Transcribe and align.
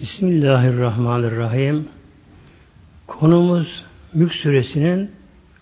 Bismillahirrahmanirrahim. 0.00 1.88
Konumuz 3.06 3.84
Mülk 4.14 4.34
Suresinin 4.34 5.10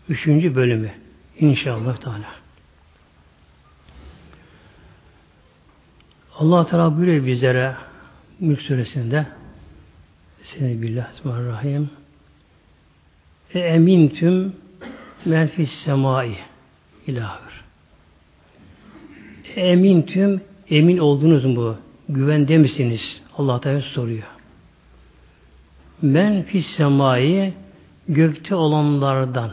üçüncü 0.08 0.54
bölümü. 0.54 0.90
İnşallah 1.38 1.96
Teala. 1.96 2.34
Allah 6.38 6.66
Teala 6.66 6.96
buyuruyor 6.96 7.26
bizlere 7.26 7.74
Mülk 8.40 8.62
Suresinde 8.62 9.26
Bismillahirrahmanirrahim. 10.42 11.90
E 13.54 13.58
emintüm 13.58 14.56
men 15.24 15.48
fis 15.48 15.72
semai 15.72 16.38
ilahır. 17.06 17.64
E 19.56 19.60
emintüm 19.60 20.40
emin 20.70 20.98
oldunuz 20.98 21.44
mu? 21.44 21.78
Güvende 22.08 22.58
misiniz? 22.58 23.22
Allah 23.38 23.60
Teala 23.60 23.80
soruyor. 23.80 24.26
Men 26.02 26.42
fis 26.42 26.66
semai 26.66 27.52
gökte 28.08 28.54
olanlardan 28.54 29.50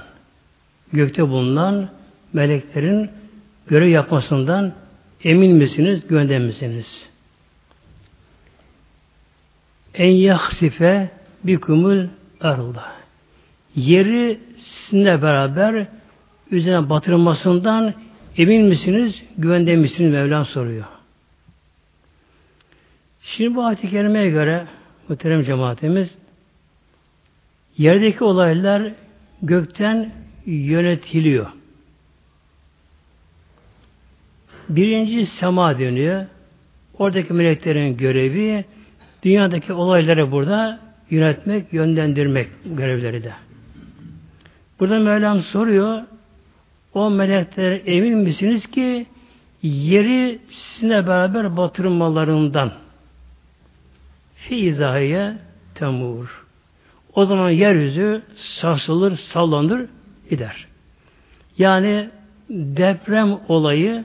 gökte 0.93 1.29
bulunan 1.29 1.89
meleklerin 2.33 3.09
görev 3.67 3.87
yapmasından 3.87 4.73
emin 5.23 5.55
misiniz, 5.55 6.07
güvende 6.07 6.39
misiniz? 6.39 7.09
En 9.93 10.11
yahsife 10.11 11.09
bikumul 11.43 12.07
arda. 12.41 12.85
Yeri 13.75 14.39
sizinle 14.57 15.21
beraber 15.21 15.87
üzerine 16.51 16.89
batırılmasından 16.89 17.93
emin 18.37 18.65
misiniz, 18.65 19.23
güvende 19.37 19.75
misiniz 19.75 20.11
Mevlam 20.11 20.45
soruyor. 20.45 20.85
Şimdi 23.25 23.55
bu 23.55 23.63
ayet-i 23.63 23.89
kerimeye 23.89 24.29
göre 24.29 24.67
muhterem 25.09 25.43
cemaatimiz 25.43 26.17
yerdeki 27.77 28.23
olaylar 28.23 28.91
gökten 29.41 30.11
yönetiliyor. 30.45 31.47
Birinci 34.69 35.25
sema 35.25 35.79
dönüyor. 35.79 36.25
Oradaki 36.99 37.33
meleklerin 37.33 37.97
görevi 37.97 38.65
dünyadaki 39.23 39.73
olayları 39.73 40.31
burada 40.31 40.79
yönetmek, 41.09 41.73
yönlendirmek 41.73 42.47
görevleri 42.65 43.23
de. 43.23 43.33
Burada 44.79 44.99
Mevlam 44.99 45.41
soruyor, 45.41 46.01
o 46.93 47.09
melekler 47.09 47.81
emin 47.85 48.17
misiniz 48.17 48.67
ki 48.67 49.05
yeri 49.61 50.39
sizinle 50.49 51.07
beraber 51.07 51.57
batırmalarından 51.57 52.71
fi 54.47 54.55
izahiye 54.55 55.33
temur. 55.75 56.45
O 57.15 57.25
zaman 57.25 57.49
yeryüzü 57.49 58.21
sarsılır, 58.35 59.17
sallanır, 59.17 59.85
gider. 60.29 60.67
Yani 61.57 62.09
deprem 62.49 63.39
olayı 63.47 64.03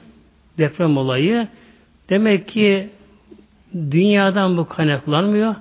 deprem 0.59 0.97
olayı 0.97 1.49
demek 2.11 2.49
ki 2.49 2.91
dünyadan 3.75 4.57
bu 4.57 4.69
kaynaklanmıyor. 4.69 5.55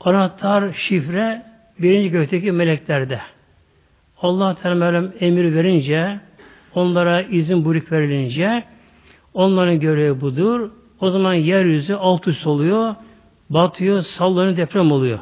Anahtar, 0.00 0.72
şifre 0.72 1.42
birinci 1.78 2.10
gökteki 2.10 2.52
meleklerde. 2.52 3.20
Allah 4.22 4.54
Teala 4.54 5.12
emir 5.20 5.54
verince, 5.54 6.20
onlara 6.74 7.22
izin 7.22 7.64
buyruk 7.64 7.92
verilince, 7.92 8.64
onların 9.34 9.80
görevi 9.80 10.20
budur. 10.20 10.70
O 11.00 11.10
zaman 11.10 11.34
yeryüzü 11.34 11.94
alt 11.94 12.28
üst 12.28 12.46
oluyor, 12.46 12.94
batıyor, 13.52 14.02
sallanıyor, 14.02 14.56
deprem 14.56 14.92
oluyor. 14.92 15.18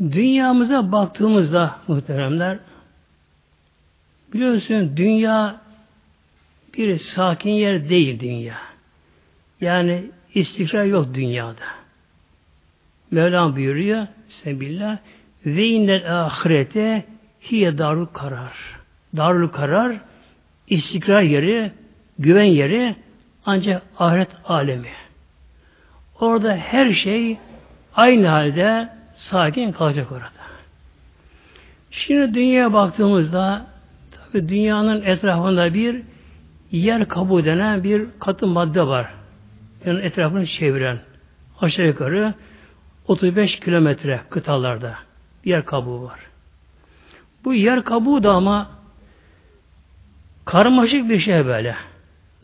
Dünyamıza 0.00 0.92
baktığımızda 0.92 1.78
muhteremler 1.88 2.58
biliyorsun 4.32 4.96
dünya 4.96 5.60
bir 6.78 6.98
sakin 6.98 7.50
yer 7.50 7.88
değil 7.88 8.20
dünya. 8.20 8.58
Yani 9.60 10.04
istikrar 10.34 10.84
yok 10.84 11.14
dünyada. 11.14 11.64
Mevlam 13.10 13.56
buyuruyor 13.56 14.06
Sebillah 14.28 14.98
ve 15.46 15.66
innel 15.66 16.24
ahirete 16.24 17.04
hiye 17.50 17.78
darul 17.78 18.06
karar. 18.06 18.52
Darul 19.16 19.48
karar 19.48 20.00
istikrar 20.68 21.22
yeri, 21.22 21.72
güven 22.18 22.44
yeri 22.44 22.96
ancak 23.46 23.82
ahiret 23.98 24.28
alemi. 24.44 24.88
Orada 26.20 26.56
her 26.56 26.92
şey 26.92 27.38
aynı 27.94 28.28
halde 28.28 28.88
sakin 29.16 29.72
kalacak 29.72 30.12
orada. 30.12 30.42
Şimdi 31.90 32.34
dünyaya 32.34 32.72
baktığımızda 32.72 33.66
tabi 34.10 34.48
dünyanın 34.48 35.02
etrafında 35.02 35.74
bir 35.74 36.02
yer 36.72 37.08
kabuğu 37.08 37.44
denen 37.44 37.84
bir 37.84 38.06
katı 38.20 38.46
madde 38.46 38.86
var. 38.86 39.14
Yani 39.86 40.00
etrafını 40.00 40.46
çeviren 40.46 40.98
aşağı 41.60 41.86
yukarı 41.86 42.34
35 43.08 43.60
kilometre 43.60 44.20
kıtalarda 44.30 44.94
yer 45.44 45.64
kabuğu 45.64 46.02
var. 46.02 46.20
Bu 47.44 47.54
yer 47.54 47.84
kabuğu 47.84 48.22
da 48.22 48.32
ama 48.32 48.70
karmaşık 50.44 51.08
bir 51.08 51.18
şey 51.18 51.46
böyle. 51.46 51.76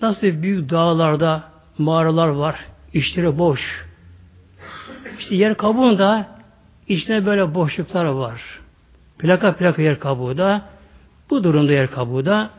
Nasıl 0.03 0.43
büyük 0.43 0.71
dağlarda 0.71 1.45
mağaralar 1.79 2.29
var, 2.29 2.65
içleri 2.93 3.39
boş. 3.39 3.87
İşte 5.19 5.35
yer 5.35 5.57
kabuğunda 5.57 6.39
İçinde 6.89 7.27
böyle 7.27 7.55
boşluklar 7.55 8.05
var. 8.05 8.43
Plaka 9.19 9.57
plaka 9.57 9.83
yer 9.83 9.99
kabuğu 9.99 10.39
da 10.39 10.63
bu 11.31 11.45
durumda 11.45 11.73
yer 11.73 11.91
kabuğu 11.91 12.27
da 12.27 12.51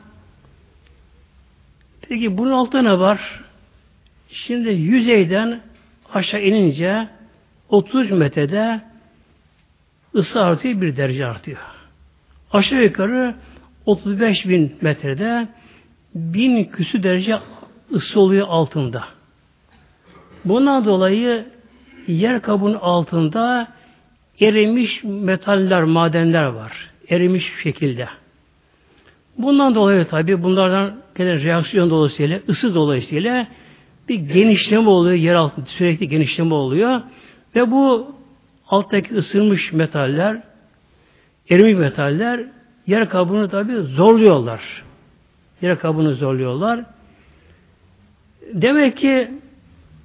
Peki 2.02 2.38
bunun 2.38 2.52
altında 2.52 2.82
ne 2.82 3.00
var? 3.00 3.42
Şimdi 4.30 4.70
yüzeyden 4.70 5.62
aşağı 6.14 6.42
inince 6.42 7.08
30 7.70 8.12
metrede 8.12 8.82
ısı 10.16 10.42
artıyor 10.42 10.82
bir 10.82 10.98
derece 10.98 11.26
artıyor. 11.26 11.60
Aşağı 12.52 12.84
yukarı 12.84 13.36
35 13.86 14.50
bin 14.50 14.78
metrede 14.82 15.48
bin 16.16 16.64
küsü 16.64 17.04
derece 17.04 17.38
ısı 17.94 18.20
oluyor 18.20 18.48
altında. 18.50 19.04
Bundan 20.46 20.86
dolayı 20.86 21.46
yer 22.08 22.42
kabuğunun 22.42 22.78
altında 22.82 23.68
erimiş 24.42 25.04
metaller, 25.04 25.84
madenler 25.84 26.46
var. 26.46 26.90
Erimiş 27.10 27.52
şekilde. 27.64 28.08
Bundan 29.38 29.76
dolayı 29.76 30.06
tabi 30.06 30.44
bunlardan 30.44 30.96
gelen 31.18 31.44
reaksiyon 31.44 31.90
dolayısıyla, 31.90 32.40
ısı 32.50 32.76
dolayısıyla 32.76 33.48
bir 34.10 34.16
genişleme 34.16 34.90
oluyor, 34.90 35.16
yer 35.16 35.36
altında 35.36 35.66
sürekli 35.66 36.10
genişleme 36.10 36.54
oluyor 36.54 37.02
ve 37.56 37.72
bu 37.72 38.16
alttaki 38.68 39.16
ısınmış 39.16 39.74
metaller, 39.74 40.42
erimiş 41.50 41.80
metaller 41.80 42.46
yer 42.88 43.10
kabuğunu 43.10 43.50
tabi 43.50 43.74
zorluyorlar. 43.76 44.89
Yer 45.62 45.80
kabuğunu 45.80 46.16
zorluyorlar. 46.16 46.86
Demek 48.54 48.98
ki 48.98 49.32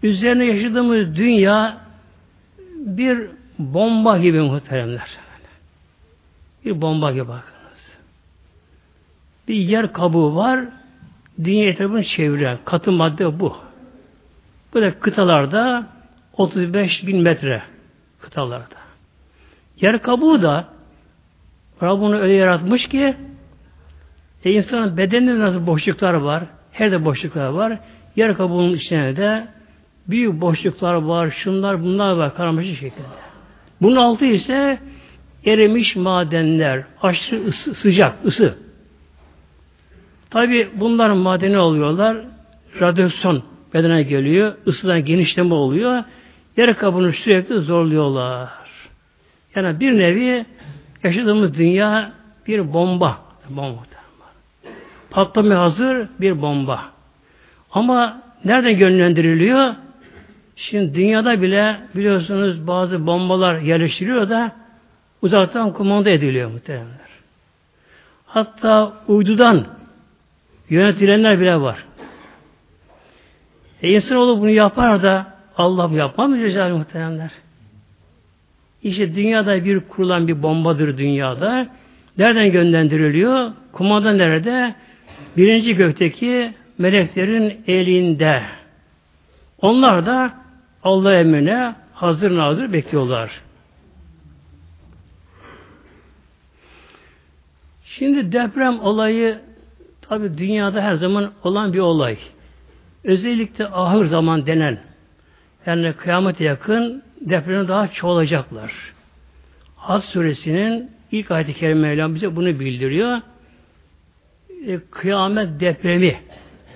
üzerine 0.03 0.44
yaşadığımız 0.44 1.16
dünya 1.16 1.78
bir 2.76 3.19
Bomba 3.59 4.19
gibi 4.19 4.41
muhteremler. 4.41 5.09
Bir 6.65 6.81
bomba 6.81 7.12
gibi 7.12 7.28
bakınız. 7.28 7.98
Bir 9.48 9.54
yer 9.54 9.92
kabuğu 9.92 10.37
var, 10.37 10.65
dünya 11.44 11.69
etrafını 11.69 12.04
çeviren 12.04 12.59
katı 12.65 12.92
madde 12.92 13.41
bu. 13.41 13.57
Da 14.74 14.98
kıtalarda 14.98 15.86
35 16.36 17.07
bin 17.07 17.22
metre 17.22 17.62
kıtalarda. 18.21 18.77
Yer 19.80 20.03
kabuğu 20.03 20.42
da 20.42 20.68
Rabbini 21.83 22.15
öyle 22.15 22.33
yaratmış 22.33 22.89
ki 22.89 23.16
e 24.45 24.53
insanın 24.53 24.97
bedeninde 24.97 25.39
nasıl 25.39 25.67
boşluklar 25.67 26.15
var, 26.15 26.43
her 26.73 26.93
de 26.93 27.05
boşluklar 27.05 27.49
var. 27.49 27.79
Yer 28.17 28.37
kabuğunun 28.37 28.73
içine 28.73 29.17
de 29.17 29.47
büyük 30.09 30.41
boşluklar 30.41 30.95
var, 30.95 31.31
şunlar 31.31 31.83
bunlar 31.83 32.13
var 32.13 32.35
karmaşık 32.35 32.79
şekilde. 32.79 33.07
Bunun 33.83 33.97
altı 33.97 34.25
ise 34.25 34.79
erimiş 35.47 35.97
madenler, 35.97 36.85
aşırı 37.03 37.45
ısı, 37.47 37.75
sıcak, 37.75 38.25
ısı. 38.25 38.55
Tabi 40.31 40.69
bunlar 40.75 41.11
madeni 41.11 41.59
oluyorlar, 41.59 42.17
radyasyon 42.81 43.43
bedene 43.75 44.03
geliyor, 44.03 44.55
ısıdan 44.67 45.05
genişleme 45.05 45.55
oluyor, 45.55 46.05
yer 46.57 46.77
kabını 46.77 47.13
sürekli 47.13 47.59
zorluyorlar. 47.59 48.49
Yani 49.57 49.81
bir 49.81 49.99
nevi 49.99 50.47
yaşadığımız 51.05 51.59
dünya 51.59 52.13
bir 52.47 52.73
bomba. 52.73 53.19
Bomba. 53.49 53.94
Patlamaya 55.15 55.61
hazır 55.61 56.09
bir 56.21 56.43
bomba. 56.43 56.81
Ama 57.72 58.22
nereden 58.45 58.77
yönlendiriliyor? 58.77 59.75
Şimdi 60.57 60.95
dünyada 60.95 61.43
bile 61.43 61.81
biliyorsunuz 61.95 62.66
bazı 62.66 63.07
bombalar 63.07 63.59
yerleştiriyor 63.59 64.31
da 64.31 64.53
uzaktan 65.22 65.72
kumanda 65.72 66.11
ediliyor 66.11 66.51
muhtemelenler. 66.51 66.99
Hatta 68.27 68.93
uydudan 69.09 69.66
yönetilenler 70.71 71.41
bile 71.41 71.60
var. 71.60 71.84
E 73.83 73.89
insanoğlu 73.89 74.41
bunu 74.41 74.51
yapar 74.51 75.03
da 75.03 75.27
Allah 75.57 75.91
yapmaz 75.97 76.31
mı 76.31 76.39
Cezayir 76.39 76.72
muhteremler? 76.72 77.31
İşte 78.83 79.15
dünyada 79.15 79.65
bir 79.65 79.81
kurulan 79.81 80.28
bir 80.28 80.43
bombadır 80.43 80.99
dünyada. 80.99 81.67
Nereden 82.19 82.45
yönlendiriliyor? 82.45 83.53
Kumanda 83.72 84.13
nerede? 84.13 84.75
Birinci 85.36 85.75
gökteki 85.75 86.53
meleklerin 86.78 87.65
elinde. 87.66 88.42
Onlar 89.59 90.07
da 90.07 90.34
Allah 90.83 91.15
emrine 91.15 91.75
hazır 91.92 92.36
nazır 92.36 92.72
bekliyorlar. 92.72 93.31
Şimdi 97.84 98.33
deprem 98.33 98.81
olayı 98.81 99.41
tabi 100.03 100.39
dünyada 100.39 100.83
her 100.83 100.95
zaman 100.95 101.33
olan 101.45 101.72
bir 101.72 101.78
olay. 101.78 102.19
Özellikle 103.04 103.66
ahır 103.66 104.07
zaman 104.07 104.47
denen 104.47 104.78
yani 105.66 105.92
kıyamete 105.92 106.45
yakın 106.45 107.03
depremi 107.21 107.69
daha 107.69 107.89
çoğalacaklar. 107.89 108.72
Has 109.77 110.04
suresinin 110.04 110.91
ilk 111.13 111.31
ayet-i 111.31 111.54
kerime 111.54 112.15
bize 112.15 112.36
bunu 112.36 112.60
bildiriyor. 112.60 113.21
E, 114.66 114.81
kıyamet 114.91 115.61
depremi 115.61 116.21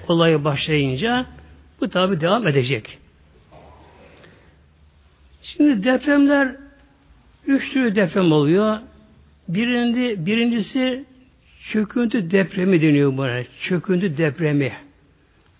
olayı 0.08 0.44
başlayınca 0.44 1.26
bu 1.80 1.88
tabi 1.88 2.20
devam 2.20 2.48
edecek. 2.48 2.98
Şimdi 5.42 5.84
depremler 5.84 6.56
üç 7.46 7.72
türlü 7.72 7.94
deprem 7.94 8.32
oluyor. 8.32 8.78
Birindi, 9.48 10.26
birincisi 10.26 11.04
çöküntü 11.72 12.30
depremi 12.30 12.82
deniyor 12.82 13.16
buna. 13.16 13.42
Çöküntü 13.62 14.16
depremi. 14.16 14.72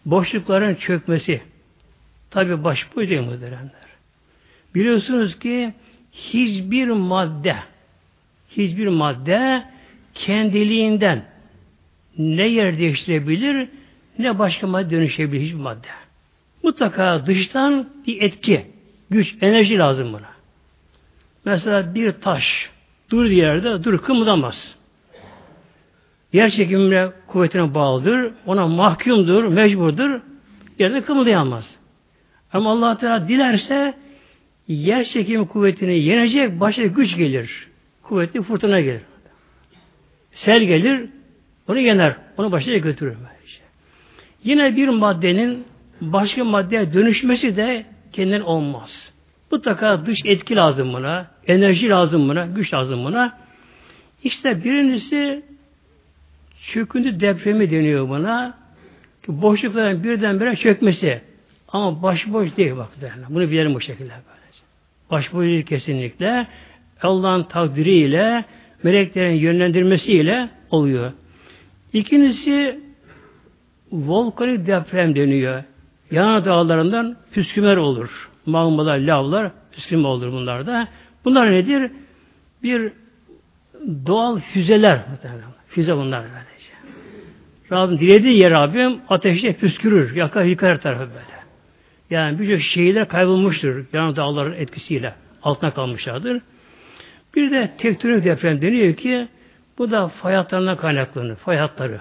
Boşlukların 0.07 0.75
çökmesi. 0.75 1.41
Tabi 2.31 2.65
baş 2.65 2.87
bu 2.97 3.01
değil 3.01 3.21
muhteremler. 3.21 3.89
Biliyorsunuz 4.75 5.39
ki 5.39 5.73
hiçbir 6.13 6.89
madde 6.89 7.57
hiçbir 8.51 8.89
madde 8.89 9.65
kendiliğinden 10.15 11.25
ne 12.19 12.47
yer 12.47 12.79
değiştirebilir 12.79 13.69
ne 14.19 14.39
başka 14.39 14.67
madde 14.67 14.91
dönüşebilir 14.91 15.43
hiçbir 15.43 15.61
madde. 15.61 15.87
Mutlaka 16.63 17.27
dıştan 17.27 17.89
bir 18.07 18.23
etki, 18.23 18.67
güç, 19.11 19.35
enerji 19.41 19.79
lazım 19.79 20.13
buna. 20.13 20.29
Mesela 21.45 21.95
bir 21.95 22.13
taş 22.13 22.71
dur 23.11 23.25
yerde 23.25 23.85
dur 23.85 23.99
kımıldamaz. 23.99 24.75
Yer 26.33 26.51
çekimine 26.51 27.09
kuvvetine 27.27 27.75
bağlıdır. 27.75 28.33
Ona 28.47 28.67
mahkumdur, 28.67 29.45
mecburdur. 29.45 30.21
Yerde 30.79 31.01
kımıldayamaz. 31.01 31.71
Ama 32.53 32.73
allah 32.73 32.99
Teala 32.99 33.29
dilerse 33.29 33.95
yer 34.69 35.05
çekimi 35.05 35.49
kuvvetini 35.49 35.99
yenecek 35.99 36.61
başka 36.61 36.83
güç 36.83 37.17
gelir. 37.17 37.69
Kuvvetli 38.03 38.43
fırtına 38.43 38.81
gelir. 38.81 39.03
Sel 40.33 40.63
gelir, 40.63 41.09
onu 41.69 41.79
yener. 41.79 42.17
Onu 42.37 42.53
başına 42.53 42.77
götürür. 42.77 43.17
Yine 44.45 44.77
bir 44.77 44.89
maddenin 44.89 45.65
başka 46.01 46.45
maddeye 46.45 46.93
dönüşmesi 46.93 47.57
de 47.57 47.85
kendinden 48.13 48.41
olmaz. 48.41 49.13
Mutlaka 49.51 50.07
dış 50.07 50.19
etki 50.25 50.57
lazım 50.57 50.93
buna, 50.93 51.27
enerji 51.47 51.89
lazım 51.89 52.29
buna, 52.29 52.47
güç 52.47 52.75
lazım 52.75 53.05
buna. 53.05 53.39
İşte 54.25 54.65
birincisi 54.65 55.43
çöküntü 56.73 57.21
depremi 57.21 57.71
deniyor 57.71 58.09
buna. 58.09 58.59
Boşlukların 59.29 60.05
birdenbire 60.05 60.57
çökmesi. 60.57 61.21
Ama 61.69 62.03
başboş 62.03 62.57
değil 62.57 62.77
bak. 62.77 62.89
Bunu 63.29 63.51
bilelim 63.51 63.75
bu 63.75 63.81
şekilde 63.81 64.11
böylece. 64.11 64.63
Başboş 65.11 65.45
değil 65.45 65.67
kesinlikle. 65.67 66.47
Allah'ın 67.03 67.43
takdiriyle, 67.43 68.45
meleklerin 68.83 69.35
yönlendirmesiyle 69.35 70.49
oluyor. 70.71 71.13
İkincisi 71.93 72.81
volkanik 73.93 74.67
deprem 74.67 75.15
deniyor. 75.15 75.63
Yana 76.11 76.45
dağlarından 76.45 77.17
püskümer 77.33 77.77
olur. 77.77 78.31
Magmalar, 78.47 78.99
lavlar 78.99 79.53
püskürme 79.73 80.09
olur 80.09 80.33
bunlarda. 80.33 80.89
Bunlar 81.25 81.53
nedir? 81.53 81.91
Bir 82.63 82.93
doğal 84.07 84.39
füzeler. 84.39 85.01
Füze 85.69 85.97
bunlar 85.97 86.23
böylece. 86.23 86.73
Rabbim 87.73 87.99
dilediği 87.99 88.39
yer 88.39 88.51
Rabbim 88.51 89.01
ateşle 89.09 89.53
püskürür. 89.53 90.17
Yakar 90.17 90.45
yıkar 90.45 90.81
tarafı 90.81 91.01
böyle. 91.01 91.39
Yani 92.11 92.39
birçok 92.39 92.61
şehirler 92.61 93.09
kaybolmuştur. 93.09 93.85
Yan 93.93 94.17
dağların 94.17 94.53
etkisiyle. 94.53 95.15
Altına 95.43 95.75
kalmışlardır. 95.75 96.43
Bir 97.35 97.51
de 97.51 97.71
tektonik 97.79 98.25
deprem 98.25 98.63
deniyor 98.63 98.95
ki 98.95 99.29
bu 99.79 99.91
da 99.91 100.09
fay 100.09 100.35
hatlarından 100.35 100.77
kaynaklanır. 100.77 101.37
Fay 101.37 101.57
hatları. 101.57 102.01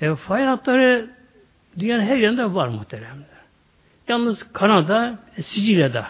E, 0.00 0.14
fay 0.14 0.44
hatları 0.44 1.10
dünyanın 1.78 2.02
her 2.02 2.16
yerinde 2.16 2.54
var 2.54 2.68
muhteremler. 2.68 3.40
Yalnız 4.08 4.52
Kanada, 4.52 5.18
Sicilya'da 5.42 6.06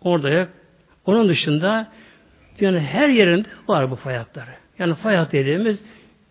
orada 0.00 0.30
yok. 0.30 0.48
Onun 1.06 1.28
dışında 1.28 1.88
dünyanın 2.58 2.80
her 2.80 3.08
yerinde 3.08 3.48
var 3.68 3.90
bu 3.90 3.96
fay 3.96 4.16
hatları. 4.16 4.50
Yani 4.78 4.94
fay 4.94 5.16
hattı 5.16 5.32
dediğimiz 5.32 5.78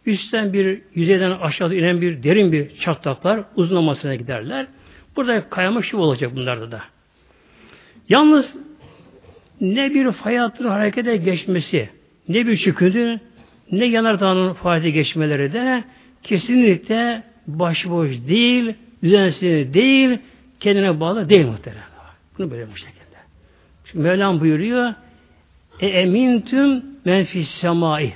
üstten 0.06 0.54
bir 0.54 0.82
yüzeyden 0.96 1.32
aşağı 1.32 1.76
inen 1.76 2.02
bir 2.02 2.24
derin 2.24 2.52
bir 2.52 2.78
çatlaklar 2.78 3.44
uzunlamasına 3.56 4.16
giderler. 4.16 4.68
Burada 5.16 5.50
kayamış 5.50 5.92
gibi 5.92 6.02
olacak 6.02 6.36
bunlarda 6.36 6.72
da. 6.72 6.82
Yalnız 8.10 8.56
ne 9.62 9.94
bir 9.94 10.12
fay 10.12 10.38
hattının 10.38 10.70
harekete 10.70 11.18
geçmesi, 11.18 11.90
ne 12.30 12.48
bir 12.48 12.58
çöküntü, 12.58 13.20
ne 13.72 13.86
yanardağının 13.86 14.54
faaliyete 14.54 14.90
geçmeleri 14.90 15.54
de 15.54 15.84
kesinlikle 16.24 17.24
başboş 17.48 18.12
değil, 18.28 18.74
düzensiz 19.04 19.74
değil, 19.74 20.20
kendine 20.60 21.00
bağlı 21.00 21.30
değil 21.30 21.46
muhtemelen. 21.46 21.84
Bunu 22.38 22.52
böyle 22.52 22.72
bu 22.72 22.78
şekilde. 22.78 23.18
Şimdi 23.86 24.04
Mevlam 24.04 24.40
buyuruyor, 24.40 24.94
e 25.80 25.88
emintüm 25.88 26.86
menfis 27.06 27.50
semai. 27.50 28.14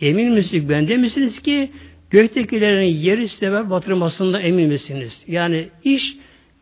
Emin 0.00 0.32
misiniz, 0.32 0.68
bende 0.68 0.96
misiniz 0.96 1.42
ki 1.42 1.70
göktekilerin 2.10 2.86
yeri 2.86 3.28
sebep 3.28 3.70
batırmasında 3.70 4.40
emin 4.40 4.68
misiniz? 4.68 5.22
Yani 5.26 5.68
iş 5.84 6.16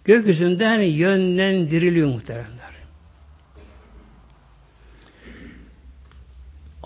gökyüzünden 0.04 0.80
yönlendiriliyor 0.80 2.08
muhteremler. 2.08 2.63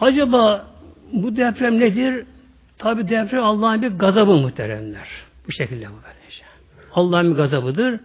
Acaba 0.01 0.67
bu 1.13 1.37
deprem 1.37 1.81
nedir? 1.81 2.25
Tabi 2.79 3.09
deprem 3.09 3.45
Allah'ın 3.45 3.83
bir 3.83 3.89
gazabı 3.89 4.35
muhteremler. 4.35 5.09
Bu 5.47 5.53
şekilde 5.53 5.87
böylece. 5.87 6.45
Allah'ın 6.95 7.31
bir 7.31 7.37
gazabıdır. 7.37 8.01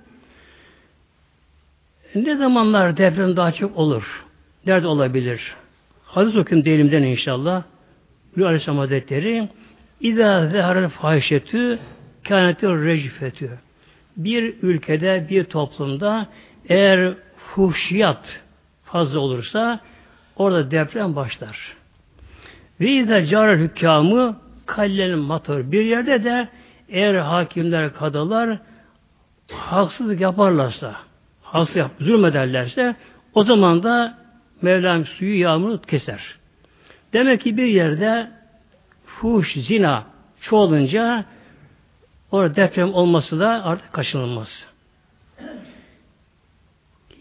Ne 2.15 2.35
zamanlar 2.35 2.97
deprem 2.97 3.35
daha 3.35 3.51
çok 3.51 3.77
olur? 3.77 4.25
Nerede 4.65 4.88
olabilir? 4.88 5.55
Hadis 6.03 6.35
okuyayım 6.35 6.65
delimden 6.65 7.03
inşallah. 7.03 7.63
Bir 8.38 8.41
Aleyhisselam 8.41 8.77
Hazretleri 8.77 9.50
İzâ 10.01 10.47
zeharel 10.47 10.89
fahişetü 10.89 11.79
kânetir 12.23 12.69
recifetü 12.69 13.50
bir 14.17 14.55
ülkede, 14.62 15.27
bir 15.29 15.43
toplumda 15.43 16.27
eğer 16.69 17.13
fuhşiyat 17.38 18.41
fazla 18.83 19.19
olursa 19.19 19.79
orada 20.35 20.71
deprem 20.71 21.15
başlar. 21.15 21.82
Ve 22.83 22.91
izâ 22.91 23.25
cârel 23.25 23.59
hükâmı 23.59 24.37
kallen 24.65 25.17
mator. 25.17 25.71
Bir 25.71 25.85
yerde 25.85 26.23
de 26.23 26.47
eğer 26.89 27.15
hakimler, 27.15 27.93
kadılar 27.93 28.59
haksızlık 29.51 30.21
yaparlarsa, 30.21 30.95
haksız 31.41 31.75
yap, 31.75 31.91
zulmederlerse 31.99 32.95
o 33.33 33.43
zaman 33.43 33.83
da 33.83 34.17
Mevlam 34.61 35.05
suyu 35.05 35.39
yağmuru 35.39 35.81
keser. 35.81 36.35
Demek 37.13 37.41
ki 37.41 37.57
bir 37.57 37.65
yerde 37.65 38.31
fuş, 39.05 39.53
zina 39.53 40.05
çoğalınca 40.41 41.25
orada 42.31 42.55
deprem 42.55 42.93
olması 42.93 43.39
da 43.39 43.63
artık 43.63 43.93
kaçınılmaz. 43.93 44.65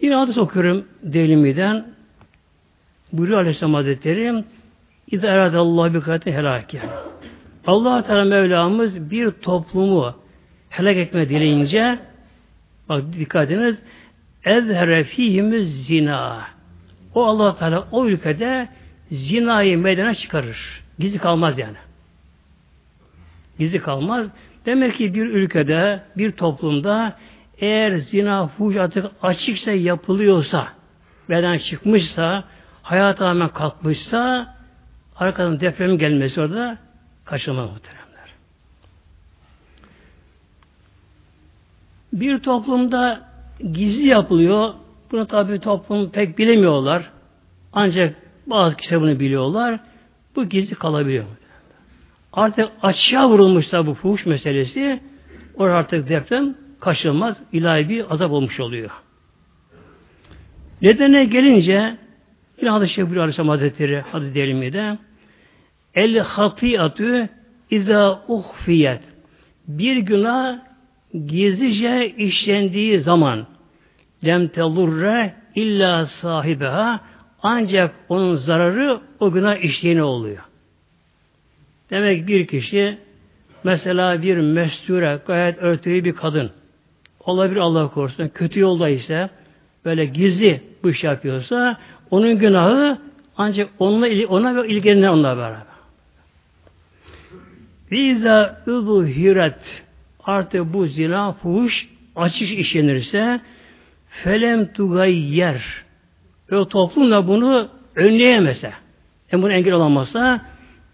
Yine 0.00 0.14
hadis 0.14 0.38
okuyorum 0.38 0.84
Deylimi'den. 1.02 1.86
Buyuruyor 3.12 3.40
Aleyhisselam 3.40 3.74
Hazretleri 3.74 4.44
İzâ 5.12 5.28
eradallahu 5.28 5.94
bi 5.94 6.00
kâti 6.00 6.32
helâke. 6.32 6.80
allah 7.66 8.02
Teala 8.02 8.24
Mevlamız 8.24 9.10
bir 9.10 9.30
toplumu 9.30 10.14
helak 10.70 10.96
etme 10.96 11.28
dileyince 11.28 11.98
bak 12.88 13.02
dikkat 13.12 13.50
ediniz 13.50 13.76
ezhere 14.44 15.04
fihimiz 15.04 15.86
zina. 15.86 16.40
O 17.14 17.24
allah 17.24 17.58
Teala 17.58 17.88
o 17.92 18.06
ülkede 18.06 18.68
zinayı 19.10 19.78
meydana 19.78 20.14
çıkarır. 20.14 20.82
Gizli 20.98 21.18
kalmaz 21.18 21.58
yani. 21.58 21.76
Gizli 23.58 23.78
kalmaz. 23.78 24.26
Demek 24.66 24.94
ki 24.94 25.14
bir 25.14 25.26
ülkede, 25.26 26.00
bir 26.16 26.32
toplumda 26.32 27.16
eğer 27.58 27.96
zina, 27.96 28.46
fuhuş 28.46 28.76
artık 28.76 29.06
açıkça 29.22 29.72
yapılıyorsa, 29.72 30.68
beden 31.28 31.58
çıkmışsa, 31.58 32.44
hayat 32.82 33.18
tamamen 33.18 33.48
kalkmışsa, 33.48 34.54
arkadan 35.16 35.60
depremin 35.60 35.98
gelmesi 35.98 36.40
orada 36.40 36.78
kaçınılmaz 37.24 37.70
muhteremler. 37.70 38.34
Bir 42.12 42.38
toplumda 42.38 43.28
gizli 43.72 44.06
yapılıyor. 44.06 44.74
Bunu 45.12 45.26
tabi 45.26 45.60
toplum 45.60 46.10
pek 46.10 46.38
bilemiyorlar. 46.38 47.10
Ancak 47.72 48.16
bazı 48.46 48.76
kişiler 48.76 49.00
bunu 49.00 49.20
biliyorlar. 49.20 49.80
Bu 50.36 50.44
gizli 50.44 50.74
kalabiliyor. 50.74 51.24
Artık 52.32 52.68
açığa 52.82 53.28
vurulmuşsa 53.28 53.86
bu 53.86 53.94
fuhuş 53.94 54.26
meselesi 54.26 55.00
orada 55.54 55.76
artık 55.76 56.08
deprem 56.08 56.54
kaçınılmaz 56.80 57.36
ilahi 57.52 57.88
bir 57.88 58.12
azap 58.12 58.32
olmuş 58.32 58.60
oluyor. 58.60 58.90
Nedene 60.82 61.24
gelince 61.24 61.98
yine 62.62 62.70
hadis-i 62.70 62.92
şerif 62.92 63.10
Aleyhisselam 63.10 63.48
Hazretleri 63.48 64.00
hadis 64.00 64.34
de 64.34 64.98
el 65.94 66.18
hatiyatü 66.18 67.28
iza 67.70 68.24
uhfiyet 68.28 69.00
bir 69.68 69.96
günah 69.96 70.58
gizlice 71.26 72.12
işlendiği 72.16 73.00
zaman 73.00 73.46
lem 74.24 74.48
telurre 74.48 75.34
illa 75.54 76.06
sahibeha 76.06 77.00
ancak 77.42 77.94
onun 78.08 78.34
zararı 78.34 79.00
o 79.20 79.32
günah 79.32 79.56
işleyene 79.56 80.02
oluyor. 80.02 80.42
Demek 81.90 82.26
bir 82.26 82.46
kişi 82.46 82.98
mesela 83.64 84.22
bir 84.22 84.36
mesture 84.36 85.20
gayet 85.26 85.58
örtüyü 85.58 86.04
bir 86.04 86.12
kadın 86.12 86.50
olabilir 87.20 87.60
Allah 87.60 87.88
korusun 87.88 88.28
kötü 88.28 88.60
yolda 88.60 88.88
ise 88.88 89.30
böyle 89.84 90.04
gizli 90.04 90.60
bu 90.82 90.90
iş 90.90 91.04
yapıyorsa 91.04 91.78
onun 92.12 92.38
günahı 92.38 92.98
ancak 93.36 93.68
onunla 93.78 94.26
ona 94.28 94.56
ve 94.56 94.68
ilgilenen 94.68 95.08
onunla 95.08 95.36
beraber. 95.36 95.72
Viza 97.92 98.62
hiret 99.06 99.82
artık 100.24 100.72
bu 100.72 100.86
zina 100.86 101.32
fuhuş 101.32 101.88
açık 102.16 102.58
işlenirse 102.58 103.40
felem 104.08 104.72
tugayyer 104.72 105.62
o 106.52 106.68
toplum 106.68 107.10
da 107.10 107.28
bunu 107.28 107.68
önleyemese 107.94 108.72
yani 109.32 109.42
bunu 109.42 109.52
engel 109.52 109.72
olamazsa 109.72 110.40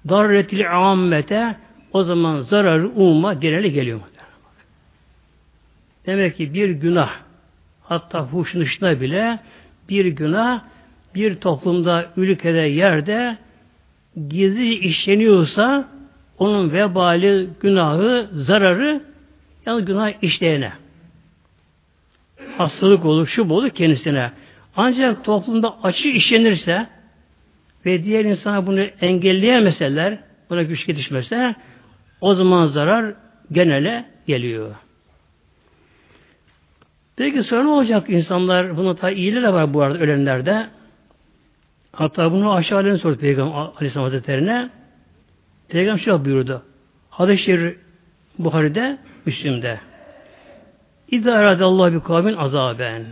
darretil 0.08 0.72
ammete 0.72 1.56
o 1.92 2.02
zaman 2.02 2.40
zararı 2.40 2.88
umma 2.88 3.34
geneli 3.34 3.72
geliyor. 3.72 4.00
Demek 6.06 6.36
ki 6.36 6.54
bir 6.54 6.70
günah 6.70 7.10
hatta 7.82 8.20
huşun 8.20 8.60
dışında 8.60 9.00
bile 9.00 9.38
bir 9.88 10.06
günah 10.06 10.62
bir 11.14 11.34
toplumda, 11.34 12.06
ülkede, 12.16 12.58
yerde 12.58 13.36
gizli 14.28 14.74
işleniyorsa 14.74 15.88
onun 16.38 16.72
vebali, 16.72 17.48
günahı, 17.60 18.28
zararı 18.32 19.02
yani 19.66 19.84
günah 19.84 20.22
işleyene. 20.22 20.72
Hastalık 22.56 23.04
olur, 23.04 23.26
şu 23.26 23.50
olur 23.50 23.70
kendisine. 23.70 24.32
Ancak 24.76 25.24
toplumda 25.24 25.76
açık 25.82 26.16
işlenirse 26.16 26.86
ve 27.86 28.04
diğer 28.04 28.24
insana 28.24 28.66
bunu 28.66 28.80
engelleyemeseler, 28.80 30.18
buna 30.50 30.62
güç 30.62 30.88
yetişmese 30.88 31.54
o 32.20 32.34
zaman 32.34 32.66
zarar 32.66 33.14
genele 33.52 34.04
geliyor. 34.26 34.74
Peki 37.16 37.42
sonra 37.42 37.62
ne 37.62 37.68
olacak 37.68 38.10
insanlar? 38.10 38.76
Buna 38.76 38.94
ta 38.94 39.10
iyileri 39.10 39.42
de 39.42 39.52
var 39.52 39.74
bu 39.74 39.82
arada 39.82 39.98
ölenlerde. 39.98 40.66
Hatta 41.92 42.32
bunu 42.32 42.52
aşağılarını 42.52 42.98
sordu 42.98 43.18
Peygamber 43.18 43.54
Aleyhisselam 43.54 44.04
Hazretleri'ne. 44.04 44.70
Peygamber 45.68 46.00
şöyle 46.00 46.24
buyurdu. 46.24 46.62
Hadis-i 47.10 47.42
Şerif 47.42 47.78
Buhari'de, 48.38 48.98
Müslim'de. 49.26 49.80
İdâ 51.10 51.64
Allah 51.66 51.92
bir 51.92 52.00
kavmin 52.00 52.36
azaben. 52.36 53.04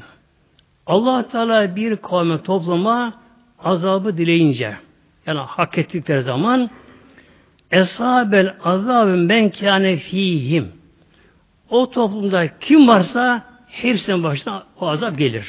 allah 0.86 1.28
Teala 1.28 1.76
bir 1.76 1.96
kavme 1.96 2.42
topluma 2.42 3.14
azabı 3.58 4.18
dileyince 4.18 4.76
yani 5.26 5.38
hak 5.38 5.78
ettikleri 5.78 6.22
zaman 6.22 6.70
eshabel 7.70 8.54
azabın 8.64 9.28
ben 9.28 9.50
kâne 9.50 9.96
fihim 9.96 10.72
o 11.70 11.90
toplumda 11.90 12.58
kim 12.58 12.88
varsa 12.88 13.44
hepsinin 13.68 14.22
başına 14.22 14.62
o 14.80 14.88
azap 14.88 15.18
gelir. 15.18 15.46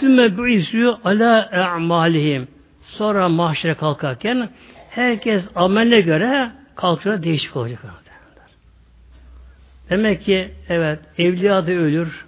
Sümme 0.00 0.38
bu'isü 0.38 0.94
ala 1.04 1.50
e'malihim 1.52 2.48
sonra 2.82 3.28
mahşere 3.28 3.74
kalkarken 3.74 4.48
herkes 4.90 5.44
ameline 5.54 6.00
göre 6.00 6.50
kalkıyor 6.76 7.22
değişik 7.22 7.56
olacak. 7.56 7.80
Demek 9.90 10.24
ki 10.24 10.50
evet 10.68 10.98
evliya 11.18 11.66
da 11.66 11.70
ölür, 11.70 12.26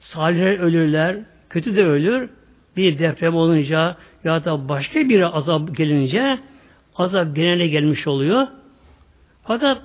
salihler 0.00 0.58
ölürler, 0.58 1.16
kötü 1.50 1.76
de 1.76 1.84
ölür. 1.84 2.30
Bir 2.76 2.98
deprem 2.98 3.34
olunca 3.34 3.96
ya 4.24 4.44
da 4.44 4.68
başka 4.68 5.08
bir 5.08 5.38
azap 5.38 5.76
gelince 5.76 6.38
azap 6.96 7.36
genele 7.36 7.68
gelmiş 7.68 8.06
oluyor. 8.06 8.46
Fakat 9.44 9.82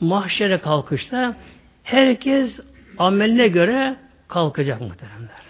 mahşere 0.00 0.58
kalkışta 0.58 1.36
herkes 1.82 2.60
ameline 2.98 3.48
göre 3.48 3.96
kalkacak 4.32 4.80
muhteremler. 4.80 5.42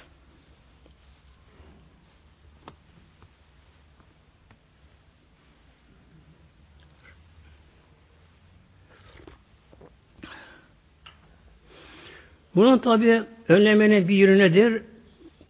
Bunun 12.55 12.79
tabi 12.79 13.23
önlemenin 13.49 14.09
bir 14.09 14.15
yönü 14.15 14.39
nedir? 14.39 14.83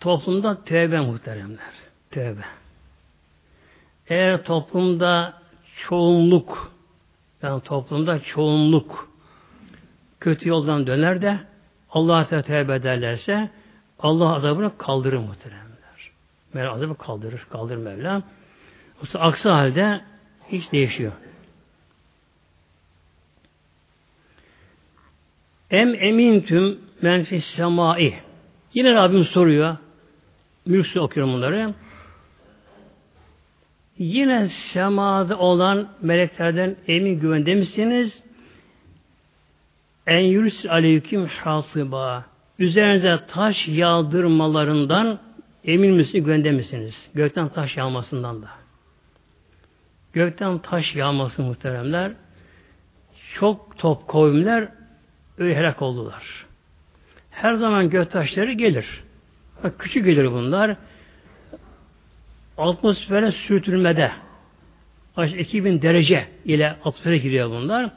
Toplumda 0.00 0.64
tövbe 0.64 1.00
muhteremler. 1.00 1.72
Tövbe. 2.10 2.44
Eğer 4.08 4.44
toplumda 4.44 5.42
çoğunluk 5.76 6.72
yani 7.42 7.62
toplumda 7.62 8.22
çoğunluk 8.22 9.12
kötü 10.20 10.48
yoldan 10.48 10.86
döner 10.86 11.22
de 11.22 11.51
Allah'a 11.92 12.42
tövbe 12.42 12.74
ederlerse 12.74 13.50
Allah 13.98 14.34
azabını 14.34 14.78
kaldırır 14.78 15.18
muhteremler. 15.18 15.72
Mevla 16.52 16.72
azabı 16.72 16.94
kaldırır. 16.94 17.46
Kaldırır 17.50 17.78
Mevla. 17.78 18.22
Yoksa 19.00 19.18
aksi 19.18 19.48
halde 19.48 20.00
hiç 20.48 20.72
değişiyor. 20.72 21.12
Em 25.70 25.94
emintüm 25.94 26.78
menfis 27.02 27.44
semai. 27.44 28.14
Yine 28.74 28.94
Rabbim 28.94 29.24
soruyor. 29.24 29.76
Mülksü 30.66 31.00
okuyorum 31.00 31.32
bunları. 31.32 31.74
Yine 33.98 34.48
semada 34.48 35.38
olan 35.38 35.88
meleklerden 36.00 36.76
emin 36.88 37.20
güvende 37.20 37.54
misiniz? 37.54 38.22
En 40.06 40.20
yürüs 40.20 40.66
aleyküm 40.66 41.26
hasıba. 41.26 42.24
Üzerinize 42.58 43.20
taş 43.28 43.68
yağdırmalarından 43.68 45.18
emin 45.64 45.94
misiniz, 45.94 46.24
güvende 46.24 46.50
misiniz? 46.50 46.94
Gökten 47.14 47.48
taş 47.48 47.76
yağmasından 47.76 48.42
da. 48.42 48.48
Gökten 50.12 50.58
taş 50.58 50.94
yağması 50.94 51.42
muhteremler. 51.42 52.12
Çok 53.34 53.78
top 53.78 54.08
kavimler 54.08 54.68
öyle 55.38 55.56
helak 55.56 55.82
oldular. 55.82 56.46
Her 57.30 57.54
zaman 57.54 57.90
gök 57.90 58.10
taşları 58.10 58.52
gelir. 58.52 58.86
Bak, 59.64 59.78
küçük 59.78 60.04
gelir 60.04 60.32
bunlar. 60.32 60.76
Atmosfere 62.58 63.32
sürtülmede 63.32 64.12
2000 65.38 65.82
derece 65.82 66.28
ile 66.44 66.70
atmosfere 66.70 67.18
giriyor 67.18 67.50
bunlar. 67.50 67.90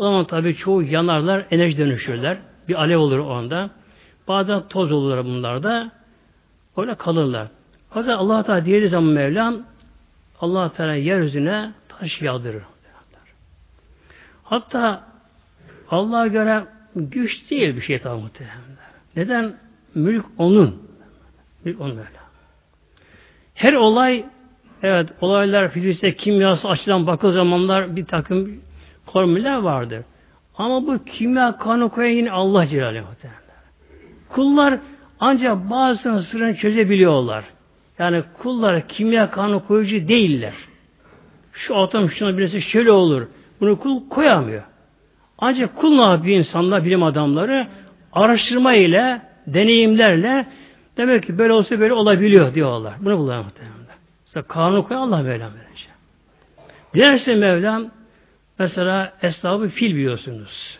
O 0.00 0.04
zaman 0.04 0.24
tabii 0.24 0.56
çoğu 0.56 0.82
yanarlar, 0.82 1.46
enerji 1.50 1.78
dönüşürler. 1.78 2.38
Bir 2.68 2.74
alev 2.74 2.98
olur 2.98 3.18
o 3.18 3.30
anda. 3.30 3.70
Bazen 4.28 4.62
toz 4.68 4.92
olurlar 4.92 5.24
bunlarda. 5.24 5.90
Öyle 6.76 6.94
kalırlar. 6.94 7.48
Fakat 7.90 8.18
Allah 8.18 8.42
Teala 8.42 8.64
diğer 8.64 8.86
zaman 8.86 9.10
Mevlam 9.10 9.62
Allah 10.40 10.72
Teala 10.72 10.94
yeryüzüne 10.94 11.72
taş 11.88 12.22
yağdırır. 12.22 12.62
Hatta 14.44 15.04
Allah'a 15.90 16.26
göre 16.26 16.64
güç 16.96 17.50
değil 17.50 17.76
bir 17.76 17.80
şeytan 17.80 18.20
muhtemelen. 18.20 18.58
Neden? 19.16 19.56
Mülk 19.94 20.24
onun. 20.38 20.82
Mülk 21.64 21.80
onun 21.80 21.96
öyle. 21.96 22.20
Her 23.54 23.72
olay 23.72 24.24
evet 24.82 25.08
olaylar 25.20 25.70
fizikte 25.70 26.16
kimyası 26.16 26.68
açıdan 26.68 27.06
bakıl 27.06 27.32
zamanlar 27.32 27.96
bir 27.96 28.04
takım 28.04 28.60
formüller 29.12 29.56
vardır. 29.56 30.02
Ama 30.54 30.86
bu 30.86 31.04
kimya 31.04 31.56
kanı 31.58 31.88
koyan 31.88 32.10
yine 32.10 32.30
Allah 32.30 32.66
Celaluhu 32.66 33.06
Kullar 34.28 34.78
ancak 35.20 35.70
bazısının 35.70 36.18
sırrını 36.18 36.56
çözebiliyorlar. 36.56 37.44
Yani 37.98 38.22
kullar 38.42 38.88
kimya 38.88 39.30
kanı 39.30 39.66
koyucu 39.66 40.08
değiller. 40.08 40.54
Şu 41.52 41.76
atom 41.76 42.10
şuna 42.10 42.38
birisi 42.38 42.62
şöyle 42.62 42.92
olur. 42.92 43.26
Bunu 43.60 43.78
kul 43.78 44.08
koyamıyor. 44.08 44.62
Ancak 45.38 45.76
kul 45.76 45.96
ne 45.96 46.02
yapıyor 46.02 46.38
insanlar, 46.38 46.84
bilim 46.84 47.02
adamları? 47.02 47.66
Araştırma 48.12 48.74
ile, 48.74 49.22
deneyimlerle 49.46 50.46
demek 50.96 51.26
ki 51.26 51.38
böyle 51.38 51.52
olsa 51.52 51.80
böyle 51.80 51.92
olabiliyor 51.92 52.54
diyorlar. 52.54 52.94
Bunu 53.00 53.18
buluyor 53.18 53.44
muhtemelen. 53.44 53.76
Mesela 54.26 54.46
kanunu 54.46 54.88
koyan 54.88 55.00
Allah 55.00 55.22
Mevlam 55.22 55.50
böylece. 55.52 55.88
Dilerse 56.94 57.34
Mevlam 57.34 57.90
mesela 58.60 59.12
eshabı 59.22 59.68
fil 59.68 59.94
biliyorsunuz. 59.94 60.78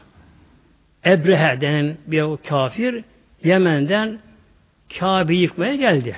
Ebrehe 1.06 1.60
denen 1.60 1.96
bir 2.06 2.22
o 2.22 2.38
kafir 2.48 3.04
Yemen'den 3.44 4.18
Kabe 4.98 5.34
yıkmaya 5.34 5.74
geldi. 5.74 6.16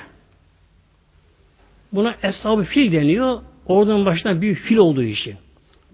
Buna 1.93 2.15
eshab 2.23 2.63
fil 2.65 2.93
deniyor. 2.93 3.41
Ordunun 3.67 4.07
başında 4.07 4.41
büyük 4.41 4.59
fil 4.59 4.77
olduğu 4.77 5.03
için. 5.03 5.37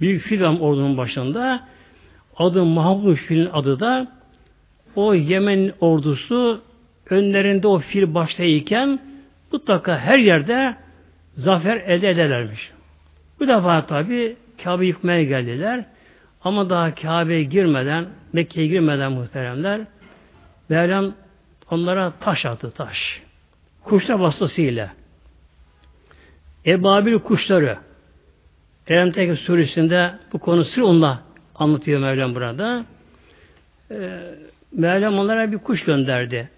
Büyük 0.01 0.23
fil 0.23 0.41
var 0.41 0.61
ordunun 0.61 0.97
başında. 0.97 1.69
Adı 2.37 2.65
Mahmud 2.65 3.17
filin 3.17 3.49
adı 3.53 3.81
da 3.81 4.13
o 4.97 5.15
Yemen 5.15 5.73
ordusu 5.81 6.63
önlerinde 7.11 7.69
o 7.69 7.79
fil 7.79 8.15
baştayken 8.15 9.01
mutlaka 9.53 9.99
her 9.99 10.19
yerde 10.19 10.77
zafer 11.37 11.77
elde 11.77 12.09
ederlermiş. 12.11 12.71
Bu 13.41 13.49
defa 13.49 13.87
tabi 13.87 14.37
Kabe 14.65 14.87
yıkmaya 14.87 15.23
geldiler. 15.23 15.85
Ama 16.45 16.71
daha 16.71 16.95
Kabe'ye 16.95 17.43
girmeden, 17.43 18.07
Mekke'ye 18.33 18.67
girmeden 18.67 19.13
muhteremler 19.13 19.81
Mevlam 20.69 21.15
onlara 21.71 22.13
taş 22.21 22.47
attı 22.47 22.71
taş. 22.71 23.23
Kuşlar 23.85 24.15
vasıtasıyla. 24.15 24.91
Ebabil 26.67 27.19
kuşları 27.19 27.79
Elemteki 28.87 29.37
suresinde 29.37 30.13
bu 30.33 30.39
konu 30.39 30.65
sır 30.65 30.83
onunla 30.83 31.23
anlatıyor 31.55 32.01
Mevlam 32.01 32.35
burada. 32.35 32.85
Ee, 33.91 34.21
Mevlam 34.73 35.19
onlara 35.19 35.53
bir 35.53 35.59
kuş 35.59 35.85
gönderdi. 35.85 36.49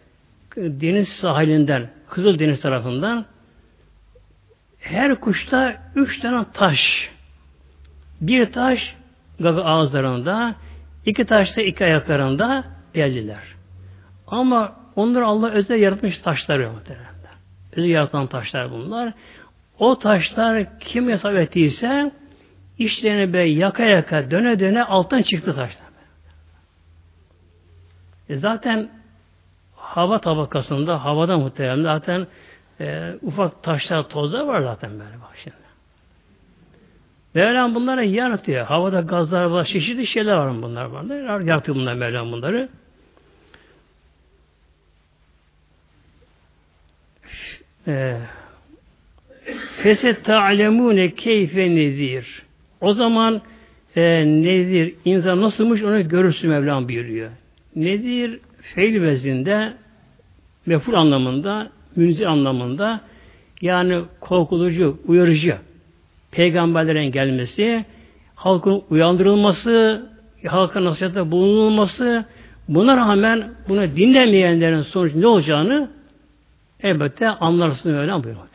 Deniz 0.57 1.09
sahilinden, 1.09 1.90
Kızıl 2.09 2.38
Deniz 2.38 2.61
tarafından 2.61 3.26
her 4.78 5.21
kuşta 5.21 5.83
üç 5.97 6.21
tane 6.21 6.45
taş. 6.52 7.11
Bir 8.20 8.52
taş 8.52 8.96
gaga 9.40 9.62
ağızlarında, 9.62 10.54
iki 11.06 11.24
taş 11.24 11.56
da 11.56 11.62
iki 11.62 11.84
ayaklarında 11.84 12.64
geldiler. 12.94 13.42
Ama 14.26 14.76
onlar 14.96 15.22
Allah 15.22 15.50
özel 15.50 15.80
yaratmış 15.80 16.18
taşlar 16.18 16.58
muhtemelen. 16.58 17.10
Özel 17.72 17.88
yaratan 17.88 18.26
taşlar 18.26 18.70
bunlar. 18.70 19.12
O 19.78 19.98
taşlar 19.98 20.78
kim 20.78 21.08
hesap 21.08 21.34
ettiyse 21.34 22.12
işlerine 22.78 23.32
be 23.32 23.42
yaka 23.42 23.82
yaka 23.82 24.30
döne 24.30 24.58
döne 24.58 24.84
alttan 24.84 25.22
çıktı 25.22 25.54
taşlar. 25.54 25.90
E 28.28 28.36
zaten 28.36 28.90
hava 29.76 30.21
tabakasında 30.21 31.04
havada 31.04 31.38
muhtemelen 31.38 31.82
zaten 31.82 32.26
e, 32.80 33.14
ufak 33.23 33.62
taşlar 33.62 34.08
tozlar 34.08 34.40
var 34.40 34.60
zaten 34.60 34.90
böyle 34.90 35.21
bak 35.21 35.36
şimdi. 35.45 35.59
Mevlam 37.34 37.75
bunları 37.75 38.04
yaratıyor. 38.04 38.66
Havada 38.66 39.00
gazlar 39.00 39.45
var, 39.45 39.64
çeşitli 39.64 40.06
şeyler 40.06 40.36
var 40.36 40.62
bunlar 40.62 40.84
var. 40.84 41.40
Yaratıyor 41.40 41.76
bunlar 41.76 41.95
Mevlam 41.95 42.32
bunları. 42.32 42.69
Feset 49.82 50.25
ta'lemune 50.25 51.14
keyfe 51.14 51.71
nezir. 51.71 52.43
O 52.80 52.93
zaman 52.93 53.43
e, 53.97 54.02
nedir, 54.26 54.95
insan 55.04 55.40
nasılmış 55.40 55.82
onu 55.82 56.08
görürsün 56.08 56.50
Mevlam 56.50 56.88
buyuruyor. 56.88 57.30
Nedir? 57.76 58.40
Feil 58.75 59.02
vezinde 59.02 59.73
meful 60.66 60.95
anlamında, 60.95 61.71
münzir 61.97 62.26
anlamında 62.26 63.00
yani 63.60 64.02
korkutucu, 64.21 65.00
uyarıcı 65.06 65.56
peygamberlerin 66.30 67.12
gelmesi, 67.12 67.84
halkın 68.34 68.82
uyandırılması, 68.90 70.06
halka 70.47 70.84
nasihatte 70.84 71.30
bulunulması, 71.30 72.25
buna 72.69 72.97
rağmen 72.97 73.54
bunu 73.69 73.97
dinlemeyenlerin 73.97 74.82
sonucu 74.82 75.21
ne 75.21 75.26
olacağını 75.26 75.90
elbette 76.82 77.28
anlarsın 77.28 77.95
öyle 77.95 78.12
buyuruyor. 78.12 78.50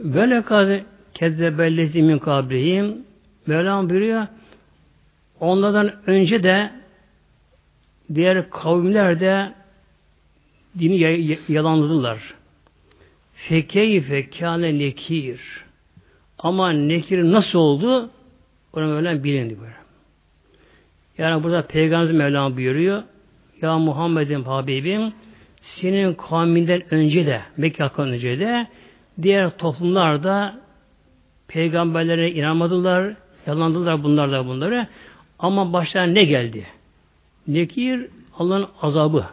Ve 0.00 0.30
lekad 0.30 0.80
kezzebellezi 1.14 2.02
min 2.02 2.18
kabrihim 2.18 3.04
Mevlam 3.46 3.90
buyuruyor 3.90 4.26
onlardan 5.40 5.92
önce 6.06 6.42
de 6.42 6.70
diğer 8.14 8.50
kavimler 8.50 9.20
de 9.20 9.52
dini 10.78 11.38
yalanladılar. 11.48 12.34
Fekeyfe 13.34 14.30
kâne 14.30 14.78
nekir. 14.78 15.40
Ama 16.38 16.70
nekir 16.72 17.22
nasıl 17.22 17.58
oldu? 17.58 18.10
Onu 18.72 18.94
Mevlam 18.94 19.24
bilindi 19.24 19.56
böyle. 19.60 19.82
Yani 21.18 21.42
burada 21.42 21.66
Peygamber 21.66 22.12
Mevlam 22.12 22.56
buyuruyor. 22.56 23.02
Ya 23.62 23.78
Muhammed'in 23.78 24.42
Habibim 24.42 25.12
senin 25.60 26.14
kavminden 26.14 26.94
önce 26.94 27.26
de 27.26 27.42
Mekke 27.56 27.90
önce 27.98 28.38
de 28.38 28.66
Diğer 29.22 29.50
toplumlarda 29.50 30.60
peygamberlere 31.48 32.30
inanmadılar, 32.30 33.14
yalandılar 33.46 34.02
bunlar 34.02 34.32
da 34.32 34.46
bunları. 34.46 34.86
Ama 35.38 35.72
başlarına 35.72 36.12
ne 36.12 36.24
geldi? 36.24 36.66
Nekir 37.46 38.06
Allah'ın 38.38 38.66
azabı. 38.82 39.26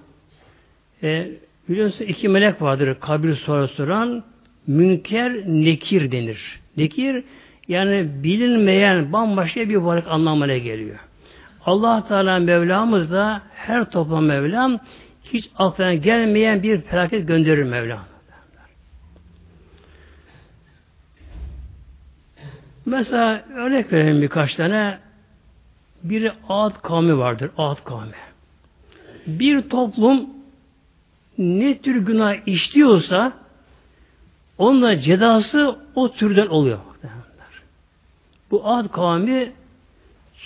E, 1.03 1.31
biliyorsunuz 1.69 2.09
iki 2.09 2.29
melek 2.29 2.61
vardır 2.61 2.97
kabir 2.99 3.35
sonra 3.35 3.67
soran. 3.67 4.23
Münker, 4.67 5.31
nekir 5.47 6.11
denir. 6.11 6.59
Nekir 6.77 7.23
yani 7.67 8.09
bilinmeyen 8.23 9.13
bambaşka 9.13 9.69
bir 9.69 9.75
varlık 9.75 10.07
anlamına 10.07 10.57
geliyor. 10.57 10.99
Allah 11.65 12.07
Teala 12.07 12.39
Mevlamız 12.39 13.11
da 13.11 13.41
her 13.55 13.91
toplum 13.91 14.25
Mevlam 14.25 14.79
hiç 15.23 15.45
aklına 15.57 15.93
gelmeyen 15.93 16.63
bir 16.63 16.81
felaket 16.81 17.27
gönderir 17.27 17.63
Mevlam. 17.63 17.99
Mesela 22.85 23.45
örnek 23.55 23.93
verelim 23.93 24.21
birkaç 24.21 24.55
tane. 24.55 24.99
Bir 26.03 26.31
Ad 26.49 26.81
kavmi 26.81 27.17
vardır. 27.17 27.51
Ad 27.57 27.83
kavmi. 27.83 28.13
Bir 29.27 29.61
toplum 29.61 30.29
ne 31.37 31.77
tür 31.77 31.95
günah 31.95 32.47
işliyorsa 32.47 33.33
onunla 34.57 34.99
cezası 34.99 35.79
o 35.95 36.11
türden 36.11 36.47
oluyor. 36.47 36.79
Bu 38.51 38.67
Ad 38.67 38.87
kavmi 38.91 39.51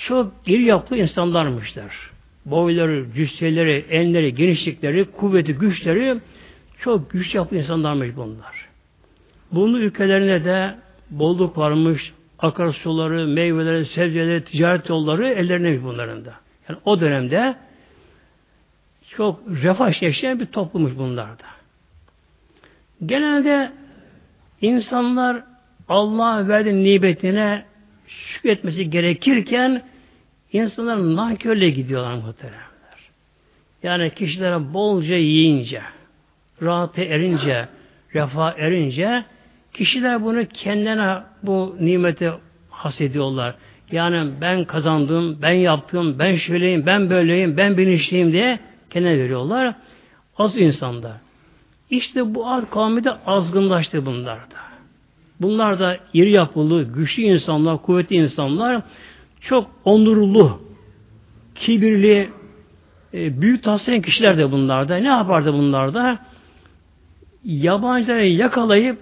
çok 0.08 0.46
geri 0.46 0.64
yaptığı 0.64 0.96
insanlarmışlar. 0.96 2.12
Boyları, 2.46 3.06
cüsseleri, 3.16 3.86
enleri, 3.90 4.36
genişlikleri, 4.36 5.06
kuvveti, 5.06 5.54
güçleri 5.54 6.20
çok 6.80 7.12
güç 7.12 7.36
yaptığı 7.36 7.56
insanlarmış 7.56 8.16
bunlar. 8.16 8.70
Bunun 9.52 9.82
ülkelerine 9.82 10.46
de 10.46 10.76
bolluk 11.10 11.58
varmış, 11.58 12.14
akarsuları, 12.44 13.28
meyveleri, 13.28 13.86
sebzeleri, 13.86 14.44
ticaret 14.44 14.90
yolları 14.90 15.28
ellerine 15.28 15.84
bunların 15.84 16.26
da. 16.26 16.34
Yani 16.70 16.80
o 16.86 17.02
dönemde 17.02 17.56
çok 19.10 19.40
refah 19.48 20.02
yaşayan 20.02 20.40
bir 20.40 20.46
toplummuş 20.46 20.98
bunlarda. 20.98 21.44
Genelde 23.06 23.72
insanlar 24.62 25.44
Allah 25.90 26.48
verdiği 26.48 26.84
nimetine 26.84 27.66
şükretmesi 28.08 28.90
gerekirken 28.90 29.84
insanlar 30.54 31.16
nankörle 31.16 31.70
gidiyorlar 31.70 32.16
muhteremler. 32.16 32.64
Yani 33.84 34.14
kişilere 34.16 34.74
bolca 34.74 35.16
yiyince, 35.16 35.82
rahate 36.62 37.04
erince, 37.06 37.68
refah 38.16 38.54
erince 38.58 39.26
kişiler 39.74 40.24
bunu 40.24 40.46
kendine 40.48 41.18
bu 41.44 41.76
nimeti 41.80 42.32
hasediyorlar. 42.70 43.56
Yani 43.92 44.32
ben 44.42 44.66
kazandım, 44.66 45.42
ben 45.42 45.52
yaptım, 45.52 46.20
ben 46.20 46.36
şöyleyim, 46.36 46.86
ben 46.86 47.10
böyleyim, 47.10 47.58
ben 47.58 47.78
bilinçliyim 47.78 48.32
diye 48.32 48.60
kendine 48.90 49.18
veriyorlar. 49.18 49.76
Az 50.38 50.58
insanlar. 50.58 51.14
İşte 51.90 52.36
bu 52.36 52.48
ad 52.48 52.70
kavmi 52.70 53.04
de 53.04 53.12
azgınlaştı 53.26 54.06
bunlarda. 54.06 54.64
Bunlar 55.42 55.80
da 55.80 55.98
iri 56.14 56.32
yapılı, 56.32 56.84
güçlü 56.84 57.24
insanlar, 57.24 57.82
kuvvetli 57.82 58.16
insanlar, 58.16 58.82
çok 59.42 59.72
onurlu, 59.86 60.62
kibirli, 61.56 62.30
e, 63.14 63.42
büyük 63.42 63.64
taslayan 63.64 64.02
kişiler 64.02 64.38
de 64.38 64.52
bunlarda. 64.52 64.96
Ne 64.96 65.08
yapardı 65.08 65.54
bunlarda? 65.54 66.20
Yabancıları 67.44 68.28
yakalayıp 68.28 69.00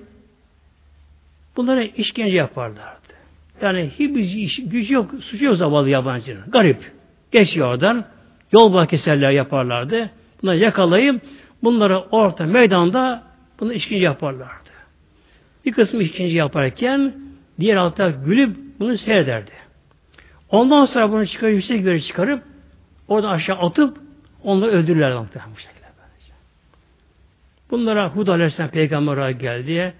bunlara 1.57 1.83
işkence 1.83 2.37
yaparlardı. 2.37 3.13
Yani 3.61 3.91
hiçbir 3.99 4.63
güç 4.63 4.91
yok, 4.91 5.11
suçu 5.21 5.45
yok 5.45 5.57
zavallı 5.57 5.89
yabancının. 5.89 6.43
Garip. 6.51 6.91
Geçiyor 7.31 7.67
oradan. 7.67 8.05
Yol 8.51 8.73
bahkeserler 8.73 9.31
yaparlardı. 9.31 10.09
Bunları 10.41 10.57
yakalayıp 10.57 11.21
bunları 11.63 11.99
orta 11.99 12.45
meydanda 12.45 13.23
bunu 13.59 13.73
işkence 13.73 14.05
yaparlardı. 14.05 14.69
Bir 15.65 15.71
kısmı 15.71 16.03
işkence 16.03 16.37
yaparken 16.37 17.13
diğer 17.59 17.75
altta 17.75 18.09
gülüp 18.09 18.57
bunu 18.79 18.97
seyrederdi. 18.97 19.51
Ondan 20.49 20.85
sonra 20.85 21.11
bunu 21.11 21.27
çıkarıp 21.27 21.53
yüksek 21.53 21.85
bir 21.85 21.99
çıkarıp 21.99 22.43
orada 23.07 23.29
aşağı 23.29 23.57
atıp 23.57 23.97
onları 24.43 24.71
öldürürler 24.71 25.17
bu 25.55 25.59
şekilde. 25.59 25.81
Bunlara 27.71 28.09
Hud 28.09 28.27
Aleyhisselam 28.27 28.71
peygamber 28.71 29.29
geldi. 29.29 29.93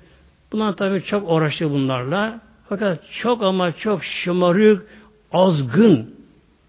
Bunlar 0.51 0.75
tabi 0.75 1.03
çok 1.03 1.31
uğraştı 1.31 1.71
bunlarla. 1.71 2.39
Fakat 2.69 2.99
çok 3.11 3.43
ama 3.43 3.71
çok 3.71 4.03
şımarık, 4.03 4.87
azgın 5.31 6.15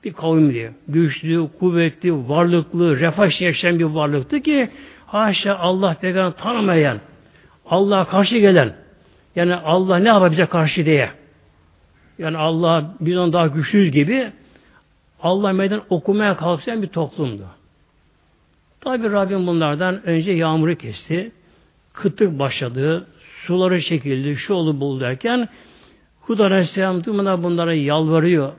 bir 0.05 0.13
kavim 0.13 0.53
diye. 0.53 0.73
Güçlü, 0.89 1.49
kuvvetli, 1.59 2.29
varlıklı, 2.29 3.01
refah 3.01 3.41
yaşayan 3.41 3.79
bir 3.79 3.85
varlıktı 3.85 4.41
ki 4.41 4.71
haşa 5.07 5.59
Allah 5.59 5.97
peygamber 6.01 6.37
tanımayan, 6.37 6.99
Allah'a 7.67 8.05
karşı 8.05 8.39
gelen, 8.39 8.75
yani 9.37 9.55
Allah 9.55 9.97
ne 9.97 10.09
yapacak 10.09 10.51
karşı 10.51 10.87
diye. 10.87 11.11
Yani 12.19 12.37
Allah 12.37 12.95
bizden 13.01 13.33
daha 13.33 13.47
güçlüyüz 13.47 13.91
gibi 13.91 14.33
Allah 15.23 15.53
meydan 15.53 15.83
okumaya 15.91 16.37
kalksayan 16.37 16.83
bir 16.83 16.89
toplumdu. 16.89 17.47
Tabi 18.81 19.13
Rabbim 19.13 19.47
bunlardan 19.47 20.07
önce 20.07 20.33
yağmuru 20.33 20.75
kesti. 20.75 21.33
Kıtlık 21.93 22.39
başladı. 22.39 23.07
Suları 23.47 23.81
çekildi. 23.81 24.37
Şu 24.37 24.55
oldu 24.55 24.81
bul 24.81 25.01
derken 25.01 25.49
Hud 26.21 26.39
Aleyhisselam 26.39 27.03
tümüne 27.03 27.43
bunlara 27.43 27.75
yalvarıyor. 27.75 28.53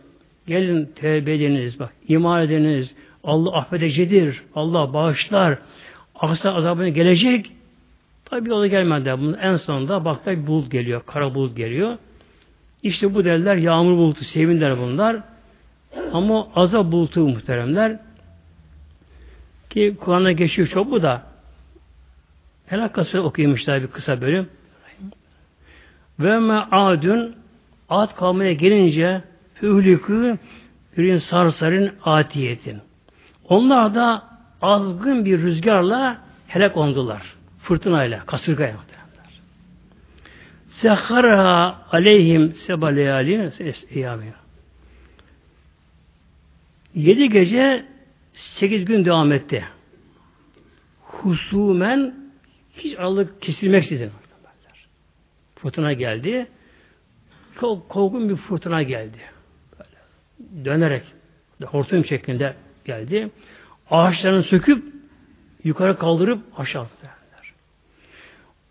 Gelin 0.47 0.85
tevbe 0.85 1.33
ediniz 1.33 1.79
bak. 1.79 1.93
iman 2.07 2.41
ediniz. 2.41 2.95
Allah 3.23 3.57
affedicidir. 3.57 4.43
Allah 4.55 4.93
bağışlar. 4.93 5.57
Aksi 6.15 6.49
azabına 6.49 6.89
gelecek. 6.89 7.51
Tabi 8.25 8.53
o 8.53 8.61
da 8.61 8.67
gelmedi. 8.67 9.15
Bunun 9.19 9.33
en 9.33 9.57
sonunda 9.57 10.05
bak 10.05 10.27
bir 10.27 10.47
bulut 10.47 10.71
geliyor. 10.71 11.01
Kara 11.05 11.35
bulut 11.35 11.57
geliyor. 11.57 11.97
İşte 12.83 13.13
bu 13.13 13.25
derler 13.25 13.55
yağmur 13.55 13.97
bulutu. 13.97 14.25
Sevinler 14.25 14.77
bunlar. 14.77 15.23
Ama 16.13 16.47
azap 16.55 16.91
bulutu 16.91 17.19
muhteremler. 17.19 17.99
Ki 19.69 19.95
Kur'an'a 19.99 20.31
geçiyor 20.31 20.67
çok 20.67 20.91
bu 20.91 21.01
da. 21.01 21.21
Helak 22.65 22.97
okuymuşlar 23.15 23.81
bir 23.81 23.87
kısa 23.87 24.21
bölüm. 24.21 24.49
Ve 26.19 26.39
me 26.39 26.53
adün 26.71 27.35
ad 27.89 28.15
kavmine 28.15 28.53
gelince 28.53 29.21
fühlükü 29.53 30.37
ürün 30.97 31.17
sarsarın 31.17 31.91
atiyetin. 32.03 32.77
Onlar 33.49 33.95
da 33.95 34.23
azgın 34.61 35.25
bir 35.25 35.41
rüzgarla 35.41 36.21
helak 36.47 36.77
oldular. 36.77 37.35
Fırtınayla, 37.59 38.25
kasırgaya. 38.25 38.75
Sehara 40.69 41.75
aleyhim 41.91 42.53
sebaleyalin 42.53 43.53
eyamin. 43.89 44.33
Yedi 46.95 47.29
gece 47.29 47.85
sekiz 48.33 48.85
gün 48.85 49.05
devam 49.05 49.31
etti. 49.31 49.65
Husumen 51.01 52.15
hiç 52.77 52.99
aralık 52.99 53.41
kesilmek 53.41 53.83
istedi. 53.83 54.11
Fırtına 55.63 55.93
geldi. 55.93 56.47
Çok 57.59 57.89
korkun 57.89 58.29
bir 58.29 58.35
fırtına 58.35 58.83
geldi. 58.83 59.17
Böyle 59.79 60.65
dönerek 60.65 61.03
hortum 61.65 62.05
şeklinde 62.05 62.53
geldi. 62.85 63.29
Ağaçlarını 63.89 64.43
söküp 64.43 64.83
yukarı 65.63 65.97
kaldırıp 65.97 66.39
aşağı 66.57 66.81
attılar. 66.81 67.13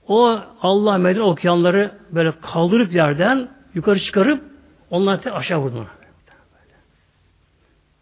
O 0.07 0.41
Allah 0.61 0.99
meden 0.99 1.21
okuyanları 1.21 1.93
böyle 2.11 2.33
kaldırıp 2.41 2.95
yerden 2.95 3.49
yukarı 3.75 4.01
çıkarıp 4.01 4.45
onları 4.91 5.35
aşağı 5.35 5.59
vurdular. 5.59 5.87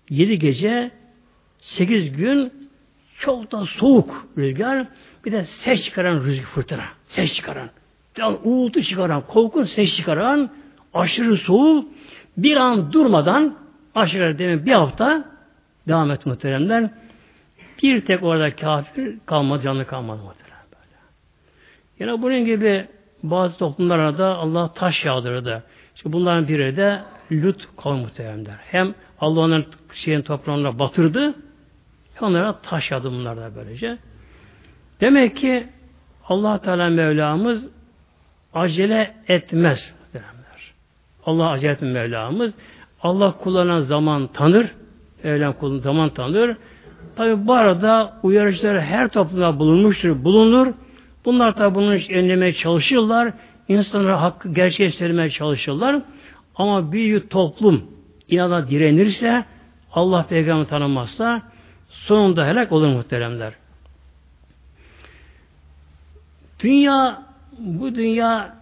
Yedi 0.09 0.39
gece 0.39 0.91
sekiz 1.59 2.17
gün 2.17 2.71
çok 3.19 3.53
da 3.53 3.67
soğuk 3.67 4.27
rüzgar 4.39 4.87
bir 5.25 5.33
de 5.33 5.45
ses 5.45 5.83
çıkaran 5.85 6.25
rüzgar 6.25 6.47
fırtına. 6.47 6.85
Ses 7.09 7.35
çıkaran. 7.35 7.71
Yani 8.19 8.39
uğultu 8.45 8.83
çıkaran, 8.83 9.23
korkun 9.27 9.65
ses 9.65 9.97
çıkaran 9.97 10.51
aşırı 10.95 11.37
soğuk 11.37 11.89
bir 12.37 12.57
an 12.57 12.93
durmadan 12.93 13.57
aşırı 13.95 14.39
demin 14.39 14.67
bir 14.67 14.73
hafta 14.73 15.25
devam 15.89 16.11
etti 16.11 16.29
muhteremler. 16.29 16.91
Bir 17.83 18.01
tek 18.01 18.23
orada 18.23 18.57
kafir 18.57 19.19
kalmadı, 19.27 19.63
canlı 19.63 19.87
kalmadı 19.87 20.23
muhterem 20.23 20.65
böyle. 20.73 20.99
Yine 22.01 22.23
bunun 22.23 22.45
gibi 22.45 22.87
bazı 23.23 23.59
toplumlarda 23.59 24.19
da 24.19 24.37
Allah 24.37 24.73
taş 24.75 25.05
yağdırdı. 25.05 25.65
İşte 25.97 26.13
bunların 26.13 26.49
biri 26.49 26.77
de 26.77 27.03
Lut 27.33 27.69
kavmi 27.77 28.01
muhteremler. 28.01 28.57
Hem 28.71 28.95
Allah 29.21 29.41
onların 29.41 29.65
şeyin 29.95 30.23
toprağına 30.23 30.79
batırdı 30.79 31.35
onlara 32.23 32.61
taş 32.63 32.91
yağdı 32.91 33.13
bunlar 33.13 33.37
da 33.37 33.51
böylece. 33.57 33.99
Demek 35.01 35.37
ki 35.37 35.67
Allah 36.29 36.61
Teala 36.61 36.89
Mevlamız 36.89 37.69
acele 38.55 39.15
etmez. 39.29 39.95
Allah 41.27 41.51
acele 41.51 41.73
etmez 41.73 41.93
Mevlamız. 41.93 42.55
Allah 43.03 43.33
kullarına 43.33 43.81
zaman 43.81 44.27
tanır. 44.27 44.67
Mevlam 45.25 45.53
kuluna 45.53 45.79
zaman 45.79 46.11
tanır. 46.11 46.57
Tabi 47.17 47.47
bu 47.47 47.55
arada 47.55 48.19
uyarıcılar 48.23 48.81
her 48.81 49.09
toplumda 49.09 49.59
bulunmuştur, 49.59 50.25
bulunur. 50.25 50.73
Bunlar 51.25 51.57
tabi 51.57 51.75
bunu 51.75 51.91
önlemeye 51.91 52.53
çalışırlar. 52.53 53.33
İnsanlara 53.69 54.23
hakkı 54.23 54.55
gerçeği 54.55 54.91
söylemeye 54.91 55.31
çalışırlar. 55.31 56.03
Ama 56.55 56.93
bir 56.93 57.21
toplum 57.21 57.85
inada 58.29 58.71
direnirse, 58.71 59.45
Allah 59.93 60.27
peygamber 60.27 60.69
tanımazsa 60.69 61.43
sonunda 61.89 62.47
helak 62.47 62.73
olur 62.73 62.89
muhteremler. 62.89 63.53
Dünya, 66.61 67.23
bu 67.61 67.95
dünya 67.95 68.57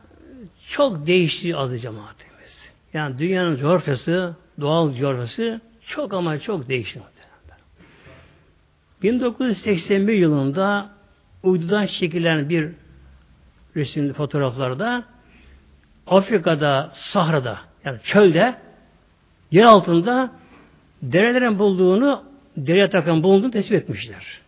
çok 0.70 1.06
değişti 1.06 1.56
azı 1.56 1.78
cemaatimiz. 1.78 2.70
Yani 2.92 3.18
dünyanın 3.18 3.56
coğrafyası, 3.56 4.36
doğal 4.60 4.94
coğrafyası 4.94 5.60
çok 5.86 6.14
ama 6.14 6.38
çok 6.38 6.68
değişti. 6.68 7.00
1981 9.02 10.12
yılında 10.12 10.90
uydudan 11.42 11.86
çekilen 11.86 12.48
bir 12.48 12.70
resim 13.76 14.12
fotoğraflarda 14.12 15.04
Afrika'da, 16.06 16.90
Sahra'da 16.94 17.58
yani 17.84 17.98
çölde 18.04 18.54
yer 19.50 19.64
altında 19.64 20.30
derelerin 21.02 21.58
bulduğunu 21.58 22.24
dere 22.56 22.78
yatakların 22.78 23.22
bulunduğunu 23.22 23.50
tespit 23.50 23.72
etmişler. 23.72 24.40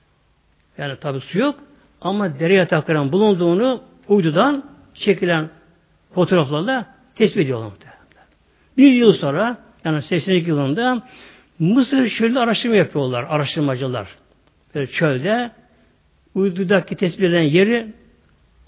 Yani 0.79 0.97
tabi 0.97 1.21
su 1.21 1.39
yok 1.39 1.55
ama 2.01 2.39
dere 2.39 2.55
yatakların 2.55 3.13
bulunduğunu 3.13 3.83
uydudan 4.11 4.65
çekilen 4.95 5.49
fotoğraflarla 6.15 6.87
tespit 7.15 7.39
ediyorlar. 7.39 7.73
Bir 8.77 8.93
yıl 8.93 9.13
sonra 9.13 9.57
yani 9.85 10.03
82 10.03 10.49
yılında 10.49 11.03
Mısır 11.59 12.09
çölde 12.09 12.39
araştırma 12.39 12.77
yapıyorlar 12.77 13.27
araştırmacılar. 13.29 14.09
Böyle 14.75 14.87
çölde 14.87 15.51
uydudaki 16.35 16.97
tespit 16.97 17.25
edilen 17.25 17.43
yeri 17.43 17.93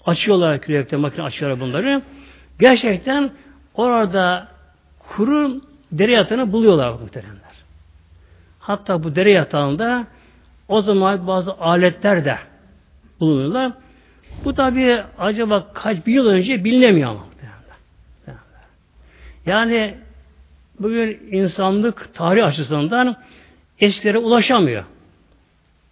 açıyorlar 0.05 0.61
kürekte 0.61 0.97
makine 0.97 1.23
açıyorlar 1.23 1.59
bunları. 1.59 2.01
Gerçekten 2.59 3.31
orada 3.75 4.47
kuru 4.99 5.61
dere 5.91 6.11
yatağını 6.11 6.51
buluyorlar 6.51 6.91
muhteremler. 6.91 7.53
Hatta 8.59 9.03
bu 9.03 9.15
dere 9.15 9.31
yatağında 9.31 10.07
o 10.67 10.81
zaman 10.81 11.27
bazı 11.27 11.53
aletler 11.53 12.25
de 12.25 12.37
bulunuyorlar. 13.19 13.71
Bu 14.45 14.53
tabi 14.53 15.01
acaba 15.19 15.67
kaç 15.73 16.05
bin 16.05 16.13
yıl 16.13 16.25
önce 16.25 16.63
bilinemiyor 16.63 17.09
ama. 17.09 17.25
Yani 19.45 19.93
bugün 20.79 21.19
insanlık 21.31 22.13
tarih 22.13 22.45
açısından 22.45 23.15
eskilere 23.79 24.17
ulaşamıyor. 24.17 24.83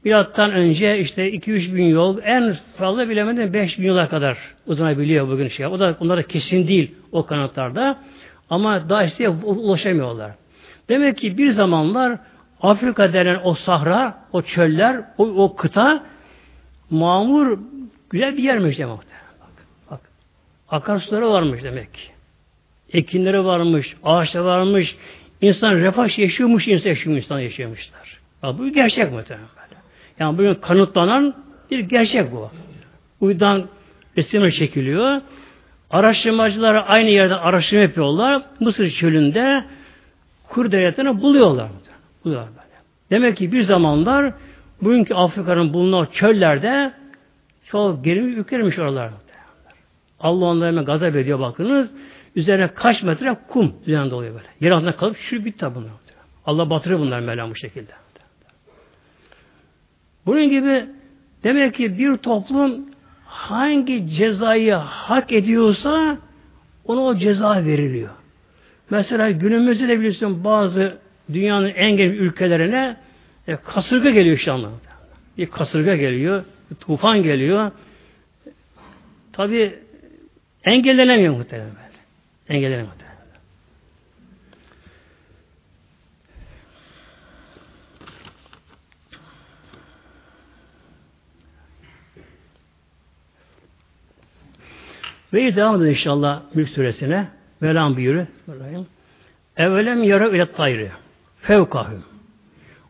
Milattan 0.04 0.52
önce 0.52 1.00
işte 1.00 1.32
2-3 1.32 1.76
bin 1.76 1.86
yol 1.86 2.18
en 2.24 2.58
fazla 2.76 3.10
bilemeden 3.10 3.54
5 3.54 3.80
bin 3.80 3.84
yıla 3.84 4.08
kadar 4.08 4.38
uzanabiliyor 4.68 5.28
bugün 5.28 5.48
şey. 5.48 5.66
O 5.66 5.80
da 5.80 5.98
onlara 6.00 6.24
kesin 6.24 6.68
değil 6.68 6.92
o 7.12 7.26
kanatlarda. 7.26 7.98
Ama 8.50 8.90
daha 8.90 9.04
işte 9.04 9.30
ulaşamıyorlar. 9.30 10.32
Demek 10.90 11.18
ki 11.18 11.38
bir 11.38 11.52
zamanlar 11.52 12.20
Afrika 12.62 13.14
denen 13.14 13.40
o 13.44 13.54
sahra, 13.54 14.18
o 14.34 14.42
çöller, 14.42 15.02
o, 15.18 15.24
o 15.24 15.56
kıta 15.56 16.04
mamur 16.90 17.60
güzel 18.12 18.38
bir 18.38 18.44
yermiş 18.44 18.80
demek. 18.80 18.98
Bak, 18.98 19.66
bak. 19.92 20.00
Akarsuları 20.70 21.30
varmış 21.30 21.64
demek 21.64 21.94
ki. 21.94 22.02
Ekinleri 22.94 23.46
varmış, 23.46 23.96
ağaçları 24.04 24.46
varmış. 24.46 24.96
İnsan 25.42 25.76
refah 25.76 26.20
yaşıyormuş, 26.20 26.68
insan 26.68 26.90
yaşıyormuş, 26.90 27.24
insan 27.24 27.40
yaşıyormuşlar. 27.40 28.20
Bak, 28.44 28.60
bu 28.60 28.70
gerçek 28.70 29.12
muhtemelen 29.12 29.48
böyle. 29.56 29.82
Yani 30.20 30.38
bugün 30.38 30.56
kanıtlanan 30.56 31.36
bir 31.72 31.80
gerçek 31.80 32.32
bu. 32.32 32.52
Uydan 33.22 33.68
resimler 34.18 34.52
çekiliyor. 34.52 35.22
Araştırmacılar 35.90 36.84
aynı 36.88 37.10
yerde 37.10 37.36
araştırma 37.36 37.84
yapıyorlar. 37.84 38.42
Mısır 38.60 38.90
çölünde 38.90 39.66
kur 40.50 40.72
devletini 40.72 41.22
buluyorlar. 41.22 41.68
buluyorlar 42.26 42.50
böyle. 42.50 42.82
Demek 43.10 43.38
ki 43.38 43.52
bir 43.52 43.62
zamanlar 43.64 44.34
bugünkü 44.82 45.14
Afrika'nın 45.14 45.74
bulunan 45.74 46.08
çöllerde 46.12 46.94
çok 47.72 48.04
geri 48.04 48.20
ülkelermiş 48.20 48.80
oralar. 48.80 49.12
Allah 50.20 50.68
hemen 50.68 50.86
gazap 50.86 51.16
ediyor 51.16 51.40
bakınız. 51.40 51.92
Üzerine 52.36 52.68
kaç 52.68 53.04
metre 53.04 53.38
kum 53.48 53.74
üzerinde 53.88 54.16
oluyor 54.16 54.34
böyle. 54.34 54.46
Yer 54.60 54.72
altında 54.72 54.96
kalıp 54.96 55.18
şu 55.18 55.46
bitti 55.46 55.66
bunlar. 55.76 55.92
Allah 56.46 56.70
batırır 56.70 57.00
bunlar 57.00 57.20
Mevlam 57.20 57.52
bu 57.52 57.56
şekilde. 57.56 57.92
Bunun 60.26 60.50
gibi 60.50 60.86
demek 61.44 61.74
ki 61.74 61.98
bir 61.98 62.18
toplum 62.18 62.86
hangi 63.26 64.08
cezayı 64.08 64.74
hak 64.74 65.32
ediyorsa 65.32 66.18
ona 66.86 67.02
o 67.02 67.16
ceza 67.16 67.66
veriliyor. 67.66 68.10
Mesela 68.90 69.32
günümüzde 69.32 69.88
de 69.88 70.00
biliyorsun 70.00 70.44
bazı 70.44 70.98
dünyanın 71.34 71.70
en 71.70 71.98
geniş 71.98 72.20
ülkelerine 72.20 72.98
e, 73.48 73.56
kasırga 73.56 74.10
geliyor 74.10 74.38
şu 74.38 74.54
anda. 74.54 74.70
Bir 75.38 75.46
kasırga 75.46 75.96
geliyor, 75.96 76.44
tufan 76.80 77.24
geliyor. 77.24 77.72
Tabi 79.34 79.80
engellenemiyor 80.64 81.34
muhtemelen. 81.38 81.72
Engellenemiyor. 82.50 83.02
Ve 95.34 95.56
devam 95.56 95.76
edelim 95.76 95.92
inşallah 95.92 96.42
Mülk 96.54 96.70
suresine. 96.70 97.28
Velam 97.62 97.96
buyuruyor. 97.96 98.28
Evvelem 99.58 100.04
yara 100.04 100.30
ile 100.30 100.52
tayrı. 100.52 100.92
Fevkahüm. 101.42 102.04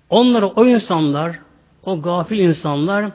Onları 0.10 0.48
o 0.48 0.66
insanlar, 0.66 1.40
o 1.84 2.02
gafil 2.02 2.40
insanlar 2.40 3.12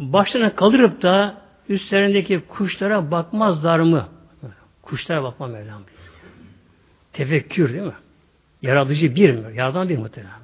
başlarına 0.00 0.54
kaldırıp 0.54 1.02
da 1.02 1.42
üstlerindeki 1.68 2.40
kuşlara 2.48 3.10
bakmazlar 3.10 3.78
mı? 3.78 4.08
Kuşlara 4.82 5.22
bakma 5.22 5.46
Mevlam 5.46 5.82
Tefekkür 7.12 7.72
değil 7.72 7.82
mi? 7.82 7.92
Yaratıcı 8.62 9.14
bir 9.14 9.30
mi? 9.30 9.56
Yaradan 9.56 9.88
bir 9.88 9.98
muhtemelen. 9.98 10.40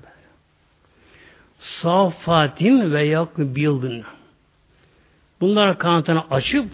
Safatim 1.58 2.92
ve 2.92 3.02
yakbildin. 3.02 4.04
Bunlar 5.40 5.78
kanatını 5.78 6.30
açıp 6.30 6.70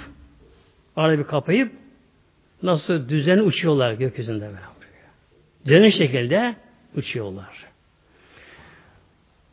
arada 0.96 1.18
bir 1.18 1.24
kapayıp 1.24 1.72
nasıl 2.62 3.08
düzenli 3.08 3.42
uçuyorlar 3.42 3.92
gökyüzünde 3.92 4.44
böyle. 4.44 4.58
Düzenli 5.64 5.92
şekilde 5.92 6.56
uçuyorlar. 6.96 7.66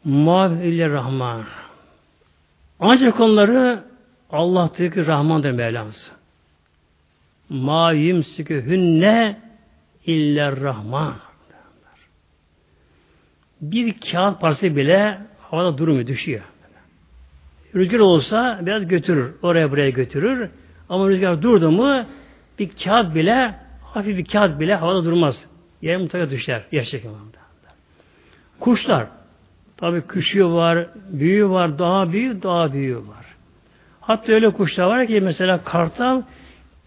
Maville 0.04 0.90
Rahman. 0.90 1.46
Ancak 2.80 3.20
onları 3.20 3.84
Allah 4.32 4.74
ki 4.74 5.06
Rahmandır 5.06 5.52
Mevlamız. 5.52 6.12
Ma 7.50 7.94
hünne 8.66 9.40
iller 10.06 10.60
Rahman. 10.60 11.14
Bir 13.62 13.96
kağıt 14.12 14.42
parçası 14.42 14.76
bile 14.76 15.18
havada 15.42 15.78
durmuyor, 15.78 16.08
düşüyor. 16.08 16.42
Rüzgar 17.76 18.00
olsa 18.00 18.60
biraz 18.62 18.88
götürür. 18.88 19.36
Oraya 19.42 19.72
buraya 19.72 19.90
götürür. 19.90 20.50
Ama 20.90 21.10
rüzgar 21.10 21.42
durdu 21.42 21.72
mu 21.72 22.06
bir 22.60 22.70
kağıt 22.84 23.16
bile 23.16 23.56
hafif 23.84 24.18
bir 24.18 24.26
kağıt 24.26 24.60
bile 24.60 24.76
havada 24.76 25.06
durmaz. 25.06 25.46
Yere 25.82 25.98
mutlaka 25.98 26.30
düşer. 26.30 26.64
Yer 26.72 26.86
çekiminde. 26.86 27.38
Kuşlar. 28.60 29.08
Tabi 29.80 30.02
küçüğü 30.02 30.46
var, 30.46 30.88
büyüğü 31.10 31.50
var, 31.50 31.80
daha 31.80 32.12
büyük, 32.12 32.44
daha 32.44 32.74
büyüğü 32.74 32.98
var. 32.98 33.26
Hatta 34.02 34.32
öyle 34.32 34.50
kuşlar 34.50 34.86
var 34.86 35.08
ki 35.08 35.22
mesela 35.22 35.64
kartal 35.64 36.22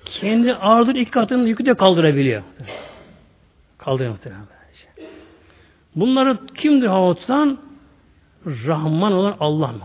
kendi 0.04 0.54
ağırlığın 0.54 0.94
iki 0.94 1.10
katını 1.10 1.48
yükü 1.48 1.66
de 1.66 1.74
kaldırabiliyor. 1.74 2.42
Kaldırıyor 3.78 4.10
muhtemelen. 4.10 4.42
Bunları 5.96 6.38
kimdir 6.54 6.86
hava? 6.86 7.16
Rahman 8.46 9.12
olan 9.12 9.36
Allah 9.40 9.68
mı? 9.68 9.80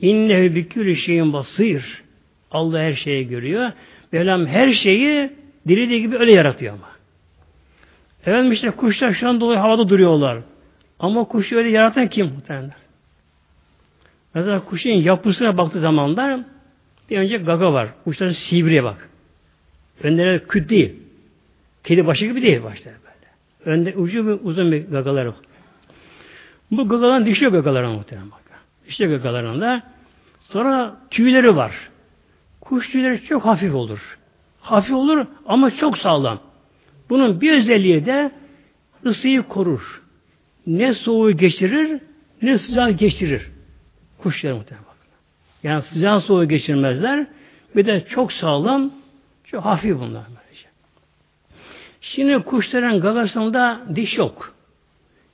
İnnehu 0.00 0.54
bikülü 0.54 0.96
şeyin 0.96 1.32
basir. 1.32 2.02
Allah 2.50 2.78
her 2.78 2.92
şeyi 2.92 3.28
görüyor. 3.28 3.72
Mevlam 4.12 4.46
her 4.46 4.72
şeyi 4.72 5.30
dilediği 5.68 6.00
gibi 6.00 6.16
öyle 6.16 6.32
yaratıyor 6.32 6.74
ama. 6.74 6.88
Efendim 8.20 8.52
işte 8.52 8.70
kuşlar 8.70 9.12
şu 9.12 9.28
an 9.28 9.40
dolayı 9.40 9.58
havada 9.58 9.88
duruyorlar. 9.88 10.38
Ama 10.98 11.24
kuşu 11.24 11.56
öyle 11.56 11.70
yaratan 11.70 12.08
kim 12.08 12.26
muhtemelen? 12.26 12.72
Mesela 14.34 14.64
kuşun 14.64 14.90
yapısına 14.90 15.56
baktığı 15.58 15.80
zamanlar 15.80 16.40
bir 17.10 17.18
önce 17.18 17.36
gaga 17.36 17.72
var. 17.72 17.88
Kuşların 18.04 18.32
sibriye 18.32 18.84
bak. 18.84 19.08
Önlerine 20.02 20.38
küt 20.38 20.70
değil. 20.70 20.94
Kedi 21.84 22.06
başı 22.06 22.26
gibi 22.26 22.42
değil 22.42 22.62
başta 22.62 22.90
böyle. 22.90 23.76
Önde 23.76 23.96
ucu 23.96 24.26
bir 24.26 24.48
uzun 24.48 24.72
bir 24.72 24.86
gagaları. 24.86 25.34
Bu 26.70 26.88
gagaların 26.88 27.26
dişli 27.26 27.46
gagaları 27.46 27.88
muhtemelen 27.88 28.30
bak. 28.30 28.40
Dişli 28.86 29.06
gagalarında 29.06 29.82
sonra 30.40 30.96
tüyleri 31.10 31.56
var. 31.56 31.72
Kuş 32.60 32.90
tüyleri 32.90 33.22
çok 33.22 33.44
hafif 33.44 33.74
olur. 33.74 34.18
Hafif 34.60 34.94
olur 34.94 35.26
ama 35.46 35.70
çok 35.70 35.98
sağlam. 35.98 36.40
Bunun 37.10 37.40
bir 37.40 37.52
özelliği 37.58 38.06
de 38.06 38.30
ısıyı 39.06 39.42
korur. 39.42 40.02
Ne 40.66 40.94
soğuğu 40.94 41.32
geçirir 41.32 42.00
ne 42.42 42.58
sıcağı 42.58 42.90
geçirir. 42.90 43.50
Kuşlar 44.18 44.52
muhtemelen. 44.52 44.86
Yani 45.62 45.82
sıcağı 45.82 46.20
soğuğu 46.20 46.48
geçirmezler. 46.48 47.26
Bir 47.76 47.86
de 47.86 48.04
çok 48.08 48.32
sağlam, 48.32 48.92
çok 49.44 49.64
hafif 49.64 49.98
bunlar. 49.98 50.24
Böylece. 50.28 50.68
Şimdi 52.00 52.42
kuşların 52.42 53.00
gagasında 53.00 53.80
diş 53.94 54.18
yok. 54.18 54.54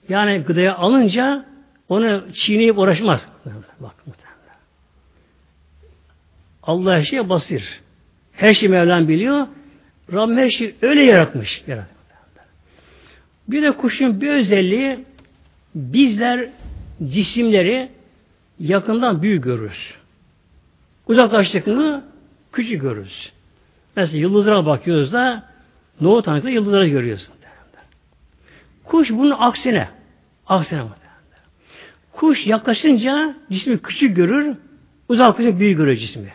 Yani 0.08 0.38
gıdaya 0.38 0.76
alınca 0.76 1.44
onu 1.88 2.32
çiğneyip 2.32 2.78
uğraşmaz. 2.78 3.26
Bak 3.80 4.06
muhtemelen. 4.06 4.58
Allah 6.62 6.92
her 6.92 7.02
şeye 7.02 7.28
basir. 7.28 7.80
Her 8.32 8.54
şeyi 8.54 8.70
Mevlam 8.70 9.08
biliyor. 9.08 9.46
Rabbim 10.12 10.36
her 10.36 10.50
şeyi 10.50 10.74
öyle 10.82 11.04
yaratmış. 11.04 11.64
Bir 13.48 13.62
de 13.62 13.72
kuşun 13.72 14.20
bir 14.20 14.28
özelliği 14.28 15.04
bizler 15.74 16.48
cisimleri 17.04 17.88
yakından 18.58 19.22
büyük 19.22 19.44
görürüz. 19.44 19.94
Uzaklaştıkını 21.08 22.04
küçük 22.52 22.80
görürüz. 22.80 23.32
Mesela 23.96 24.18
yıldızlara 24.18 24.66
bakıyoruz 24.66 25.12
da 25.12 25.48
Nohut 26.00 26.24
Tanrı'da 26.24 26.50
yıldızları 26.50 26.88
görüyorsun. 26.88 27.34
Kuş 28.84 29.10
bunun 29.10 29.30
aksine. 29.38 29.88
Aksine 30.46 30.84
Kuş 32.12 32.46
yaklaşınca 32.46 33.34
cismi 33.50 33.78
küçük 33.78 34.16
görür, 34.16 34.56
uzaklaşınca 35.08 35.58
büyük 35.58 35.76
görür 35.76 35.96
cismi. 35.96 36.32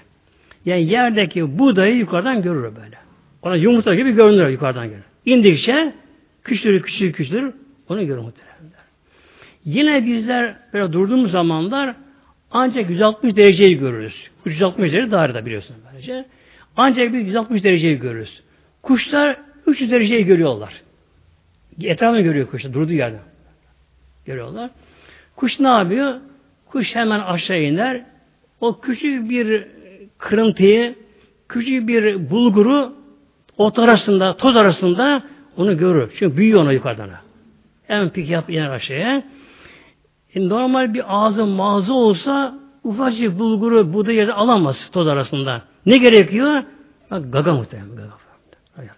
Yani 0.65 0.91
yerdeki 0.91 1.59
buğdayı 1.59 1.95
yukarıdan 1.95 2.41
görür 2.41 2.63
böyle. 2.63 2.97
Ona 3.41 3.55
yumurta 3.55 3.95
gibi 3.95 4.11
görünür 4.11 4.47
yukarıdan 4.47 4.89
görür. 4.89 5.03
İndikçe 5.25 5.93
küçülür, 6.43 6.81
küçülür, 6.81 7.13
küçülür. 7.13 7.53
Onu 7.89 8.07
görür 8.07 8.21
muhtemelen. 8.21 8.57
Yine 9.67 10.05
bizler 10.05 10.55
böyle 10.73 10.93
durduğumuz 10.93 11.31
zamanlar 11.31 11.95
ancak 12.51 12.89
160 12.89 13.35
dereceyi 13.35 13.79
görürüz. 13.79 14.13
360 14.45 14.93
derece 14.93 15.11
dairede 15.11 15.45
biliyorsunuz 15.45 15.79
böylece. 15.91 16.25
Ancak 16.77 17.13
bir 17.13 17.19
160 17.19 17.63
dereceyi 17.63 17.99
görürüz. 17.99 18.43
Kuşlar 18.81 19.37
300 19.65 19.91
dereceyi 19.91 20.25
görüyorlar. 20.25 20.73
Etrafını 21.83 22.21
görüyor 22.21 22.47
kuşlar. 22.47 22.73
Durduğu 22.73 22.93
yerde. 22.93 23.17
Görüyorlar. 24.25 24.69
Kuş 25.35 25.59
ne 25.59 25.67
yapıyor? 25.67 26.15
Kuş 26.65 26.95
hemen 26.95 27.19
aşağı 27.19 27.61
iner. 27.61 28.01
O 28.61 28.79
küçük 28.79 29.29
bir 29.29 29.67
kırıntıyı, 30.17 30.95
küçük 31.49 31.87
bir 31.87 32.29
bulguru 32.29 32.93
ot 33.57 33.79
arasında, 33.79 34.37
toz 34.37 34.55
arasında 34.55 35.23
onu 35.57 35.77
görür. 35.77 36.11
Çünkü 36.19 36.37
büyüyor 36.37 36.61
ona 36.61 36.71
yukarıdan. 36.71 37.09
Hemen 37.87 38.09
pik 38.09 38.29
yap 38.29 38.49
iner 38.49 38.69
aşağıya. 38.69 39.23
E 40.35 40.49
normal 40.49 40.93
bir 40.93 41.03
ağzı 41.07 41.45
mağazı 41.45 41.93
olsa 41.93 42.59
ufacık 42.83 43.39
bulguru 43.39 43.93
buğday 43.93 44.15
yerde 44.15 44.33
alamaz 44.33 44.89
toz 44.93 45.07
arasında. 45.07 45.61
Ne 45.85 45.97
gerekiyor? 45.97 46.63
Bak, 47.11 47.33
gaga 47.33 47.53
muhtemelen. 47.53 47.95
Gaga, 48.75 48.91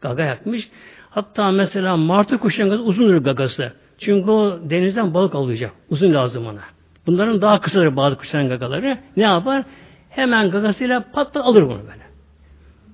gaga 0.00 0.22
yapmış. 0.22 0.68
Hatta 1.10 1.50
mesela 1.50 1.96
martı 1.96 2.38
kuşların 2.38 2.86
uzundur 2.86 3.16
gagası. 3.16 3.72
Çünkü 3.98 4.30
o 4.30 4.70
denizden 4.70 5.14
balık 5.14 5.34
alacak. 5.34 5.72
Uzun 5.90 6.14
lazım 6.14 6.46
ona. 6.46 6.60
Bunların 7.06 7.42
daha 7.42 7.60
kısadır 7.60 7.96
bazı 7.96 8.16
kuşların 8.16 8.48
gagaları. 8.48 8.98
Ne 9.16 9.22
yapar? 9.22 9.64
Hemen 10.10 10.50
gagasıyla 10.50 11.04
pat 11.12 11.34
pat 11.34 11.44
alır 11.46 11.62
bunu 11.62 11.78
böyle. 11.78 12.08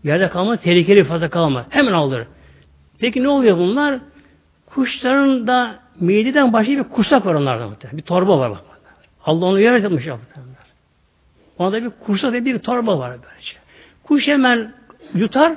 Yerde 0.05 0.29
kalma, 0.29 0.57
tehlikeli 0.57 1.05
fazla 1.05 1.31
kalma. 1.31 1.67
Hemen 1.71 1.93
alır. 1.93 2.27
Peki 2.99 3.23
ne 3.23 3.29
oluyor 3.29 3.59
bunlar? 3.59 4.01
Kuşların 4.67 5.47
da 5.47 5.75
mideden 6.01 6.53
başka 6.53 6.73
bir 6.73 6.83
kursak 6.83 7.27
var 7.27 7.35
onlarda. 7.35 7.71
Bir 7.93 8.03
torba 8.03 8.39
var 8.39 8.51
bak. 8.51 8.61
Allah 9.25 9.45
onu 9.45 9.61
yaratmış 9.61 10.07
muhtemelen. 10.07 10.55
Onda 11.59 11.85
bir 11.85 11.91
kursak 11.91 12.33
ve 12.33 12.45
bir 12.45 12.59
torba 12.59 12.99
var 12.99 13.11
böylece. 13.11 13.57
Kuş 14.03 14.29
hemen 14.29 14.73
yutar, 15.15 15.57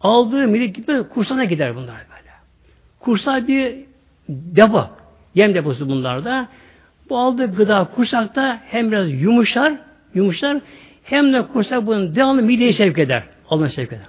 aldığı 0.00 0.48
mide 0.48 0.66
gitmez, 0.66 1.08
kursana 1.08 1.44
gider 1.44 1.76
bunlar 1.76 1.88
böyle. 1.88 2.30
Kursak 3.00 3.48
bir 3.48 3.76
depo, 4.28 4.86
yem 5.34 5.54
deposu 5.54 5.88
bunlarda. 5.88 6.48
Bu 7.08 7.18
aldığı 7.18 7.56
gıda 7.56 7.88
kursakta 7.94 8.60
hem 8.66 8.92
biraz 8.92 9.10
yumuşar, 9.12 9.74
yumuşar, 10.14 10.60
hem 11.04 11.32
de 11.32 11.46
kursak 11.46 11.86
bunun 11.86 12.16
devamlı 12.16 12.42
mideyi 12.42 12.72
sevk 12.72 12.98
eder. 12.98 13.22
Alın 13.48 13.66
sevk 13.66 13.92
eder. 13.92 14.06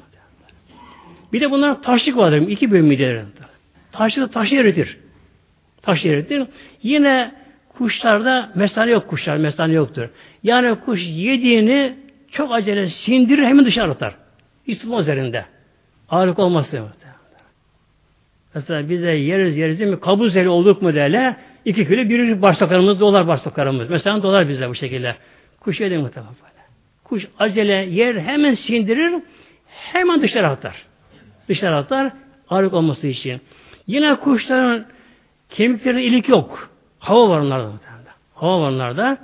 Bir 1.33 1.41
de 1.41 1.51
bunların 1.51 1.81
taşlık 1.81 2.17
vardır. 2.17 2.37
iki 2.37 2.71
bölüm 2.71 2.85
mideleri. 2.85 3.23
Taşlık 3.91 4.33
taşı 4.33 4.55
eritir. 4.55 4.97
Taş 5.85 6.05
eritir. 6.05 6.43
Yine 6.83 7.31
kuşlarda 7.69 8.51
mesane 8.55 8.91
yok 8.91 9.07
kuşlar. 9.07 9.37
Mesane 9.37 9.73
yoktur. 9.73 10.09
Yani 10.43 10.79
kuş 10.79 11.01
yediğini 11.07 11.95
çok 12.31 12.53
acele 12.53 12.89
sindirir 12.89 13.43
hemen 13.43 13.65
dışarı 13.65 13.91
atar. 13.91 14.15
İstima 14.67 14.99
üzerinde. 14.99 15.45
Ağırlık 16.09 16.39
olması 16.39 16.83
Mesela 18.55 18.89
bize 18.89 19.11
yeriz 19.11 19.57
yeriz 19.57 19.79
değil 19.79 19.91
mi? 19.91 19.99
Kabul 19.99 20.29
zeli 20.29 20.49
olduk 20.49 20.81
mu 20.81 20.95
derler. 20.95 21.35
İki 21.65 21.87
kilo 21.87 22.09
bir 22.09 22.41
bağırsaklarımız 22.41 22.99
dolar 22.99 23.27
bağırsaklarımız. 23.27 23.89
Mesela 23.89 24.23
dolar 24.23 24.49
bize 24.49 24.69
bu 24.69 24.75
şekilde. 24.75 25.15
Kuş 25.59 25.79
yedi 25.79 25.97
muhtemelen. 25.97 26.33
Kuş 27.03 27.27
acele 27.39 27.73
yer 27.73 28.15
hemen 28.15 28.53
sindirir 28.53 29.13
hemen 29.67 30.21
dışarı 30.21 30.47
atar. 30.47 30.85
Dışarı 31.49 31.75
atar 31.75 32.13
ağırlık 32.49 32.73
olması 32.73 33.07
için. 33.07 33.41
Yine 33.87 34.15
kuşların 34.15 34.85
kemiklerinde 35.55 36.03
ilik 36.03 36.29
yok. 36.29 36.69
Hava 36.99 37.29
var 37.29 37.39
onlarda. 37.39 37.71
Hava 38.35 38.61
var 38.61 38.69
onlarda. 38.69 39.17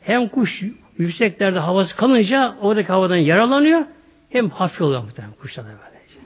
Hem 0.00 0.28
kuş 0.28 0.62
yükseklerde 0.98 1.58
havası 1.58 1.96
kalınca 1.96 2.56
oradaki 2.60 2.88
havadan 2.88 3.16
yaralanıyor 3.16 3.82
hem 4.30 4.50
hafif 4.50 4.80
oluyor 4.80 5.02
muhtemelen 5.02 5.34
kuşlarda 5.34 5.68
böylece. 5.68 6.20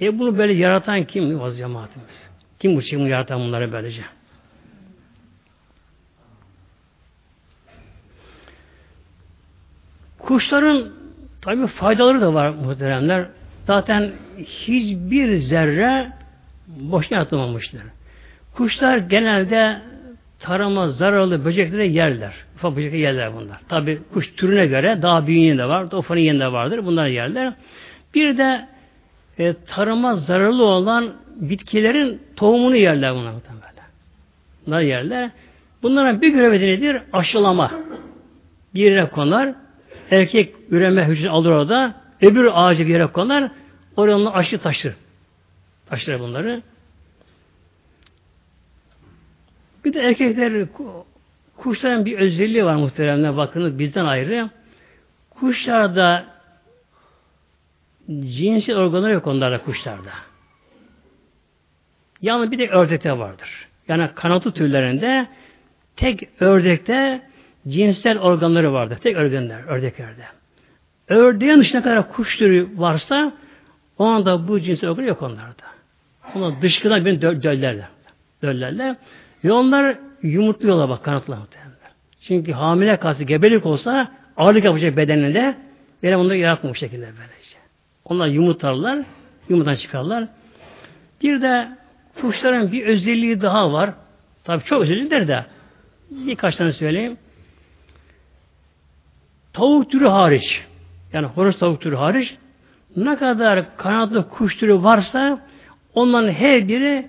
E 0.00 0.18
bunu 0.18 0.38
böyle 0.38 0.52
yaratan 0.52 1.04
kim? 1.04 1.40
Vaz 1.40 1.58
cemaatimiz. 1.58 2.28
Kim 2.60 2.76
bu 2.76 2.82
şimdi 2.82 3.10
yaratan 3.10 3.40
bunları 3.40 3.72
böylece? 3.72 4.02
Kuşların 10.18 10.92
tabi 11.42 11.66
faydaları 11.66 12.20
da 12.20 12.34
var 12.34 12.48
muhteremler. 12.48 13.26
Zaten 13.66 14.12
hiçbir 14.38 15.36
zerre 15.36 16.12
boşuna 16.66 17.20
atılmamıştır. 17.20 17.82
Kuşlar 18.58 18.98
genelde 18.98 19.78
tarama 20.40 20.88
zararlı 20.88 21.44
böcekleri 21.44 21.92
yerler. 21.92 22.34
Ufak 22.56 22.76
böcekleri 22.76 23.00
yerler 23.00 23.34
bunlar. 23.34 23.60
Tabi 23.68 23.98
kuş 24.12 24.34
türüne 24.36 24.66
göre 24.66 25.02
daha 25.02 25.26
büyüğünde 25.26 25.68
var, 25.68 25.82
ufanın 25.92 26.20
yerinde 26.20 26.52
vardır. 26.52 26.86
Bunlar 26.86 27.06
yerler. 27.06 27.52
Bir 28.14 28.38
de 28.38 28.68
e, 29.38 29.54
tarıma 29.66 30.16
zararlı 30.16 30.64
olan 30.64 31.12
bitkilerin 31.36 32.22
tohumunu 32.36 32.76
yerler 32.76 33.14
bunlar. 33.14 33.34
Bunlar 34.66 34.80
yerler. 34.80 35.30
Bunların 35.82 36.20
bir 36.20 36.28
görevi 36.28 36.60
nedir? 36.60 37.02
Aşılama. 37.12 37.72
Bir 38.74 38.80
yere 38.80 39.06
konar. 39.06 39.54
Erkek 40.10 40.54
üreme 40.70 41.04
hücresi 41.04 41.30
alır 41.30 41.50
orada. 41.50 41.94
Öbür 42.22 42.50
ağacı 42.54 42.86
bir 42.86 42.92
yere 42.92 43.06
konar. 43.06 43.50
Oraya 43.96 44.30
aşı 44.30 44.58
taşır. 44.58 44.94
Taşır 45.88 46.20
bunları. 46.20 46.62
Bir 49.88 49.94
de 49.94 50.00
erkekler 50.00 50.66
kuşların 51.56 52.04
bir 52.04 52.18
özelliği 52.18 52.64
var 52.64 52.74
muhteremler 52.74 53.36
bakınız 53.36 53.78
bizden 53.78 54.04
ayrı. 54.04 54.50
Kuşlarda 55.30 56.24
cinsel 58.08 58.76
organları 58.76 59.12
yok 59.12 59.26
onlarda 59.26 59.62
kuşlarda. 59.62 60.10
Yani 62.22 62.50
bir 62.50 62.58
de 62.58 62.68
ördekte 62.68 63.18
vardır. 63.18 63.68
Yani 63.88 64.10
kanatlı 64.14 64.52
türlerinde 64.52 65.26
tek 65.96 66.28
ördekte 66.40 67.22
cinsel 67.68 68.18
organları 68.18 68.72
vardır. 68.72 68.96
Tek 68.96 69.16
örgenler, 69.16 69.64
ördeklerde. 69.64 70.24
Ördeğin 71.08 71.60
dışına 71.60 71.82
kadar 71.82 72.12
kuş 72.12 72.36
türü 72.36 72.68
varsa 72.76 73.32
o 73.98 74.04
anda 74.04 74.48
bu 74.48 74.60
cinsel 74.60 74.90
organı 74.90 75.06
yok 75.06 75.22
onlarda. 75.22 75.64
Onlar 76.34 76.62
dışkıdan 76.62 77.04
bir 77.04 77.22
döllerler. 77.22 77.88
Döllerler. 78.42 78.96
Ve 79.44 79.52
onlar 79.52 79.98
yumurtluyorlar 80.22 80.88
bak 80.88 81.06
muhtemelen. 81.06 81.68
Çünkü 82.20 82.52
hamile 82.52 82.96
kası 82.96 83.24
gebelik 83.24 83.66
olsa 83.66 84.12
ağırlık 84.36 84.64
yapacak 84.64 84.96
bedeninde 84.96 85.56
böyle 86.02 86.16
onları 86.16 86.36
yaratmamış 86.36 86.78
şekilde 86.78 87.06
böylece. 87.06 87.58
Onlar 88.04 88.26
yumurtlarlar, 88.26 89.04
yumurtadan 89.48 89.76
çıkarlar. 89.76 90.28
Bir 91.22 91.42
de 91.42 91.68
kuşların 92.20 92.72
bir 92.72 92.86
özelliği 92.86 93.40
daha 93.40 93.72
var. 93.72 93.90
Tabi 94.44 94.64
çok 94.64 94.82
özellikler 94.82 95.28
de 95.28 95.44
birkaç 96.10 96.56
tane 96.56 96.72
söyleyeyim. 96.72 97.18
Tavuk 99.52 99.90
türü 99.90 100.08
hariç, 100.08 100.62
yani 101.12 101.26
horoz 101.26 101.58
tavuk 101.58 101.80
türü 101.80 101.96
hariç, 101.96 102.36
ne 102.96 103.16
kadar 103.16 103.76
kanatlı 103.76 104.28
kuş 104.28 104.56
türü 104.56 104.82
varsa 104.82 105.40
onların 105.94 106.32
her 106.32 106.68
biri 106.68 107.06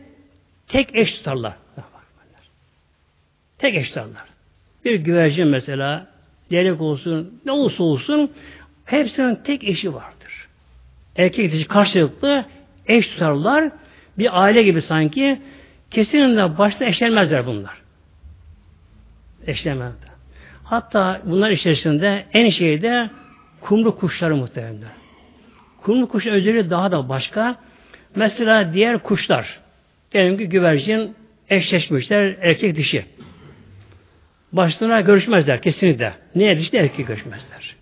tek 0.67 0.95
eş 0.95 1.13
tutarlar. 1.13 1.53
Tek 3.59 3.75
eşlerler. 3.75 4.23
Bir 4.85 4.95
güvercin 4.95 5.47
mesela, 5.47 6.07
leylek 6.51 6.81
olsun, 6.81 7.41
ne 7.45 7.51
olursa 7.51 7.83
olsun 7.83 8.31
hepsinin 8.85 9.35
tek 9.35 9.63
eşi 9.63 9.93
vardır. 9.93 10.47
Erkek 11.15 11.51
dişi 11.51 11.67
karşılıklı 11.67 12.45
eş 12.87 13.07
tutarlar. 13.07 13.71
Bir 14.17 14.41
aile 14.41 14.63
gibi 14.63 14.81
sanki 14.81 15.41
kesinlikle 15.91 16.57
başta 16.57 16.85
eşlenmezler 16.85 17.45
bunlar. 17.45 17.81
Eşlenmezler. 19.47 20.09
Hatta 20.63 21.21
bunlar 21.25 21.49
içerisinde 21.49 22.25
en 22.33 22.49
şeyde 22.49 23.09
kumru 23.61 23.95
kuşları 23.95 24.35
muhtemelen. 24.35 24.79
Kumru 25.81 26.07
kuşu 26.07 26.31
özelliği 26.31 26.69
daha 26.69 26.91
da 26.91 27.09
başka. 27.09 27.55
Mesela 28.15 28.73
diğer 28.73 28.99
kuşlar. 28.99 29.59
Diyelim 30.11 30.37
ki 30.37 30.49
güvercin 30.49 31.15
eşleşmişler 31.49 32.37
erkek 32.41 32.75
dişi. 32.75 33.05
Başlarına 34.51 35.01
görüşmezler 35.01 35.61
kesinlikle. 35.61 36.13
Ne 36.35 36.45
erkek 36.45 36.73
erkek 36.73 37.07
görüşmezler. 37.07 37.75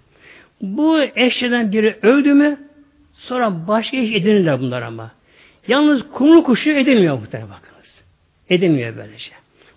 Bu 0.62 1.02
eşlerden 1.02 1.72
biri 1.72 1.96
öldü 2.02 2.34
mü 2.34 2.58
sonra 3.14 3.68
başka 3.68 3.98
eş 3.98 4.12
edinirler 4.12 4.60
bunlar 4.60 4.82
ama. 4.82 5.12
Yalnız 5.68 6.04
kumru 6.12 6.44
kuşu 6.44 6.70
edilmiyor 6.70 7.20
muhtemelen 7.20 7.50
bakınız. 7.50 8.02
Edilmiyor 8.50 8.98
böylece. 8.98 9.32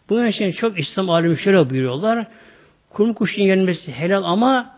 Bunun 0.08 0.26
için 0.26 0.52
çok 0.52 0.78
İslam 0.78 1.10
alemi 1.10 1.38
şöyle 1.38 1.70
buyuruyorlar. 1.70 2.26
Kumru 2.90 3.14
kuşun 3.14 3.42
yenmesi 3.42 3.92
helal 3.92 4.22
ama 4.24 4.74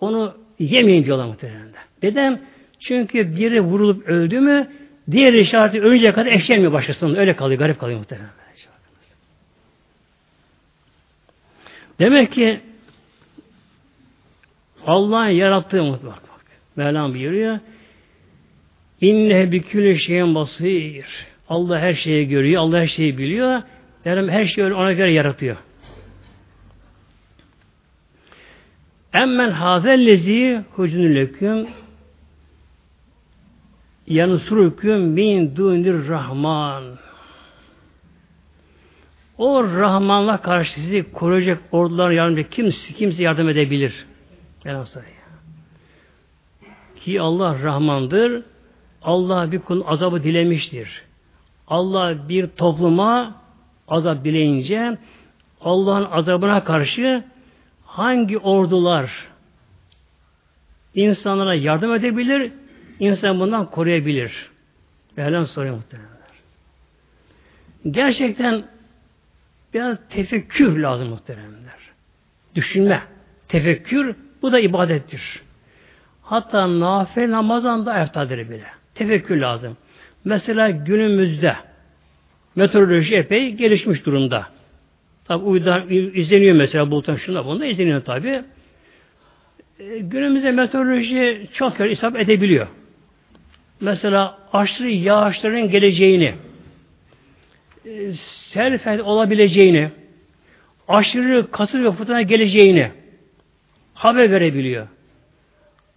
onu 0.00 0.34
yemeyin 0.58 1.04
diyorlar 1.04 1.24
muhtemelen. 1.26 1.68
Neden? 2.02 2.40
Çünkü 2.80 3.36
biri 3.36 3.60
vurulup 3.60 4.08
öldü 4.08 4.40
mü 4.40 4.68
diğer 5.10 5.32
işareti 5.32 5.82
ölünceye 5.82 6.12
kadar 6.12 6.32
eşlenmiyor 6.32 6.72
başkasının. 6.72 7.14
Öyle 7.14 7.36
kalıyor, 7.36 7.58
garip 7.58 7.78
kalıyor 7.78 7.98
muhtemelen. 7.98 8.39
Demek 12.00 12.32
ki 12.32 12.60
Allah'ın 14.86 15.28
yarattığı 15.28 15.82
mutlak. 15.82 16.22
Mevlam 16.76 17.14
buyuruyor. 17.14 17.58
İnne 19.00 19.52
bikülü 19.52 19.98
şeyin 19.98 20.34
basir. 20.34 21.06
Allah 21.48 21.78
her 21.78 21.94
şeyi 21.94 22.28
görüyor. 22.28 22.62
Allah 22.62 22.80
her 22.80 22.86
şeyi 22.86 23.18
biliyor. 23.18 23.62
Yani 24.04 24.30
her 24.30 24.44
şeyi 24.44 24.74
ona 24.74 24.92
göre 24.92 25.12
yaratıyor. 25.12 25.56
Emmen 29.12 29.50
hazellezi 29.50 30.64
hucunü 30.72 31.14
leküm 31.14 31.66
yansurukum 34.06 35.00
min 35.00 35.56
dunir 35.56 36.08
rahman. 36.08 36.84
O 39.40 39.64
Rahman'la 39.64 40.40
karşı 40.40 40.72
sizi 40.72 41.12
koruyacak 41.12 41.62
ordular 41.72 42.10
yardım 42.10 42.44
kimse, 42.44 42.94
kimse 42.94 43.22
yardım 43.22 43.48
edebilir. 43.48 44.06
Gel 44.64 44.76
Ki 46.96 47.20
Allah 47.20 47.62
Rahmandır. 47.62 48.42
Allah 49.02 49.52
bir 49.52 49.58
kul 49.58 49.82
azabı 49.86 50.22
dilemiştir. 50.22 51.02
Allah 51.68 52.28
bir 52.28 52.46
topluma 52.46 53.34
azap 53.88 54.24
dileyince 54.24 54.98
Allah'ın 55.60 56.04
azabına 56.10 56.64
karşı 56.64 57.24
hangi 57.84 58.38
ordular 58.38 59.28
insanlara 60.94 61.54
yardım 61.54 61.94
edebilir, 61.94 62.52
insan 62.98 63.40
bundan 63.40 63.70
koruyabilir? 63.70 64.50
Mevlam 65.16 65.46
soruyor 65.46 65.74
muhtemelenler. 65.74 66.20
Gerçekten 67.90 68.64
biraz 69.74 69.98
tefekkür 70.08 70.78
lazım 70.78 71.08
muhteremler. 71.08 71.80
Düşünme, 72.54 73.02
tefekkür 73.48 74.14
bu 74.42 74.52
da 74.52 74.58
ibadettir. 74.60 75.42
Hatta 76.22 76.80
nafile 76.80 77.30
namazan 77.30 77.86
da 77.86 77.92
ayaktadır 77.92 78.38
bile. 78.38 78.64
Tefekkür 78.94 79.36
lazım. 79.36 79.76
Mesela 80.24 80.70
günümüzde 80.70 81.56
meteoroloji 82.56 83.16
epey 83.16 83.52
gelişmiş 83.52 84.06
durumda. 84.06 84.46
Tabi 85.24 85.44
uydudan 85.44 85.84
izleniyor 85.90 86.56
mesela 86.56 86.90
buluttan 86.90 87.16
şunda 87.16 87.46
bunda 87.46 87.66
izleniyor 87.66 88.00
tabi. 88.04 88.42
E, 89.78 89.98
günümüzde 89.98 90.50
meteoroloji 90.50 91.48
çok 91.52 91.76
kere 91.76 91.90
isap 91.90 92.16
edebiliyor. 92.16 92.66
Mesela 93.80 94.38
aşırı 94.52 94.90
yağışların 94.90 95.70
geleceğini, 95.70 96.34
e, 97.90 98.14
sel 98.52 99.00
olabileceğini, 99.00 99.90
aşırı 100.88 101.50
kasır 101.50 101.84
ve 101.84 101.92
fırtına 101.92 102.22
geleceğini 102.22 102.90
haber 103.94 104.30
verebiliyor. 104.30 104.86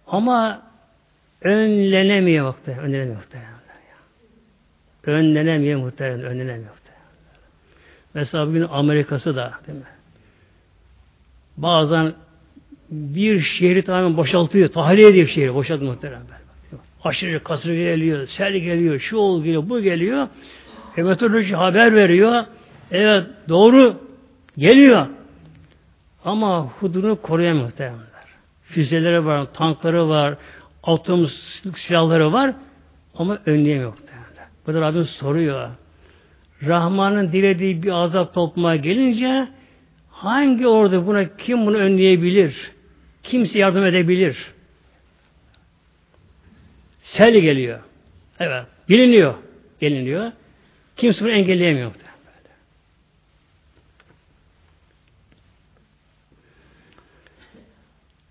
Ama 0.06 0.62
önlenemiyor 1.40 2.46
vakti. 2.46 2.70
Önlenemiyor 2.82 3.16
muhtemelen. 3.16 3.54
Önlenemiyor 5.06 5.80
muhtemelen. 5.80 6.22
Önlenemiyor 6.24 6.70
muhtemelen. 6.70 7.04
Mesela 8.14 8.46
bugün 8.46 8.62
Amerika'sı 8.62 9.36
da 9.36 9.52
değil 9.66 9.78
mi? 9.78 9.84
Bazen 11.56 12.12
bir 12.90 13.40
şehri 13.40 13.84
tamamen 13.84 14.16
boşaltıyor. 14.16 14.68
Tahliye 14.68 15.08
ediyor 15.08 15.28
şehri. 15.28 15.54
Boşaltıyor 15.54 15.92
muhtemelen. 15.92 16.22
Aşırı 17.04 17.42
kasır 17.42 17.72
geliyor, 17.72 18.26
sel 18.26 18.52
geliyor, 18.52 18.98
şu 18.98 19.16
ol 19.16 19.44
geliyor, 19.44 19.68
bu 19.68 19.80
geliyor. 19.80 20.28
E, 20.96 21.02
haber 21.52 21.94
veriyor. 21.94 22.44
Evet 22.90 23.26
doğru 23.48 24.00
geliyor. 24.58 25.06
Ama 26.24 26.66
hudunu 26.66 27.22
koruyamıyor 27.22 27.64
muhtemelenler. 27.64 28.04
Füzeleri 28.62 29.24
var, 29.24 29.46
tankları 29.52 30.08
var, 30.08 30.34
atom 30.82 31.28
silahları 31.76 32.32
var 32.32 32.54
ama 33.14 33.38
önleyemiyor 33.46 33.90
muhtemelen. 33.90 34.48
Bu 34.66 34.74
da 34.74 34.80
Rabbim 34.80 35.04
soruyor. 35.04 35.70
Rahman'ın 36.62 37.32
dilediği 37.32 37.82
bir 37.82 37.90
azap 37.90 38.34
topluma 38.34 38.76
gelince 38.76 39.48
hangi 40.10 40.68
orada 40.68 41.06
buna 41.06 41.36
kim 41.36 41.66
bunu 41.66 41.76
önleyebilir? 41.76 42.70
Kimse 43.22 43.58
yardım 43.58 43.86
edebilir? 43.86 44.52
Sel 47.02 47.32
geliyor. 47.32 47.78
Evet. 48.40 48.64
Biliniyor. 48.88 49.34
Geliniyor. 49.80 50.32
Kimse 50.96 51.24
bunu 51.24 51.30
engelleyemiyor. 51.30 51.92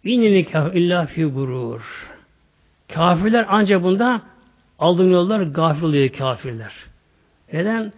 İnnini 0.03 0.45
kaf 0.45 0.75
illa 0.75 1.05
fi 1.05 1.25
gurur. 1.25 1.81
Kafirler 2.93 3.45
ancak 3.49 3.83
bunda 3.83 4.21
aldanıyorlar, 4.79 5.41
gafil 5.41 5.83
oluyor 5.83 6.09
kafirler. 6.09 6.73
Neden? 7.53 7.93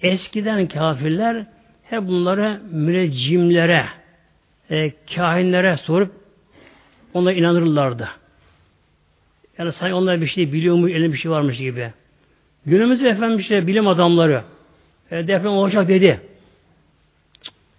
Eskiden 0.00 0.68
kafirler 0.68 1.46
hep 1.82 2.02
bunları 2.02 2.60
müneccimlere, 2.70 3.86
e, 4.70 4.92
kahinlere 5.14 5.76
sorup 5.76 6.12
ona 7.14 7.32
inanırlardı. 7.32 8.08
Yani 9.58 9.72
sanki 9.72 9.94
onlar 9.94 10.20
bir 10.20 10.26
şey 10.26 10.52
biliyor 10.52 10.76
mu, 10.76 10.90
elinde 10.90 11.12
bir 11.12 11.18
şey 11.18 11.30
varmış 11.30 11.58
gibi. 11.58 11.92
Günümüzde 12.66 13.08
efendim 13.08 13.38
işte 13.38 13.66
bilim 13.66 13.88
adamları 13.88 14.42
e, 15.10 15.26
deprem 15.26 15.52
olacak 15.52 15.88
dedi. 15.88 16.20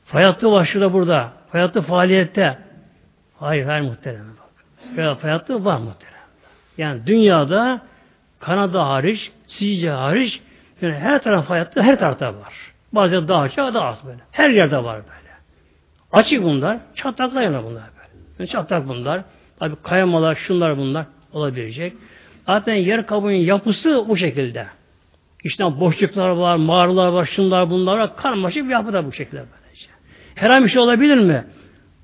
Fay 0.06 0.26
var 0.26 0.66
şurada 0.66 0.94
burada. 0.94 1.34
Fay 1.52 1.72
faaliyette. 1.72 2.58
Hayır, 3.40 3.66
hayır 3.66 3.84
muhterem. 3.84 4.26
Bak. 4.98 5.22
Fay 5.22 5.32
var 5.66 5.78
muhterem. 5.78 6.14
Yani 6.78 7.08
dünyada 7.08 7.82
Kanada 8.40 8.88
hariç, 8.88 9.32
Sizce 9.48 9.90
hariç 9.90 10.42
yani 10.82 10.96
her 10.96 11.24
taraf 11.24 11.50
hayatta 11.50 11.84
her 11.84 12.00
tarafta 12.00 12.28
var. 12.28 12.54
Bazen 12.94 13.28
daha 13.28 13.50
çok 13.50 13.74
daha 13.74 13.88
az 13.88 14.06
böyle. 14.06 14.20
Her 14.32 14.50
yerde 14.50 14.84
var 14.84 14.96
böyle. 14.96 15.34
Açık 16.12 16.44
bunlar. 16.44 16.78
Çatlaklar 16.96 17.44
bunlar 17.64 17.64
böyle. 17.74 18.24
Yani 18.40 18.50
çatlak 18.50 18.88
bunlar. 18.88 19.22
Tabi 19.60 19.76
kayamalar, 19.84 20.36
şunlar 20.36 20.78
bunlar 20.78 21.06
olabilecek. 21.34 21.94
Zaten 22.46 22.76
yer 22.76 23.08
kabuğunun 23.08 23.32
yapısı 23.32 24.06
bu 24.10 24.18
şekilde. 24.18 24.68
İşte 25.44 25.64
boşluklar 25.64 26.30
var, 26.30 26.56
mağaralar 26.56 27.08
var, 27.08 27.26
şunlar 27.26 27.70
bunlar 27.70 27.98
var. 28.00 28.16
Karmaşık 28.16 28.66
bir 28.66 28.70
yapı 28.70 28.94
da 28.94 29.06
bu 29.06 29.14
şekilde 29.14 29.38
böylece. 29.38 29.88
Her 30.36 30.50
an 30.50 30.64
bir 30.64 30.70
şey 30.70 30.82
olabilir 30.82 31.18
mi? 31.18 31.46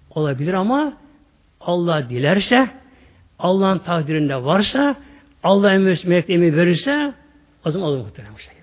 Olabilir 0.09 0.53
ama 0.53 0.93
Allah 1.61 2.09
dilerse, 2.09 2.69
Allah'ın 3.39 3.79
takdirinde 3.79 4.43
varsa, 4.43 4.95
Allah 5.43 5.73
emir, 5.73 6.29
emir 6.29 6.55
verirse, 6.55 7.13
o 7.65 7.71
zaman 7.71 7.87
olur 7.87 7.97
muhtemelen 7.97 8.35
bu 8.35 8.39
şekilde. 8.39 8.59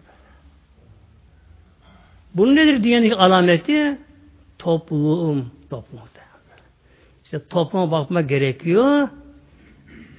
Bunun 2.34 2.56
nedir 2.56 2.82
dünyadaki 2.82 3.14
alameti? 3.14 3.98
Toplum. 4.58 5.50
Toplum. 5.70 6.00
İşte 7.24 7.48
topluma 7.48 7.90
bakmak 7.90 8.28
gerekiyor. 8.28 9.08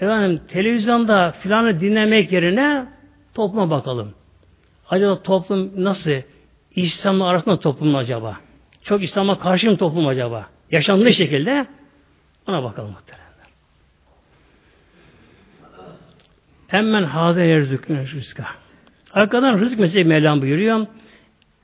Efendim 0.02 0.42
televizyonda 0.48 1.32
filanı 1.32 1.80
dinlemek 1.80 2.32
yerine 2.32 2.86
topluma 3.34 3.70
bakalım. 3.70 4.14
Acaba 4.90 5.24
toplum 5.24 5.72
nasıl? 5.84 6.12
İslam'la 6.76 7.28
arasında 7.28 7.60
toplum 7.60 7.96
acaba? 7.96 8.38
Çok 8.84 9.04
İslam'a 9.04 9.40
karşı 9.40 9.72
mı 9.72 9.78
toplum 9.78 10.08
acaba? 10.08 10.48
Yaşamlı 10.72 11.14
şekilde 11.14 11.66
ona 12.48 12.64
bakalım 12.64 12.92
muhteremler. 12.92 13.28
Emmen 16.72 17.04
hâze 17.04 17.44
yerzükün 17.44 18.08
rızka. 18.08 18.46
Arkadan 19.14 19.60
rızık 19.60 19.80
meselesi 19.80 20.08
Mevlam 20.08 20.42
buyuruyor. 20.42 20.88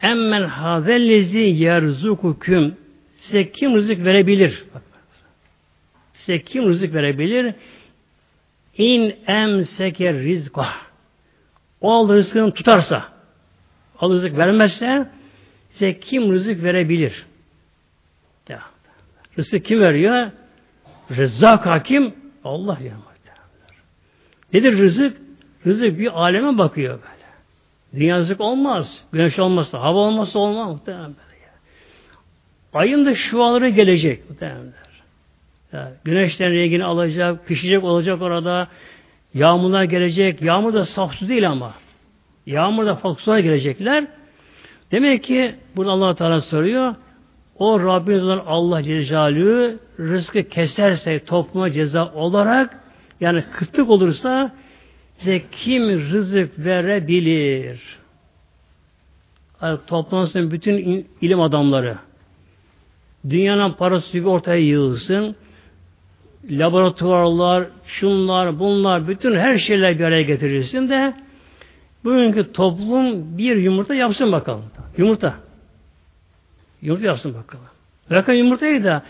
Emmen 0.01 0.43
hâzellezi 0.43 1.39
yerzukuküm. 1.39 2.75
Size 3.17 3.51
kim 3.51 3.75
rızık 3.75 4.05
verebilir? 4.05 4.63
Size 6.13 6.41
kim 6.41 6.69
rızık 6.69 6.93
verebilir? 6.93 7.53
İn 8.78 9.15
emseke 9.28 10.13
rizka. 10.13 10.67
O 11.82 11.91
aldığı 11.91 12.13
rızkını 12.13 12.53
tutarsa, 12.53 13.09
aldığı 13.99 14.13
rızık 14.13 14.38
vermezse 14.38 15.07
size 15.71 15.99
kim 15.99 16.32
rızık 16.32 16.63
verebilir? 16.63 17.26
Rızık 19.38 19.65
kim 19.65 19.82
veriyor? 19.82 20.32
Rezzak 21.11 21.65
hakim 21.65 22.15
Allah 22.43 22.78
ya. 22.84 22.93
Nedir 24.53 24.78
rızık? 24.78 25.17
Rızık 25.65 25.99
bir 25.99 26.21
aleme 26.21 26.57
bakıyor 26.57 26.99
böyle. 27.01 28.03
Dünya 28.03 28.17
rızık 28.17 28.41
olmaz. 28.41 29.03
Güneş 29.11 29.39
olmazsa, 29.39 29.82
hava 29.82 29.99
olmazsa 29.99 30.39
olmaz 30.39 30.71
muhtemelen 30.71 31.05
böyle. 31.05 31.34
Ayın 32.74 33.05
da 33.05 33.15
şuaları 33.15 33.69
gelecek 33.69 34.30
muhtemelen. 34.30 34.74
Güneşten 36.03 36.51
rengini 36.51 36.84
alacak, 36.84 37.47
pişecek 37.47 37.84
olacak 37.84 38.21
orada. 38.21 38.67
Yağmurlar 39.34 39.84
gelecek. 39.84 40.41
Yağmur 40.41 40.74
da 40.74 40.86
saf 40.86 41.13
su 41.15 41.30
değil 41.30 41.49
ama. 41.49 41.74
Yağmur 42.45 42.86
da 42.86 42.95
farklı 42.95 43.39
gelecekler. 43.39 44.07
Demek 44.91 45.24
ki 45.24 45.55
burada 45.76 45.91
allah 45.91 46.15
Teala 46.15 46.41
soruyor. 46.41 46.95
o 47.55 47.80
Rabbimiz 47.80 48.24
olan 48.24 48.43
Allah 48.45 48.84
Celle 48.84 49.76
rızkı 49.99 50.43
keserse 50.43 51.26
topluma 51.26 51.71
ceza 51.71 52.13
olarak 52.13 52.80
yani 53.21 53.43
kıtlık 53.53 53.89
olursa 53.89 54.51
size 55.17 55.41
kim 55.51 55.89
rızık 56.11 56.59
verebilir? 56.59 57.82
Yani 59.61 59.80
toplansın 59.88 60.51
bütün 60.51 61.07
ilim 61.21 61.41
adamları. 61.41 61.97
Dünyanın 63.30 63.71
parası 63.71 64.11
gibi 64.11 64.30
ortaya 64.30 64.59
yığılsın. 64.59 65.36
Laboratuvarlar, 66.49 67.67
şunlar, 67.85 68.59
bunlar, 68.59 69.07
bütün 69.07 69.35
her 69.35 69.57
şeyler 69.57 69.99
bir 69.99 70.03
araya 70.03 70.21
getirilsin 70.21 70.89
de 70.89 71.13
bugünkü 72.03 72.51
toplum 72.51 73.37
bir 73.37 73.55
yumurta 73.55 73.95
yapsın 73.95 74.31
bakalım. 74.31 74.65
Yumurta. 74.97 75.35
Yumurta 76.81 77.07
yapsın 77.07 77.33
bakalım. 77.33 77.65
Bakın 78.09 78.33
yumurtayı 78.33 78.83
da 78.83 79.03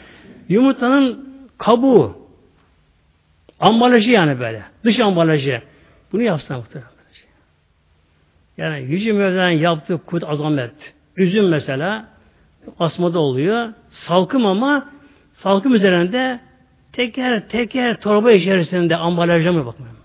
yumurtanın 0.50 1.30
kabuğu 1.58 2.18
ambalajı 3.60 4.12
yani 4.12 4.40
böyle. 4.40 4.64
Dış 4.84 5.00
ambalajı. 5.00 5.62
Bunu 6.12 6.22
yapsın 6.22 6.56
muhtemelen. 6.56 6.94
Yani 8.58 8.82
Yüce 8.84 9.12
Mevla'nın 9.12 9.52
yaptığı 9.52 9.98
kut 9.98 10.24
azamet. 10.24 10.94
Üzüm 11.18 11.50
mesela 11.50 12.06
asmada 12.80 13.20
oluyor. 13.20 13.74
Salkım 13.90 14.46
ama 14.46 14.90
salkım 15.34 15.74
üzerinde 15.74 16.40
teker 16.94 17.48
teker 17.48 18.00
torba 18.00 18.32
içerisinde 18.32 18.96
ambalajlama 18.96 19.66
bakmıyorum. 19.66 20.00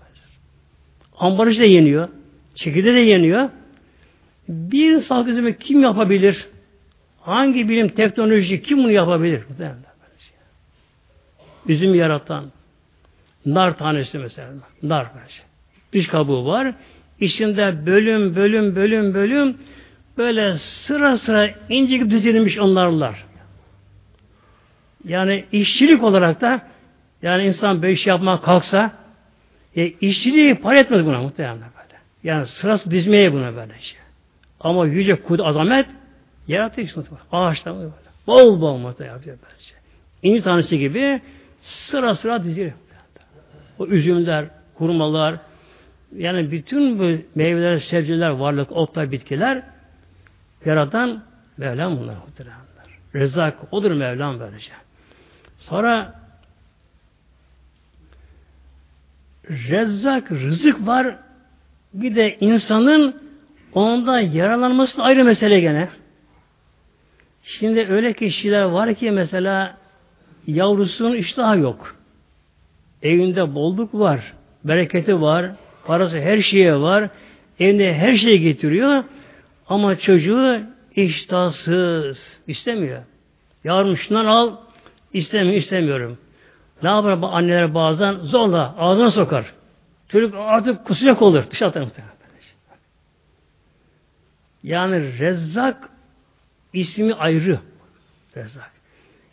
Ambalaj 1.17 1.59
da 1.59 1.65
yeniyor. 1.65 2.09
Çekirde 2.55 2.93
de 2.93 2.99
yeniyor. 2.99 3.49
Bir 4.49 5.01
salkım 5.01 5.31
üzerinde 5.31 5.57
kim 5.57 5.81
yapabilir? 5.81 6.47
Hangi 7.21 7.69
bilim 7.69 7.89
teknoloji 7.89 8.61
kim 8.61 8.77
bunu 8.77 8.91
yapabilir? 8.91 9.43
Üzüm 11.67 11.95
yaratan 11.95 12.51
nar 13.45 13.77
tanesi 13.77 14.17
mesela. 14.17 14.49
Nar 14.83 15.07
böyle. 15.13 15.49
Dış 15.93 16.07
kabuğu 16.07 16.45
var. 16.45 16.73
İçinde 17.19 17.85
bölüm 17.85 18.35
bölüm 18.35 18.75
bölüm 18.75 19.13
bölüm 19.13 19.57
böyle 20.17 20.57
sıra 20.57 21.17
sıra 21.17 21.49
ince 21.69 21.97
gibi 21.97 22.09
dizilmiş 22.09 22.57
onlarlar. 22.57 23.25
Yani 25.05 25.45
işçilik 25.51 26.03
olarak 26.03 26.41
da 26.41 26.68
yani 27.21 27.43
insan 27.43 27.81
beş 27.81 28.01
şey 28.03 28.11
yapmak 28.11 28.43
kalksa 28.43 28.91
e, 29.75 29.85
işçiliği 29.85 30.55
para 30.55 30.79
etmez 30.79 31.05
buna 31.05 31.21
muhtemelen 31.21 31.57
böyle. 31.57 31.99
Yani 32.23 32.45
sırası 32.45 32.91
dizmeye 32.91 33.33
buna 33.33 33.55
böyle 33.55 33.79
şey. 33.79 33.99
Ama 34.59 34.85
yüce 34.85 35.15
kud 35.15 35.39
azamet 35.39 35.85
yaratıyor 36.47 36.87
işte 36.87 37.01
Ağaçtan 37.31 37.77
böyle. 37.77 37.91
Bol 38.27 38.61
bol 38.61 38.77
muhtemelen 38.77 39.13
yapıyor 39.13 39.37
böyle 39.43 39.59
şey. 39.59 39.77
İnci 40.23 40.43
tanesi 40.43 40.79
gibi 40.79 41.21
sıra 41.61 42.15
sıra 42.15 42.43
dizilir. 42.43 42.73
O 43.79 43.87
üzümler, 43.87 44.45
hurmalar, 44.75 45.35
yani 46.15 46.51
bütün 46.51 46.99
bu 46.99 47.21
meyveler, 47.35 47.77
sebzeler, 47.77 48.29
varlık, 48.29 48.71
otlar, 48.71 49.11
bitkiler 49.11 49.63
yaratan 50.65 51.23
Mevlam 51.57 51.99
bunlar 51.99 52.15
muhtemelenler. 52.15 52.65
Rezzak 53.15 53.73
odur 53.73 53.91
Mevlam 53.91 54.39
böylece. 54.39 54.71
Sonra 55.57 56.13
Rezzak, 59.49 60.31
rızık 60.31 60.87
var. 60.87 61.15
Bir 61.93 62.15
de 62.15 62.37
insanın 62.39 63.15
onda 63.73 64.19
yaralanması 64.19 65.03
ayrı 65.03 65.23
mesele 65.23 65.59
gene. 65.59 65.89
Şimdi 67.43 67.87
öyle 67.89 68.13
kişiler 68.13 68.63
var 68.63 68.95
ki 68.95 69.11
mesela 69.11 69.77
yavrusunun 70.47 71.15
iştahı 71.15 71.59
yok. 71.59 71.95
Evinde 73.03 73.55
bolluk 73.55 73.93
var, 73.93 74.33
bereketi 74.63 75.21
var, 75.21 75.51
Parası 75.89 76.19
her 76.19 76.37
şeye 76.37 76.75
var. 76.75 77.09
Evinde 77.59 77.93
her 77.93 78.15
şeyi 78.15 78.41
getiriyor. 78.41 79.03
Ama 79.67 79.95
çocuğu 79.95 80.61
iştahsız. 80.95 82.39
istemiyor. 82.47 83.03
Yarın 83.63 83.95
şundan 83.95 84.25
al. 84.25 84.55
istemiyor, 85.13 85.55
istemiyorum. 85.55 86.17
Ne 86.83 86.89
yapar 86.89 87.19
anneler 87.21 87.73
bazen 87.73 88.13
zorla 88.13 88.75
ağzına 88.77 89.11
sokar. 89.11 89.53
Çocuk 90.09 90.35
artık 90.37 90.85
kusacak 90.85 91.21
olur. 91.21 91.43
Dışarı 91.51 91.69
atar 91.69 91.87
Yani 94.63 95.19
Rezzak 95.19 95.89
ismi 96.73 97.13
ayrı. 97.13 97.59
Rezzak. 98.37 98.71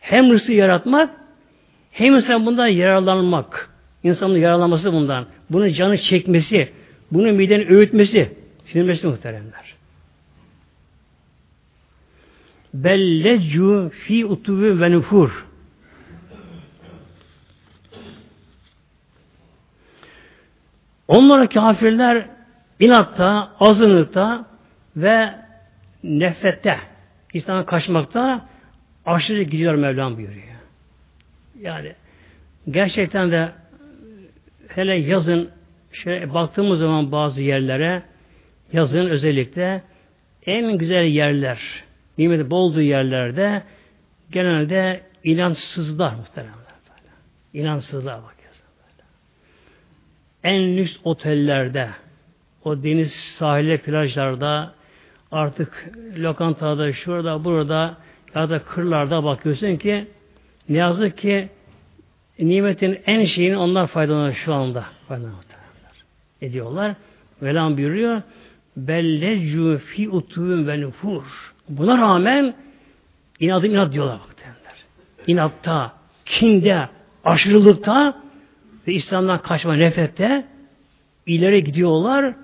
Hem 0.00 0.32
rızkı 0.32 0.52
yaratmak 0.52 1.10
hem 1.90 2.14
insan 2.14 2.46
bundan 2.46 2.66
yararlanmak. 2.66 3.70
İnsanın 4.02 4.36
yararlanması 4.36 4.92
bundan. 4.92 5.26
Bunun 5.50 5.68
canı 5.68 5.98
çekmesi, 5.98 6.72
bunun 7.12 7.34
mideni 7.34 7.66
öğütmesi, 7.68 8.32
sinirmesi 8.64 9.06
muhteremler. 9.06 9.74
Bellecu 12.74 13.90
fi 14.06 14.26
utubu 14.26 14.80
ve 14.80 14.92
nufur. 14.92 15.45
Onlara 21.08 21.48
kafirler 21.48 22.26
inatta, 22.80 23.50
azınlıkta 23.60 24.46
ve 24.96 25.34
nefrette, 26.04 26.78
İslam'a 27.32 27.66
kaçmakta 27.66 28.48
aşırı 29.06 29.42
gidiyor 29.42 29.74
Mevlam 29.74 30.16
buyuruyor. 30.16 30.42
Yani 31.60 31.92
gerçekten 32.70 33.30
de 33.30 33.52
hele 34.68 34.94
yazın 34.94 35.50
şöyle 35.92 36.34
baktığımız 36.34 36.78
zaman 36.78 37.12
bazı 37.12 37.42
yerlere 37.42 38.02
yazın 38.72 39.06
özellikle 39.06 39.82
en 40.46 40.78
güzel 40.78 41.04
yerler, 41.04 41.84
nimeti 42.18 42.50
bolduğu 42.50 42.82
yerlerde 42.82 43.62
genelde 44.30 45.00
inançsızlar 45.24 46.14
muhtemelen. 46.14 46.54
Bakıyorsun 47.54 48.06
böyle. 48.06 48.35
En 50.46 50.76
lüks 50.76 50.96
otellerde, 51.04 51.88
o 52.64 52.82
deniz 52.82 53.12
sahile 53.12 53.76
plajlarda, 53.78 54.74
artık 55.32 55.90
lokantada, 56.16 56.92
şurada, 56.92 57.44
burada 57.44 57.96
ya 58.34 58.50
da 58.50 58.58
kırlarda 58.58 59.24
bakıyorsun 59.24 59.76
ki 59.76 60.06
ne 60.68 60.76
yazık 60.76 61.18
ki 61.18 61.48
nimetin 62.38 62.98
en 63.06 63.24
şeyini 63.24 63.56
onlar 63.56 63.86
faydalanıyor 63.86 64.34
şu 64.34 64.54
anda. 64.54 64.84
Faydalanıyor. 65.08 65.42
Ediyorlar. 66.42 66.94
Velam 67.42 67.76
buyuruyor. 67.76 68.22
Bellecu 68.76 69.78
fi 69.78 70.10
utuvun 70.10 70.66
ve 70.66 70.80
nufur. 70.80 71.54
Buna 71.68 71.98
rağmen 71.98 72.54
inadım 73.40 73.70
inat 73.70 73.92
diyorlar 73.92 74.18
bak. 74.18 74.36
İnatta, 75.26 75.92
kinde, 76.24 76.88
aşırılıkta 77.24 78.25
ve 78.86 78.92
İslam'dan 78.92 79.42
kaçma 79.42 79.74
nefrette 79.74 80.46
ileri 81.26 81.64
gidiyorlar. 81.64 82.34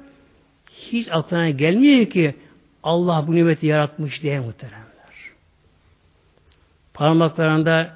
Hiç 0.92 1.08
aklına 1.10 1.50
gelmiyor 1.50 2.06
ki 2.06 2.34
Allah 2.82 3.24
bu 3.26 3.34
nimeti 3.34 3.66
yaratmış 3.66 4.22
diye 4.22 4.40
muhteremler. 4.40 4.82
Parmaklarında 6.94 7.90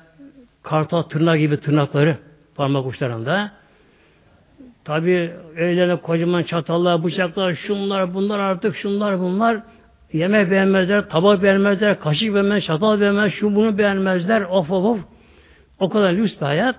kartal 0.63 1.03
tırnak 1.03 1.39
gibi 1.39 1.61
tırnakları 1.61 2.19
parmak 2.55 2.87
uçlarında. 2.87 3.53
Tabi 4.85 5.33
ellerine 5.57 5.97
kocaman 5.97 6.43
çatallar, 6.43 7.05
bıçaklar, 7.05 7.55
şunlar, 7.55 8.15
bunlar 8.15 8.39
artık 8.39 8.77
şunlar, 8.77 9.21
bunlar. 9.21 9.61
Yemek 10.13 10.51
beğenmezler, 10.51 11.09
tabak 11.09 11.43
beğenmezler, 11.43 12.01
kaşık 12.01 12.35
beğenmez, 12.35 12.65
çatal 12.65 13.01
beğenmez, 13.01 13.33
şu 13.33 13.55
bunu 13.55 13.79
beğenmezler. 13.79 14.43
Of 14.43 14.71
of 14.71 14.85
of. 14.85 14.99
O 15.79 15.89
kadar 15.89 16.13
lüks 16.13 16.35
bir 16.41 16.47
hayat. 16.47 16.77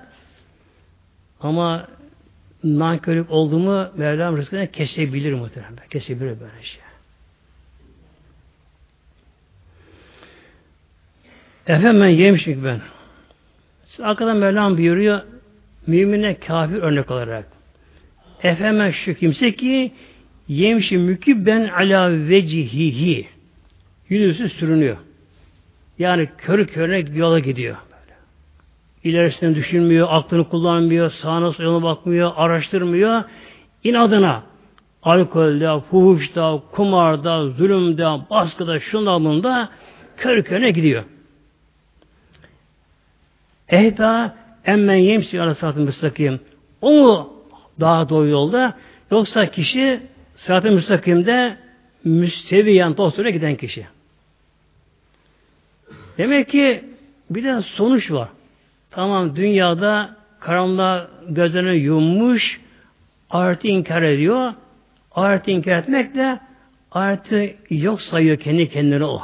Ama 1.42 1.88
nankörlük 2.64 3.32
olduğumu 3.32 3.90
Mevlam 3.98 4.38
rızkına 4.38 4.66
kesebilir 4.66 5.34
muhtemelen. 5.34 5.76
Kesebilir 5.90 6.40
böyle 6.40 6.64
şey. 6.64 6.82
Efendim 11.68 12.02
ben 12.02 12.08
yemişim 12.08 12.66
ben. 12.66 12.82
Arkadan 14.00 14.38
Mevlam 14.38 14.78
buyuruyor 14.78 15.22
mümine 15.88 16.40
kafir 16.40 16.76
örnek 16.76 17.12
olarak. 17.12 17.46
Efeme 18.44 18.92
şu 18.92 19.14
kimse 19.14 19.56
ki 19.56 19.92
yemşi 20.48 21.18
ben 21.46 21.68
ala 21.68 22.30
vecihihi 22.30 23.28
yüzüstü 24.10 24.50
sürünüyor. 24.50 24.98
Yani 26.00 26.30
körü 26.38 26.68
körüne 26.68 27.18
yola 27.18 27.40
gidiyor. 27.40 27.76
İlerisini 29.04 29.56
düşünmüyor, 29.56 30.08
aklını 30.12 30.50
kullanmıyor, 30.50 31.12
sağına 31.12 31.52
soluna 31.52 31.84
bakmıyor, 31.84 32.32
araştırmıyor. 32.36 33.24
İnadına 33.84 34.44
alkolde, 35.04 35.80
fuhuşta, 35.92 36.62
kumarda, 36.72 37.48
zulümde, 37.48 38.06
baskıda, 38.30 38.80
şunda 38.80 39.24
bunda 39.24 39.70
körü 40.18 40.44
körüne 40.44 40.72
gidiyor. 40.72 41.04
Ehda 43.70 44.36
emmen 44.66 44.96
yemsi 44.96 45.42
aleyhissalatü 45.42 45.80
müstakim. 45.80 46.40
O 46.82 46.92
mu 46.92 47.34
daha 47.80 48.10
doğru 48.10 48.28
yolda? 48.28 48.74
Yoksa 49.12 49.52
kişi 49.52 50.02
sırat-ı 50.36 50.72
müstakimde 50.72 51.58
müsteviyen 52.04 52.98
dostuyla 52.98 53.30
giden 53.30 53.56
kişi. 53.56 53.86
Demek 56.18 56.50
ki 56.50 56.84
bir 57.30 57.44
de 57.44 57.62
sonuç 57.62 58.12
var. 58.12 58.30
Tamam 58.98 59.36
dünyada 59.36 60.16
karanlığa 60.40 61.08
gözlerini 61.30 61.78
yummuş, 61.78 62.62
artı 63.30 63.68
inkar 63.68 64.02
ediyor. 64.02 64.54
Artı 65.12 65.52
inkar 65.52 65.78
etmek 65.78 66.16
de 66.16 66.40
artı 66.92 67.50
yok 67.70 68.02
sayıyor 68.02 68.38
kendi 68.38 68.70
kendine 68.70 69.06
o. 69.06 69.22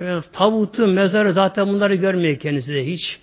Evet, 0.00 0.24
tabutu, 0.32 0.86
mezarı 0.86 1.32
zaten 1.32 1.68
bunları 1.68 1.94
görmüyor 1.94 2.38
kendisi 2.38 2.74
de 2.74 2.86
hiç. 2.86 3.18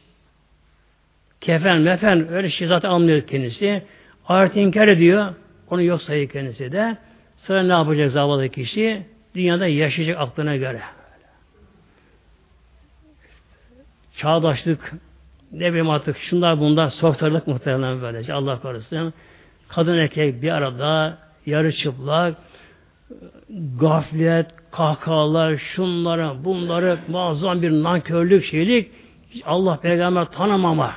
Kefen, 1.41 1.81
mefen 1.81 2.33
öyle 2.33 2.49
şey 2.49 2.67
zaten 2.67 2.89
anlıyor 2.89 3.21
kendisi. 3.21 3.83
Artı 4.27 4.59
inkar 4.59 4.87
ediyor. 4.87 5.33
Onu 5.69 5.83
yok 5.83 6.01
sayıyor 6.01 6.29
kendisi 6.29 6.71
de. 6.71 6.97
Sonra 7.37 7.63
ne 7.63 7.73
yapacak 7.73 8.11
zavallı 8.11 8.49
kişi? 8.49 9.03
Dünyada 9.35 9.67
yaşayacak 9.67 10.17
aklına 10.19 10.55
göre. 10.55 10.81
Çağdaşlık, 14.17 14.93
ne 15.51 15.69
bileyim 15.69 15.89
artık 15.89 16.17
şunlar 16.17 16.59
bunlar 16.59 16.89
soktörlük 16.89 17.47
muhtemelen 17.47 18.01
böylece 18.01 18.33
Allah 18.33 18.61
korusun. 18.61 19.13
Kadın 19.67 19.97
erkek 19.97 20.41
bir 20.41 20.51
arada 20.51 21.17
yarı 21.45 21.71
çıplak 21.71 22.35
gaflet, 23.79 24.45
kahkahalar, 24.71 25.57
şunları, 25.57 26.43
bunları 26.43 26.97
muazzam 27.07 27.61
bir 27.61 27.71
nankörlük, 27.71 28.45
şeylik 28.45 28.91
Allah 29.45 29.79
peygamber 29.79 30.25
tanımama. 30.25 30.93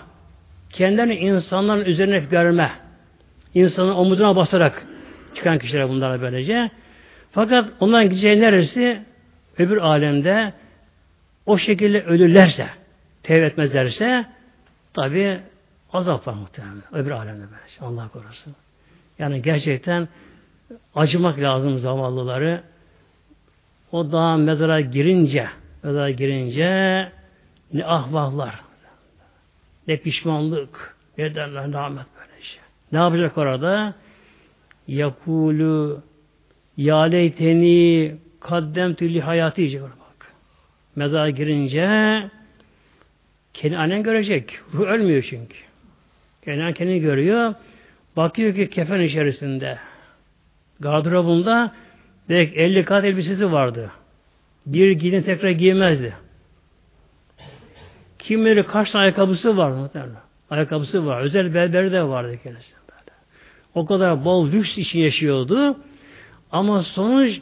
Kendilerini 0.71 1.14
insanların 1.14 1.85
üzerine 1.85 2.19
görme. 2.19 2.71
insanın 3.55 3.95
omuzuna 3.95 4.37
basarak 4.37 4.87
çıkan 5.35 5.59
kişiler 5.59 5.89
bunlar 5.89 6.21
böylece. 6.21 6.71
Fakat 7.33 7.69
onların 7.81 8.09
gideceği 8.09 8.41
neresi? 8.41 9.03
Öbür 9.59 9.77
alemde 9.77 10.53
o 11.47 11.59
şekilde 11.59 12.03
ölürlerse, 12.03 12.67
tevbe 13.27 13.47
etmezlerse 13.47 14.27
tabi 14.95 15.41
azap 15.93 16.27
var 16.27 16.35
muhtemelen. 16.35 16.83
Öbür 16.93 17.11
alemde 17.11 17.45
böylece. 17.53 17.81
Allah 17.81 18.09
korusun. 18.09 18.55
Yani 19.18 19.43
gerçekten 19.43 20.09
acımak 20.95 21.39
lazım 21.39 21.79
zavallıları. 21.79 22.62
O 23.93 24.12
da 24.12 24.37
mezara 24.37 24.81
girince, 24.81 25.49
mezara 25.83 26.11
girince 26.11 26.68
ne 27.72 27.85
ahvahlar, 27.85 28.61
ne 29.89 29.97
pişmanlık, 29.97 30.97
ne 31.18 31.35
derler 31.35 31.72
rahmet 31.72 32.07
böyle 32.18 32.43
şey. 32.43 32.61
Ne 32.93 32.99
yapacak 32.99 33.39
orada? 33.39 33.95
Yakulu 34.89 36.03
ya 36.77 37.03
leyteni 37.03 38.16
kaddemtü 38.41 39.14
li 39.14 39.20
hayatı 39.20 39.57
diyecek 39.57 39.83
orada 39.83 39.95
bak. 39.95 40.33
Mezara 40.97 41.31
girince 41.31 41.87
kendi 43.57 43.77
annen 43.77 44.03
görecek. 44.03 44.59
Ruh 44.75 44.87
ölmüyor 44.87 45.27
çünkü. 45.31 45.57
Kendi 46.45 46.75
kendini 46.75 47.01
görüyor. 47.01 47.55
Bakıyor 48.17 48.55
ki 48.55 48.71
kefen 48.71 49.01
içerisinde. 49.01 49.79
Gardırobunda 50.81 51.73
belki 52.29 52.55
50 52.55 52.85
kat 52.85 53.05
elbisesi 53.05 53.53
vardı. 53.53 53.91
Bir 54.67 54.91
giyini 54.91 55.25
tekrar 55.25 55.51
giymezdi. 55.51 56.15
Kimleri 58.19 58.67
kaç 58.67 58.91
tane 58.91 59.03
ayakkabısı 59.03 59.57
var 59.57 59.71
muhtemelen. 59.71 60.17
Ayakkabısı 60.51 61.07
var. 61.07 61.21
Özel 61.21 61.55
berberi 61.55 61.93
de 61.93 62.03
vardı 62.03 62.39
kendisi. 62.43 62.77
O 63.75 63.87
kadar 63.87 64.25
bol 64.25 64.53
lüks 64.53 64.79
için 64.79 64.99
yaşıyordu. 64.99 65.77
Ama 66.53 66.83
sonuç 66.83 67.41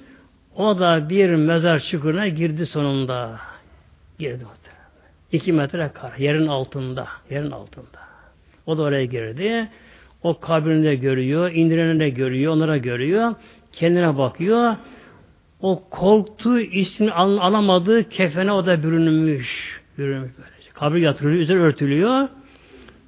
o 0.56 0.78
da 0.78 1.08
bir 1.08 1.30
mezar 1.30 1.80
çukuruna 1.80 2.28
girdi 2.28 2.66
sonunda. 2.66 3.40
Girdi 4.18 4.44
muhtemelen. 5.34 5.64
İki 5.64 5.78
metre 5.78 5.90
kar. 5.94 6.12
Yerin 6.18 6.46
altında. 6.46 7.06
Yerin 7.30 7.50
altında. 7.50 7.98
O 8.66 8.78
da 8.78 8.82
oraya 8.82 9.04
girdi. 9.04 9.68
O 10.22 10.40
kabrini 10.40 10.84
de 10.84 10.94
görüyor, 10.94 11.50
indireni 11.50 12.00
de 12.00 12.08
görüyor, 12.08 12.52
onlara 12.52 12.76
görüyor. 12.76 13.34
Kendine 13.72 14.18
bakıyor. 14.18 14.76
O 15.60 15.82
korktuğu 15.90 16.60
ismini 16.60 17.12
al 17.12 17.36
alamadığı 17.36 18.08
kefene 18.08 18.52
o 18.52 18.66
da 18.66 18.82
bürünmüş. 18.82 19.80
Bürünmüş 19.98 20.32
böylece. 20.38 20.70
Kabir 20.74 21.00
yatırılıyor, 21.00 21.42
üzeri 21.42 21.58
örtülüyor. 21.58 22.28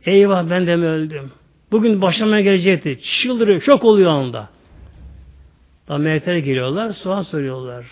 Eyvah 0.05 0.51
ben 0.51 0.67
de 0.67 0.77
mi 0.77 0.87
öldüm? 0.87 1.33
Bugün 1.73 2.03
başıma 2.03 2.41
gelecekti. 2.41 3.01
Çıldırıyor, 3.03 3.61
şok 3.61 3.85
oluyor 3.85 4.11
anda. 4.11 4.49
Da 5.89 5.99
melekler 5.99 6.37
geliyorlar, 6.37 6.93
sual 6.93 7.23
soruyorlar. 7.23 7.87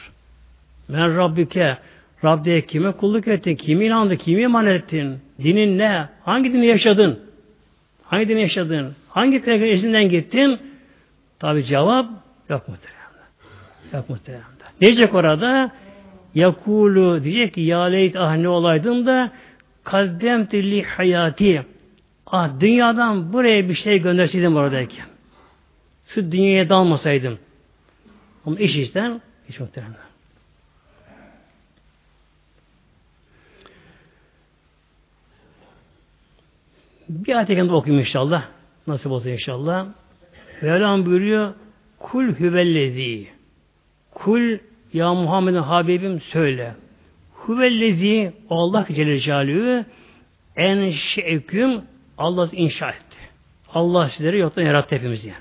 Men 0.88 1.16
Rabbike, 1.16 1.78
Rab 2.24 2.44
diye 2.44 2.60
kime 2.60 2.92
kulluk 2.92 3.28
ettin, 3.28 3.56
kimi 3.56 3.86
inandın, 3.86 4.16
kimi 4.16 4.42
iman 4.42 4.66
ettin, 4.66 5.18
dinin 5.38 5.78
ne, 5.78 6.08
hangi 6.24 6.52
dini 6.52 6.66
yaşadın? 6.66 7.20
Hangi 8.04 8.28
dini 8.28 8.40
yaşadın? 8.40 8.94
Hangi 9.08 9.42
peygamber 9.42 9.72
izinden 9.72 10.08
gittin? 10.08 10.58
Tabi 11.38 11.64
cevap 11.64 12.06
yok 12.48 12.68
muhteremde. 12.68 13.24
Yok 13.92 14.08
muhteremde. 14.08 14.64
Ne 14.80 14.86
diyecek 14.86 15.14
orada? 15.14 15.70
Yakulu 16.34 17.24
diyecek 17.24 17.54
ki 17.54 17.60
ya 17.60 17.82
leyt 17.82 18.16
ah 18.16 18.36
ne 18.36 18.48
olaydım 18.48 19.06
da 19.06 19.30
kaddemtü 19.84 20.70
li 20.70 20.82
hayati 20.82 21.62
ah 22.26 22.60
dünyadan 22.60 23.32
buraya 23.32 23.68
bir 23.68 23.74
şey 23.74 23.98
gönderseydim 23.98 24.56
oradayken. 24.56 25.06
Sırf 26.04 26.32
dünyaya 26.32 26.68
dalmasaydım. 26.68 27.38
Ama 28.46 28.58
iş 28.58 28.76
işten 28.76 29.20
hiç 29.48 29.60
muhteremde. 29.60 30.03
Bir 37.14 37.36
ayet-i 37.36 37.62
okuyayım 37.62 38.00
inşallah. 38.00 38.44
Nasip 38.86 39.12
olsun 39.12 39.30
inşallah. 39.30 39.86
Mevlam 40.62 41.06
buyuruyor 41.06 41.54
Kul 41.98 42.34
hüvellezi 42.38 43.26
Kul 44.14 44.58
ya 44.92 45.14
Muhammed'in 45.14 45.58
Habibim 45.58 46.20
söyle. 46.20 46.74
Hüvellezi 47.48 48.32
Allah 48.50 48.86
Celle 48.94 49.20
Celaluhu 49.20 49.84
en 50.56 50.90
şeküm 50.90 51.82
Allah 52.18 52.48
inşa 52.52 52.90
etti. 52.90 53.16
Allah 53.74 54.08
sizleri 54.08 54.38
yoktan 54.38 54.62
yarattı 54.62 54.94
hepimiz 54.94 55.24
yani. 55.24 55.36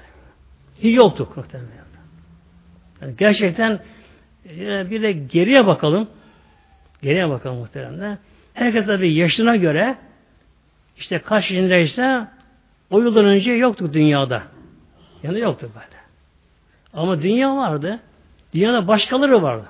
Hiç 0.80 0.98
yoktuk 0.98 1.38
muhtemelen. 1.38 1.70
Yani 3.02 3.14
gerçekten 3.18 3.80
e, 4.50 4.90
bir 4.90 5.02
de 5.02 5.12
geriye 5.12 5.68
bakalım. 5.68 6.08
Geriye 7.02 7.30
bakalım 7.30 7.58
muhtemelen. 7.58 8.18
Herkes 8.54 8.86
tabi 8.86 9.14
yaşına 9.14 9.56
göre 9.56 9.98
işte 10.98 11.20
kaç 11.20 11.52
yaşındaysa 11.52 12.32
o 12.90 13.00
yıldan 13.02 13.26
önce 13.26 13.52
yoktu 13.52 13.90
dünyada. 13.94 14.44
Yani 15.24 15.40
yoktu 15.40 15.70
böyle. 15.76 16.04
Ama 16.94 17.22
dünya 17.22 17.56
vardı. 17.56 18.00
Dünyada 18.54 18.88
başkaları 18.88 19.42
vardı. 19.42 19.66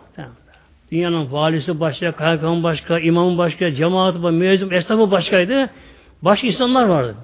Dünyanın 0.91 1.31
valisi 1.31 1.79
başka, 1.79 2.11
kaymakam 2.11 2.63
başka, 2.63 2.99
imamı 2.99 3.37
başka, 3.37 3.71
cemaat, 3.71 4.15
müezzin, 4.15 4.71
esnafı 4.71 5.11
başkaydı. 5.11 5.69
Başka 6.21 6.47
insanlar 6.47 6.85
vardı. 6.85 7.15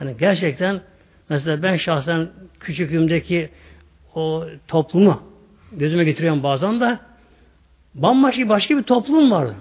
Yani 0.00 0.16
gerçekten 0.20 0.80
mesela 1.28 1.62
ben 1.62 1.76
şahsen 1.76 2.28
küçüklüğümdeki 2.60 3.50
o 4.14 4.44
toplumu 4.68 5.22
gözüme 5.72 6.04
getiriyorum 6.04 6.42
bazen 6.42 6.80
de 6.80 6.98
bambaşka 7.94 8.48
başka 8.48 8.76
bir 8.78 8.82
toplum 8.82 9.30
vardı. 9.30 9.54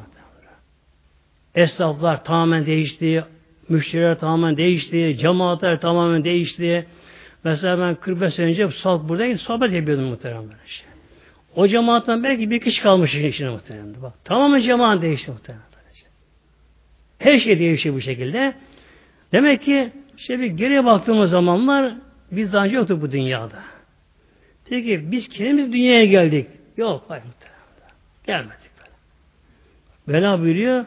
Esnaflar 1.57 2.23
tamamen 2.23 2.65
değişti, 2.65 3.23
müşteriler 3.69 4.19
tamamen 4.19 4.57
değişti, 4.57 5.17
cemaatler 5.19 5.81
tamamen 5.81 6.23
değişti. 6.23 6.87
Mesela 7.43 7.79
ben 7.79 7.95
45 7.95 8.33
sene 8.33 8.45
önce 8.45 8.69
salt 8.69 9.09
buradayım, 9.09 9.37
sohbet 9.37 9.73
yapıyordum 9.73 10.05
muhtemelen 10.05 10.49
işte. 10.67 10.87
O 11.55 11.67
cemaatten 11.67 12.23
belki 12.23 12.49
bir 12.49 12.59
kişi 12.59 12.81
kalmış 12.81 13.15
içine 13.15 13.49
muhtemelen. 13.49 14.01
Bak, 14.01 14.13
tamamen 14.25 14.61
cemaat 14.61 15.01
değişti 15.01 15.31
muhtemelen. 15.31 15.67
Her 17.19 17.39
şey 17.39 17.59
değişiyor 17.59 17.95
bu 17.95 18.01
şekilde. 18.01 18.53
Demek 19.31 19.61
ki 19.61 19.91
işte 20.17 20.39
bir 20.39 20.45
geriye 20.45 20.85
baktığımız 20.85 21.29
zamanlar 21.29 21.93
biz 22.31 22.53
daha 22.53 22.65
önce 22.65 22.75
yoktuk 22.75 23.01
bu 23.01 23.11
dünyada. 23.11 23.59
Peki 24.69 25.11
biz 25.11 25.29
kendimiz 25.29 25.73
dünyaya 25.73 26.05
geldik. 26.05 26.47
Yok, 26.77 27.05
hayır 27.07 27.23
muhtemelen. 27.23 27.57
Gelmedik 28.27 28.71
böyle. 28.79 30.19
Vela 30.19 30.41
buyuruyor, 30.41 30.85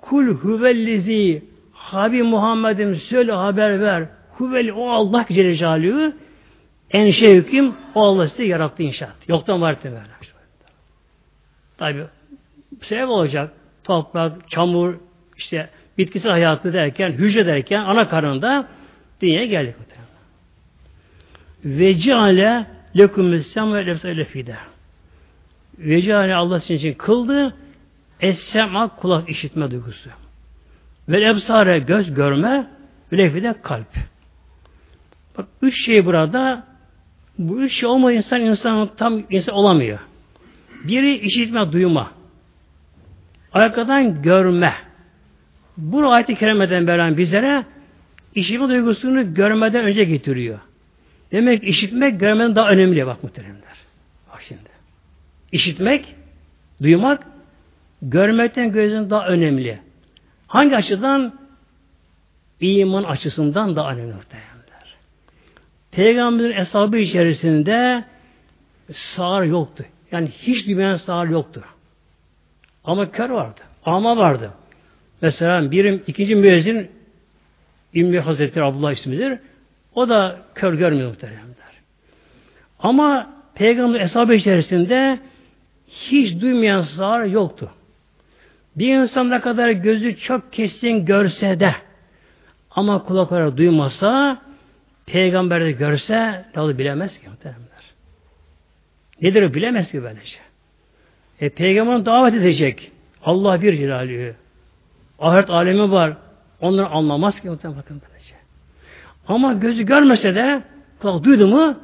Kul 0.00 0.26
huvellezi 0.26 1.42
Habib 1.72 2.24
Muhammed'im 2.24 2.96
söyle 2.96 3.32
haber 3.32 3.80
ver. 3.80 4.08
Huveli 4.38 4.72
o 4.72 4.90
Allah 4.90 5.26
Celle 5.28 5.54
Celaluhu 5.54 6.12
en 6.90 7.06
hüküm 7.10 7.74
o 7.94 8.02
Allah 8.02 8.28
size 8.28 8.44
yarattı 8.44 8.82
inşaat. 8.82 9.28
Yoktan 9.28 9.60
var 9.60 9.76
böyle. 9.84 9.96
Tabi 11.78 12.04
sebep 12.82 13.08
olacak. 13.08 13.52
Toprak, 13.84 14.50
çamur, 14.50 14.94
işte 15.36 15.68
bitkisel 15.98 16.32
hayatı 16.32 16.72
derken, 16.72 17.12
hücre 17.12 17.46
derken 17.46 17.80
ana 17.80 18.08
karnında 18.08 18.68
dünyaya 19.20 19.46
geldik. 19.46 19.74
Ve 21.64 21.94
ceale 21.94 22.66
lekum 22.98 23.42
sem 23.44 23.74
ve 23.74 23.86
lefse 23.86 24.16
lefide. 24.16 24.56
Ve 25.78 26.02
ceale 26.02 26.34
Allah 26.34 26.60
sizin 26.60 26.74
için 26.74 26.94
kıldı 26.94 27.54
es-sema 28.20 28.88
kulak 28.88 29.28
işitme 29.28 29.70
duygusu. 29.70 30.10
Ve 31.08 31.28
ebsare 31.28 31.78
göz 31.78 32.14
görme 32.14 32.66
ve 33.12 33.18
lefide 33.18 33.54
kalp. 33.62 33.94
Bak 35.38 35.46
üç 35.62 35.84
şey 35.86 36.06
burada 36.06 36.66
bu 37.38 37.62
üç 37.62 37.72
şey 37.72 37.88
olmayan 37.88 38.16
insan 38.16 38.40
insan 38.40 38.90
tam 38.96 39.22
insan 39.30 39.54
olamıyor. 39.54 39.98
Biri 40.84 41.18
işitme, 41.18 41.72
duyma. 41.72 42.10
Arkadan 43.52 44.22
görme. 44.22 44.74
Bu 45.76 46.12
ayet-i 46.12 46.34
kerimeden 46.34 46.86
veren 46.86 47.16
bizlere 47.16 47.64
işitme 48.34 48.68
duygusunu 48.68 49.34
görmeden 49.34 49.84
önce 49.84 50.04
getiriyor. 50.04 50.58
Demek 51.32 51.64
işitmek 51.64 52.20
görmeden 52.20 52.56
daha 52.56 52.70
önemli 52.70 53.06
bak 53.06 53.22
muhteremler. 53.22 53.76
Bak 54.32 54.42
şimdi. 54.48 54.70
İşitmek, 55.52 56.14
duymak 56.82 57.26
görmekten 58.10 58.72
gözden 58.72 59.10
daha 59.10 59.26
önemli. 59.28 59.78
Hangi 60.46 60.76
açıdan? 60.76 61.38
İman 62.60 63.04
açısından 63.04 63.76
daha 63.76 63.92
önemli 63.92 64.14
muhteremler. 64.14 64.96
Peygamberin 65.90 66.52
hesabı 66.52 66.98
içerisinde 66.98 68.04
sağır 68.92 69.44
yoktu. 69.44 69.84
Yani 70.12 70.28
hiç 70.28 70.66
duymayan 70.66 70.96
sağır 70.96 71.28
yoktu. 71.28 71.64
Ama 72.84 73.10
kör 73.10 73.30
vardı. 73.30 73.60
Ama 73.84 74.16
vardı. 74.16 74.50
Mesela 75.22 75.70
birim 75.70 76.02
ikinci 76.06 76.34
müezzin 76.34 76.90
İmmi 77.94 78.20
Hazretleri 78.20 78.64
Abdullah 78.64 78.92
ismidir. 78.92 79.38
O 79.94 80.08
da 80.08 80.40
kör 80.54 80.74
görmüyor 80.74 81.08
muhteremler. 81.08 81.56
Ama 82.78 83.30
Peygamber 83.54 84.00
hesabı 84.00 84.34
içerisinde 84.34 85.18
hiç 85.88 86.40
duymayan 86.40 86.80
sağır 86.80 87.24
yoktu. 87.24 87.70
Bir 88.76 88.94
insan 88.94 89.30
ne 89.30 89.40
kadar 89.40 89.70
gözü 89.70 90.16
çok 90.16 90.52
kesin 90.52 91.04
görse 91.04 91.60
de 91.60 91.74
ama 92.70 93.04
kulakları 93.04 93.56
duymasa 93.56 94.38
peygamber 95.06 95.64
de 95.64 95.72
görse 95.72 96.44
ne 96.56 96.78
bilemez 96.78 97.20
ki 97.20 97.28
muhteremler. 97.28 97.66
Nedir 99.22 99.42
o 99.42 99.54
bilemez 99.54 99.90
ki 99.90 100.02
böylece. 100.02 100.26
Şey. 100.26 100.40
E, 101.40 101.48
peygamber 101.48 102.06
davet 102.06 102.34
edecek. 102.34 102.92
Allah 103.24 103.62
bir 103.62 103.76
cilalü. 103.76 104.34
Ahiret 105.18 105.50
alemi 105.50 105.92
var. 105.92 106.16
Onları 106.60 106.86
anlamaz 106.86 107.40
ki 107.40 107.50
muhtemelen 107.50 107.82
böylece. 107.88 108.26
Şey. 108.28 108.38
Ama 109.28 109.52
gözü 109.52 109.82
görmese 109.82 110.34
de 110.34 110.62
kulak 111.00 111.24
duydu 111.24 111.48
mu 111.48 111.78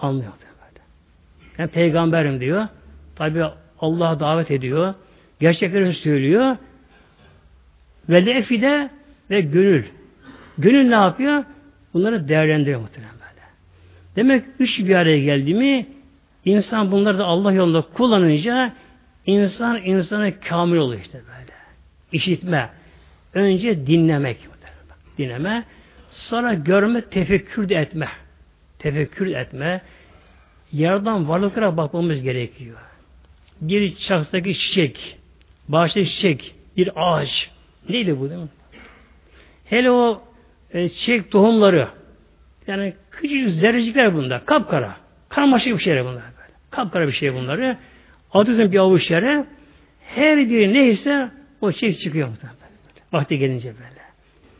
anlıyor. 0.00 0.32
Yani 1.58 1.70
peygamberim 1.70 2.40
diyor. 2.40 2.66
Tabi 3.16 3.44
Allah 3.80 4.20
davet 4.20 4.50
ediyor. 4.50 4.94
Gerçekleri 5.40 5.92
söylüyor. 5.92 6.56
Ve 8.08 8.26
lefide 8.26 8.90
ve 9.30 9.40
gönül. 9.40 9.84
Gönül 10.58 10.88
ne 10.88 10.94
yapıyor? 10.94 11.44
Bunları 11.94 12.28
değerlendiriyor 12.28 12.80
muhtemelen 12.80 13.14
böyle. 13.14 13.46
Demek 14.16 14.44
üç 14.58 14.78
bir 14.78 14.94
araya 14.94 15.18
geldi 15.18 15.54
mi 15.54 15.86
insan 16.44 16.92
bunları 16.92 17.18
da 17.18 17.24
Allah 17.24 17.52
yolunda 17.52 17.80
kullanınca 17.80 18.72
insan 19.26 19.82
insana 19.84 20.40
kamil 20.40 20.76
oluyor 20.76 21.00
işte 21.00 21.18
böyle. 21.18 21.52
İşitme. 22.12 22.70
Önce 23.34 23.86
dinlemek. 23.86 24.38
Dinleme. 25.18 25.64
Sonra 26.10 26.54
görme, 26.54 27.00
tefekkür 27.00 27.68
de 27.68 27.74
etme. 27.74 28.08
Tefekkür 28.78 29.26
etme. 29.26 29.82
Yerden 30.72 31.28
varlıklara 31.28 31.76
bakmamız 31.76 32.22
gerekiyor. 32.22 32.76
Bir 33.60 33.96
çaktaki 33.96 34.54
çiçek, 34.54 35.18
bahçe 35.68 36.04
çiçek, 36.04 36.54
bir 36.76 36.90
ağaç. 36.96 37.50
Neydi 37.88 38.20
bu 38.20 38.30
değil 38.30 38.40
mi? 38.40 38.48
Hele 39.64 39.90
o 39.90 40.22
e, 40.72 40.88
çiçek 40.88 41.30
tohumları, 41.30 41.88
yani 42.66 42.94
küçücük 43.10 43.50
zerrecikler 43.50 44.14
bunda, 44.14 44.44
kapkara. 44.44 44.96
Karmaşık 45.28 45.78
bir 45.78 45.82
şeyler 45.82 46.04
bunlar 46.04 46.22
böyle. 46.22 46.52
Kapkara 46.70 47.06
bir 47.06 47.12
şey 47.12 47.34
bunları. 47.34 47.76
Atıyorsun 48.32 48.72
bir 48.72 48.78
avuç 48.78 49.10
yere, 49.10 49.44
her 50.00 50.38
biri 50.38 50.72
neyse 50.74 51.30
o 51.60 51.72
çiçek 51.72 51.98
çıkıyor 51.98 52.28
muhtemelen. 52.28 52.58
Vakti 53.12 53.38
gelince 53.38 53.68
böyle. 53.74 54.04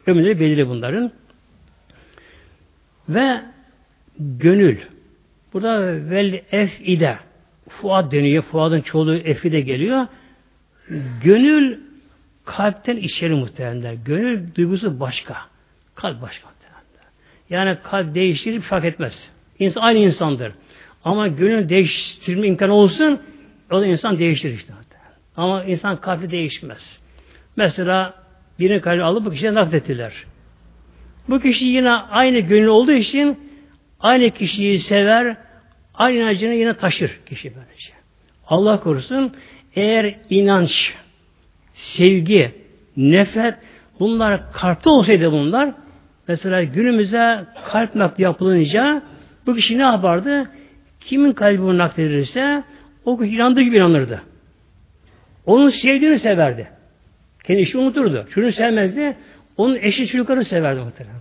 Ömürleri 0.06 0.40
belirli 0.40 0.68
bunların. 0.68 1.12
Ve 3.08 3.40
gönül. 4.18 4.78
Burada 5.52 5.80
vel 6.10 6.40
efide. 6.52 7.18
Fuad 7.68 8.12
deniyor. 8.12 8.42
Fuadın 8.42 8.80
çoğulu 8.80 9.16
efide 9.16 9.60
geliyor. 9.60 10.06
Gönül 11.24 11.78
kalpten 12.44 12.96
içeri 12.96 13.34
muhtemelen. 13.34 14.04
Gönül 14.04 14.54
duygusu 14.54 15.00
başka. 15.00 15.36
Kalp 15.94 16.22
başka. 16.22 16.54
Yani 17.50 17.78
kalp 17.82 18.14
değiştirir 18.14 18.60
fark 18.60 18.84
etmez. 18.84 19.30
İnsan 19.58 19.80
aynı 19.80 19.98
insandır. 19.98 20.52
Ama 21.04 21.28
gönül 21.28 21.68
değiştirme 21.68 22.46
imkanı 22.46 22.74
olsun 22.74 23.20
o 23.70 23.80
da 23.80 23.86
insan 23.86 24.18
değiştirir 24.18 24.54
işte. 24.54 24.72
Ama 25.36 25.64
insan 25.64 26.00
kalbi 26.00 26.30
değişmez. 26.30 26.98
Mesela 27.56 28.14
birini 28.58 28.80
kalbi 28.80 29.02
alıp 29.02 29.24
bu 29.24 29.30
kişiye 29.30 29.54
naklettiler. 29.54 30.12
Bu 31.28 31.40
kişi 31.40 31.64
yine 31.64 31.90
aynı 31.90 32.38
gönül 32.38 32.66
olduğu 32.66 32.92
için 32.92 33.38
aynı 34.00 34.30
kişiyi 34.30 34.80
sever, 34.80 35.36
aynı 35.94 36.26
acını 36.26 36.54
yine 36.54 36.76
taşır 36.76 37.20
kişi 37.26 37.52
böylece. 37.54 37.92
Allah 38.46 38.80
korusun 38.80 39.36
eğer 39.76 40.14
inanç, 40.30 40.94
sevgi, 41.74 42.52
nefret 42.96 43.54
bunlar 44.00 44.52
kalpte 44.52 44.90
olsaydı 44.90 45.32
bunlar 45.32 45.74
mesela 46.28 46.62
günümüze 46.62 47.44
kalp 47.64 47.94
nakli 47.94 48.22
yapılınca 48.22 49.02
bu 49.46 49.54
kişi 49.54 49.78
ne 49.78 49.82
yapardı? 49.82 50.50
Kimin 51.00 51.32
kalbi 51.32 51.62
bunu 51.62 51.78
nakledilirse 51.78 52.64
o 53.04 53.18
kişi 53.18 53.34
inandığı 53.34 53.60
gibi 53.60 53.76
inanırdı. 53.76 54.22
Onun 55.46 55.70
sevdiğini 55.70 56.18
severdi. 56.18 56.68
Kendi 57.44 57.60
işi 57.60 57.78
unuturdu. 57.78 58.26
Şunu 58.30 58.52
sevmezdi. 58.52 59.16
Onun 59.56 59.76
eşi 59.76 60.06
çocukları 60.06 60.44
severdi 60.44 60.80
muhtemelen. 60.80 61.20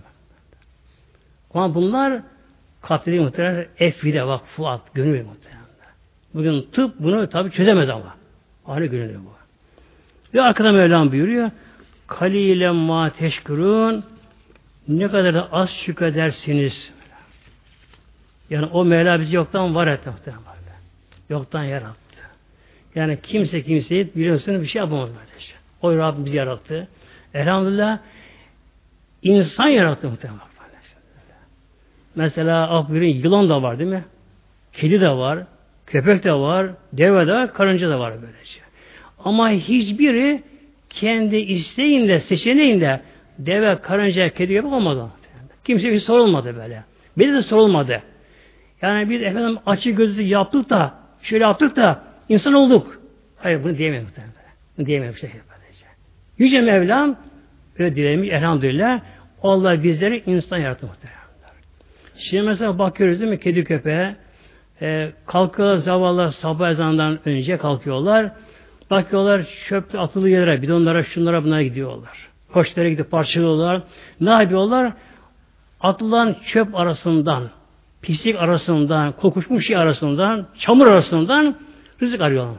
Ama 1.54 1.74
bunlar 1.74 2.22
katili 2.82 3.20
muhtemelen 3.20 3.66
efide 3.78 4.26
bak 4.26 4.46
fuat, 4.46 4.94
gönül 4.94 5.24
muhtemelen. 5.24 5.64
Bugün 6.34 6.66
tıp 6.72 6.94
bunu 6.98 7.28
tabi 7.28 7.50
çözemez 7.50 7.90
ama. 7.90 8.14
Aynı 8.66 8.86
gönül 8.86 9.14
bu. 9.14 9.34
Ve 10.34 10.42
arkada 10.42 10.72
Mevlam 10.72 11.12
buyuruyor. 11.12 11.50
Kalile 12.06 12.70
ma 12.70 13.10
teşkurun 13.10 14.04
ne 14.88 15.08
kadar 15.08 15.34
da 15.34 15.52
az 15.52 15.70
şükredersiniz. 15.70 16.92
Yani 18.50 18.66
o 18.66 18.84
Mevla 18.84 19.20
bizi 19.20 19.36
yoktan 19.36 19.74
var 19.74 19.86
etti. 19.86 20.10
Yoktan 21.28 21.64
yarattı. 21.64 21.98
Yani 22.94 23.18
kimse 23.22 23.62
kimseyi 23.62 24.14
biliyorsunuz 24.14 24.62
bir 24.62 24.66
şey 24.66 24.80
yapamaz 24.80 25.10
böylece. 25.10 25.52
O 25.82 25.96
Rabbim 25.96 26.24
bizi 26.24 26.36
yarattı. 26.36 26.88
Elhamdülillah 27.34 27.98
insan 29.22 29.68
yarattı 29.68 30.08
muhtemelen. 30.08 30.54
Mesela 32.14 32.70
aferin 32.70 33.14
yılan 33.14 33.48
da 33.48 33.62
var 33.62 33.78
değil 33.78 33.90
mi? 33.90 34.04
Kedi 34.72 35.00
de 35.00 35.10
var, 35.10 35.46
köpek 35.86 36.24
de 36.24 36.32
var, 36.32 36.70
deve 36.92 37.26
de 37.26 37.32
var, 37.32 37.54
karınca 37.54 37.90
da 37.90 37.98
var 37.98 38.14
böylece. 38.22 38.60
Ama 39.24 39.50
hiçbiri 39.50 40.42
kendi 40.90 41.36
isteğinde, 41.36 42.20
seçeneğinde 42.20 43.00
deve, 43.38 43.78
karınca, 43.80 44.28
kedi 44.28 44.52
gibi 44.52 44.66
olmadı. 44.66 45.10
Kimse 45.64 45.92
bir 45.92 46.00
sorulmadı 46.00 46.56
böyle. 46.56 46.84
Bir 47.18 47.32
de 47.32 47.42
sorulmadı. 47.42 48.02
Yani 48.82 49.10
biz 49.10 49.22
efendim 49.22 49.58
açı 49.66 49.90
gözlü 49.90 50.22
yaptık 50.22 50.70
da, 50.70 50.94
şöyle 51.22 51.44
yaptık 51.44 51.76
da 51.76 52.02
insan 52.28 52.52
olduk. 52.52 53.00
Hayır 53.36 53.64
bunu 53.64 53.78
diyemiyorum. 53.78 54.08
Bunu 54.78 54.86
diyemiyorum. 54.86 55.18
Şey 55.18 55.30
böylece. 55.30 55.86
Yüce 56.38 56.60
Mevlam 56.60 57.16
öyle 57.78 57.96
dilemiş 57.96 58.28
elhamdülillah 58.28 59.00
Allah 59.42 59.82
bizleri 59.82 60.22
insan 60.26 60.58
yarattı 60.58 60.86
muhtemelen. 60.86 61.24
Şimdi 62.18 62.42
mesela 62.42 62.78
bakıyoruz 62.78 63.20
değil 63.20 63.30
mi 63.30 63.40
kedi 63.40 63.64
köpeğe 63.64 64.16
e, 64.82 65.12
kalkıyorlar 65.26 65.76
zavallı 65.76 66.32
sabah 66.32 66.70
ezanından 66.70 67.18
önce 67.24 67.56
kalkıyorlar. 67.56 68.32
Bakıyorlar 68.90 69.46
çöp 69.68 69.94
atılı 69.94 70.28
yerlere, 70.28 70.62
bidonlara, 70.62 71.04
şunlara 71.04 71.44
bunlara 71.44 71.62
gidiyorlar. 71.62 72.28
Koçlara 72.52 72.88
gidip 72.88 73.10
parçalıyorlar. 73.10 73.82
Ne 74.20 74.30
yapıyorlar? 74.30 74.92
Atılan 75.80 76.36
çöp 76.46 76.74
arasından, 76.74 77.50
pislik 78.02 78.36
arasından, 78.36 79.12
kokuşmuş 79.12 79.66
şey 79.66 79.76
arasından, 79.76 80.46
çamur 80.58 80.86
arasından 80.86 81.56
rızık 82.02 82.20
arıyorlar. 82.20 82.56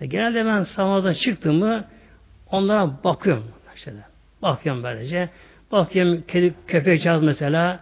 E, 0.00 0.06
genelde 0.06 0.46
ben 0.46 0.64
sabahdan 0.64 1.12
çıktım 1.12 1.58
mı 1.58 1.84
Onlara 2.52 3.04
bakıyorum. 3.04 3.44
Işte. 3.76 3.92
Bakıyorum 4.42 4.82
böylece. 4.82 5.28
Bakıyorum 5.72 6.22
kedi 6.28 6.54
köpek 6.66 7.02
çağız 7.02 7.22
mesela. 7.22 7.80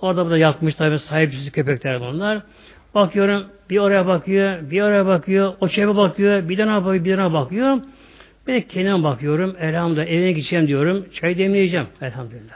Orada 0.00 0.24
burada 0.24 0.38
yatmış 0.38 0.74
tabii 0.74 0.98
sahipsiz 0.98 1.52
köpekler 1.52 2.00
bunlar. 2.00 2.42
Bakıyorum 2.94 3.46
bir 3.70 3.78
oraya 3.78 4.06
bakıyor, 4.06 4.70
bir 4.70 4.82
oraya 4.82 5.06
bakıyor, 5.06 5.54
o 5.60 5.68
çeve 5.68 5.96
bakıyor, 5.96 6.48
bir 6.48 6.56
tane 6.56 6.84
bakıyor, 6.84 7.04
bir 7.04 7.16
tane 7.16 7.32
bakıyor. 7.32 7.80
Ben 8.46 8.60
kendime 8.60 9.02
bakıyorum. 9.02 9.56
Elhamdülillah 9.60 10.06
evine 10.06 10.32
gideceğim 10.32 10.68
diyorum. 10.68 11.06
Çay 11.14 11.38
demleyeceğim. 11.38 11.86
Elhamdülillah. 12.00 12.54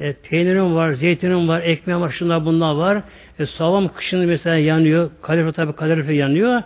E, 0.00 0.12
peynirim 0.12 0.74
var, 0.74 0.92
zeytinim 0.92 1.48
var, 1.48 1.60
ekmeğim 1.60 2.02
var, 2.02 2.10
şunlar 2.10 2.44
bunlar 2.44 2.74
var. 2.74 3.02
E, 3.38 3.46
soğan 3.46 3.88
kışın 3.88 4.26
mesela 4.26 4.56
yanıyor. 4.56 5.10
Kalorifer 5.22 5.52
tabi 5.52 5.76
kalorifer 5.76 6.12
yanıyor. 6.12 6.62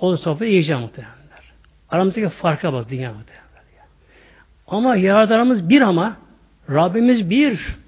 O 0.00 0.16
sofrayı 0.16 0.50
yiyeceğim 0.50 0.80
muhtemelenler. 0.80 1.52
Aramızdaki 1.90 2.28
farka 2.28 2.72
bak 2.72 2.90
dünya 2.90 3.12
muhtemelenler. 3.12 3.42
Ama 4.66 4.96
yaradanımız 4.96 5.68
bir 5.68 5.80
ama 5.80 6.16
Rabbimiz 6.70 7.30
bir. 7.30 7.81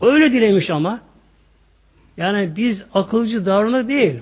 Öyle 0.00 0.32
dilemiş 0.32 0.70
ama. 0.70 1.00
Yani 2.16 2.56
biz 2.56 2.82
akılcı 2.94 3.46
davranır 3.46 3.88
değil. 3.88 4.20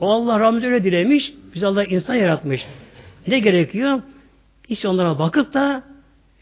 O 0.00 0.10
Allah 0.10 0.40
Rabbimiz 0.40 0.64
öyle 0.64 0.84
dilemiş. 0.84 1.32
Biz 1.54 1.64
Allah 1.64 1.84
insan 1.84 2.14
yaratmış. 2.14 2.66
Ne 3.26 3.38
gerekiyor? 3.38 4.02
İşte 4.68 4.88
onlara 4.88 5.18
bakıp 5.18 5.54
da 5.54 5.82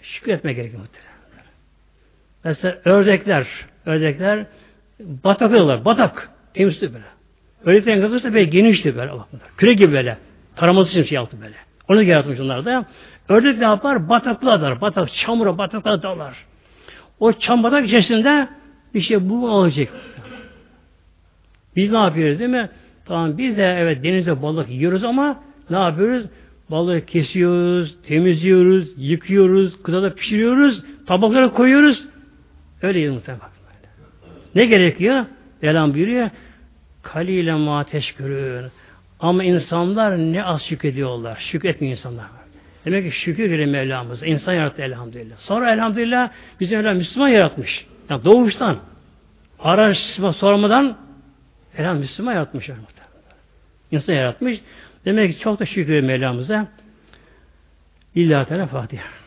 şükretmek 0.03 0.57
gerekiyor 0.57 0.83
muhtemelen. 0.83 1.09
Mesela 2.45 2.79
ördekler, 2.85 3.47
ördekler 3.87 4.47
batak 5.01 5.51
oluyorlar, 5.51 5.85
batak. 5.85 6.31
Temizli 6.55 6.95
böyle. 6.95 7.05
Ördeklerin 7.65 8.03
kafası 8.03 8.35
böyle 8.35 8.45
genişti 8.45 8.97
böyle. 8.97 9.13
Küre 9.57 9.73
gibi 9.73 9.93
böyle. 9.93 10.19
Taraması 10.57 10.91
için 10.91 11.03
şey 11.03 11.17
yaptı 11.17 11.37
böyle. 11.43 11.55
Onu 11.89 12.03
yaratmış 12.03 12.41
onlar 12.41 12.65
da. 12.65 12.87
Ördek 13.29 13.59
ne 13.59 13.65
yapar? 13.65 14.09
Bataklığa 14.09 14.61
dalar. 14.61 14.81
Batak, 14.81 15.13
çamura, 15.13 15.59
bataklığa 15.59 16.03
dalar. 16.03 16.45
O 17.21 17.33
çam 17.33 17.63
batak 17.63 17.87
içerisinde 17.87 18.49
bir 18.95 19.01
şey 19.01 19.29
bu 19.29 19.49
olacak. 19.49 19.89
Biz 21.77 21.91
ne 21.91 21.99
yapıyoruz 21.99 22.39
değil 22.39 22.51
mi? 22.51 22.69
Tamam 23.05 23.39
biz 23.39 23.57
de 23.57 23.77
evet 23.79 24.05
denize 24.05 24.43
balık 24.43 24.71
yiyoruz 24.71 25.05
ama 25.05 25.41
ne 25.71 25.79
yapıyoruz? 25.79 26.27
Balığı 26.71 27.07
kesiyoruz, 27.07 27.97
temizliyoruz, 28.03 28.89
yıkıyoruz, 28.97 29.83
kızada 29.83 30.15
pişiriyoruz, 30.15 30.83
tabaklara 31.07 31.51
koyuyoruz. 31.51 32.05
Öyle 32.83 32.99
yiyoruz 32.99 33.19
muhtemelen. 33.19 33.49
Ne 34.55 34.67
gerekiyor? 34.67 35.27
Velan 35.63 35.95
buyuruyor. 35.95 36.31
Kaliyle 37.03 37.55
ma 37.55 37.85
teşkürün. 37.85 38.71
Ama 39.21 39.45
insanlar 39.45 40.19
ne 40.19 40.45
az 40.45 40.63
şükrediyorlar. 40.63 41.37
Şükretmiyor 41.37 41.93
insanlar. 41.97 42.27
Demek 42.89 43.05
ki 43.05 43.21
şükür 43.21 43.51
verir 43.51 43.67
Mevlamıza. 43.67 44.27
İnsan 44.27 44.53
yarattı 44.53 44.83
elhamdülillah. 44.83 45.37
Sonra 45.37 45.73
elhamdülillah 45.73 46.31
bizi 46.61 46.77
Mevlam 46.77 46.97
Müslüman 46.97 47.29
yaratmış. 47.29 47.87
Yani 48.11 48.25
doğuştan. 48.25 48.79
Araştırma 49.59 50.33
sormadan 50.33 50.97
elham 51.79 51.99
Müslüman 51.99 52.33
yaratmış. 52.33 52.71
İnsan 53.91 54.13
yaratmış. 54.13 54.61
Demek 55.05 55.33
ki 55.33 55.41
çok 55.41 55.61
da 55.61 55.67
şükür 55.67 56.01
Mevlamıza. 56.01 56.69
İlla 58.15 58.45
Teala 58.45 58.67
Fatiha. 58.67 59.18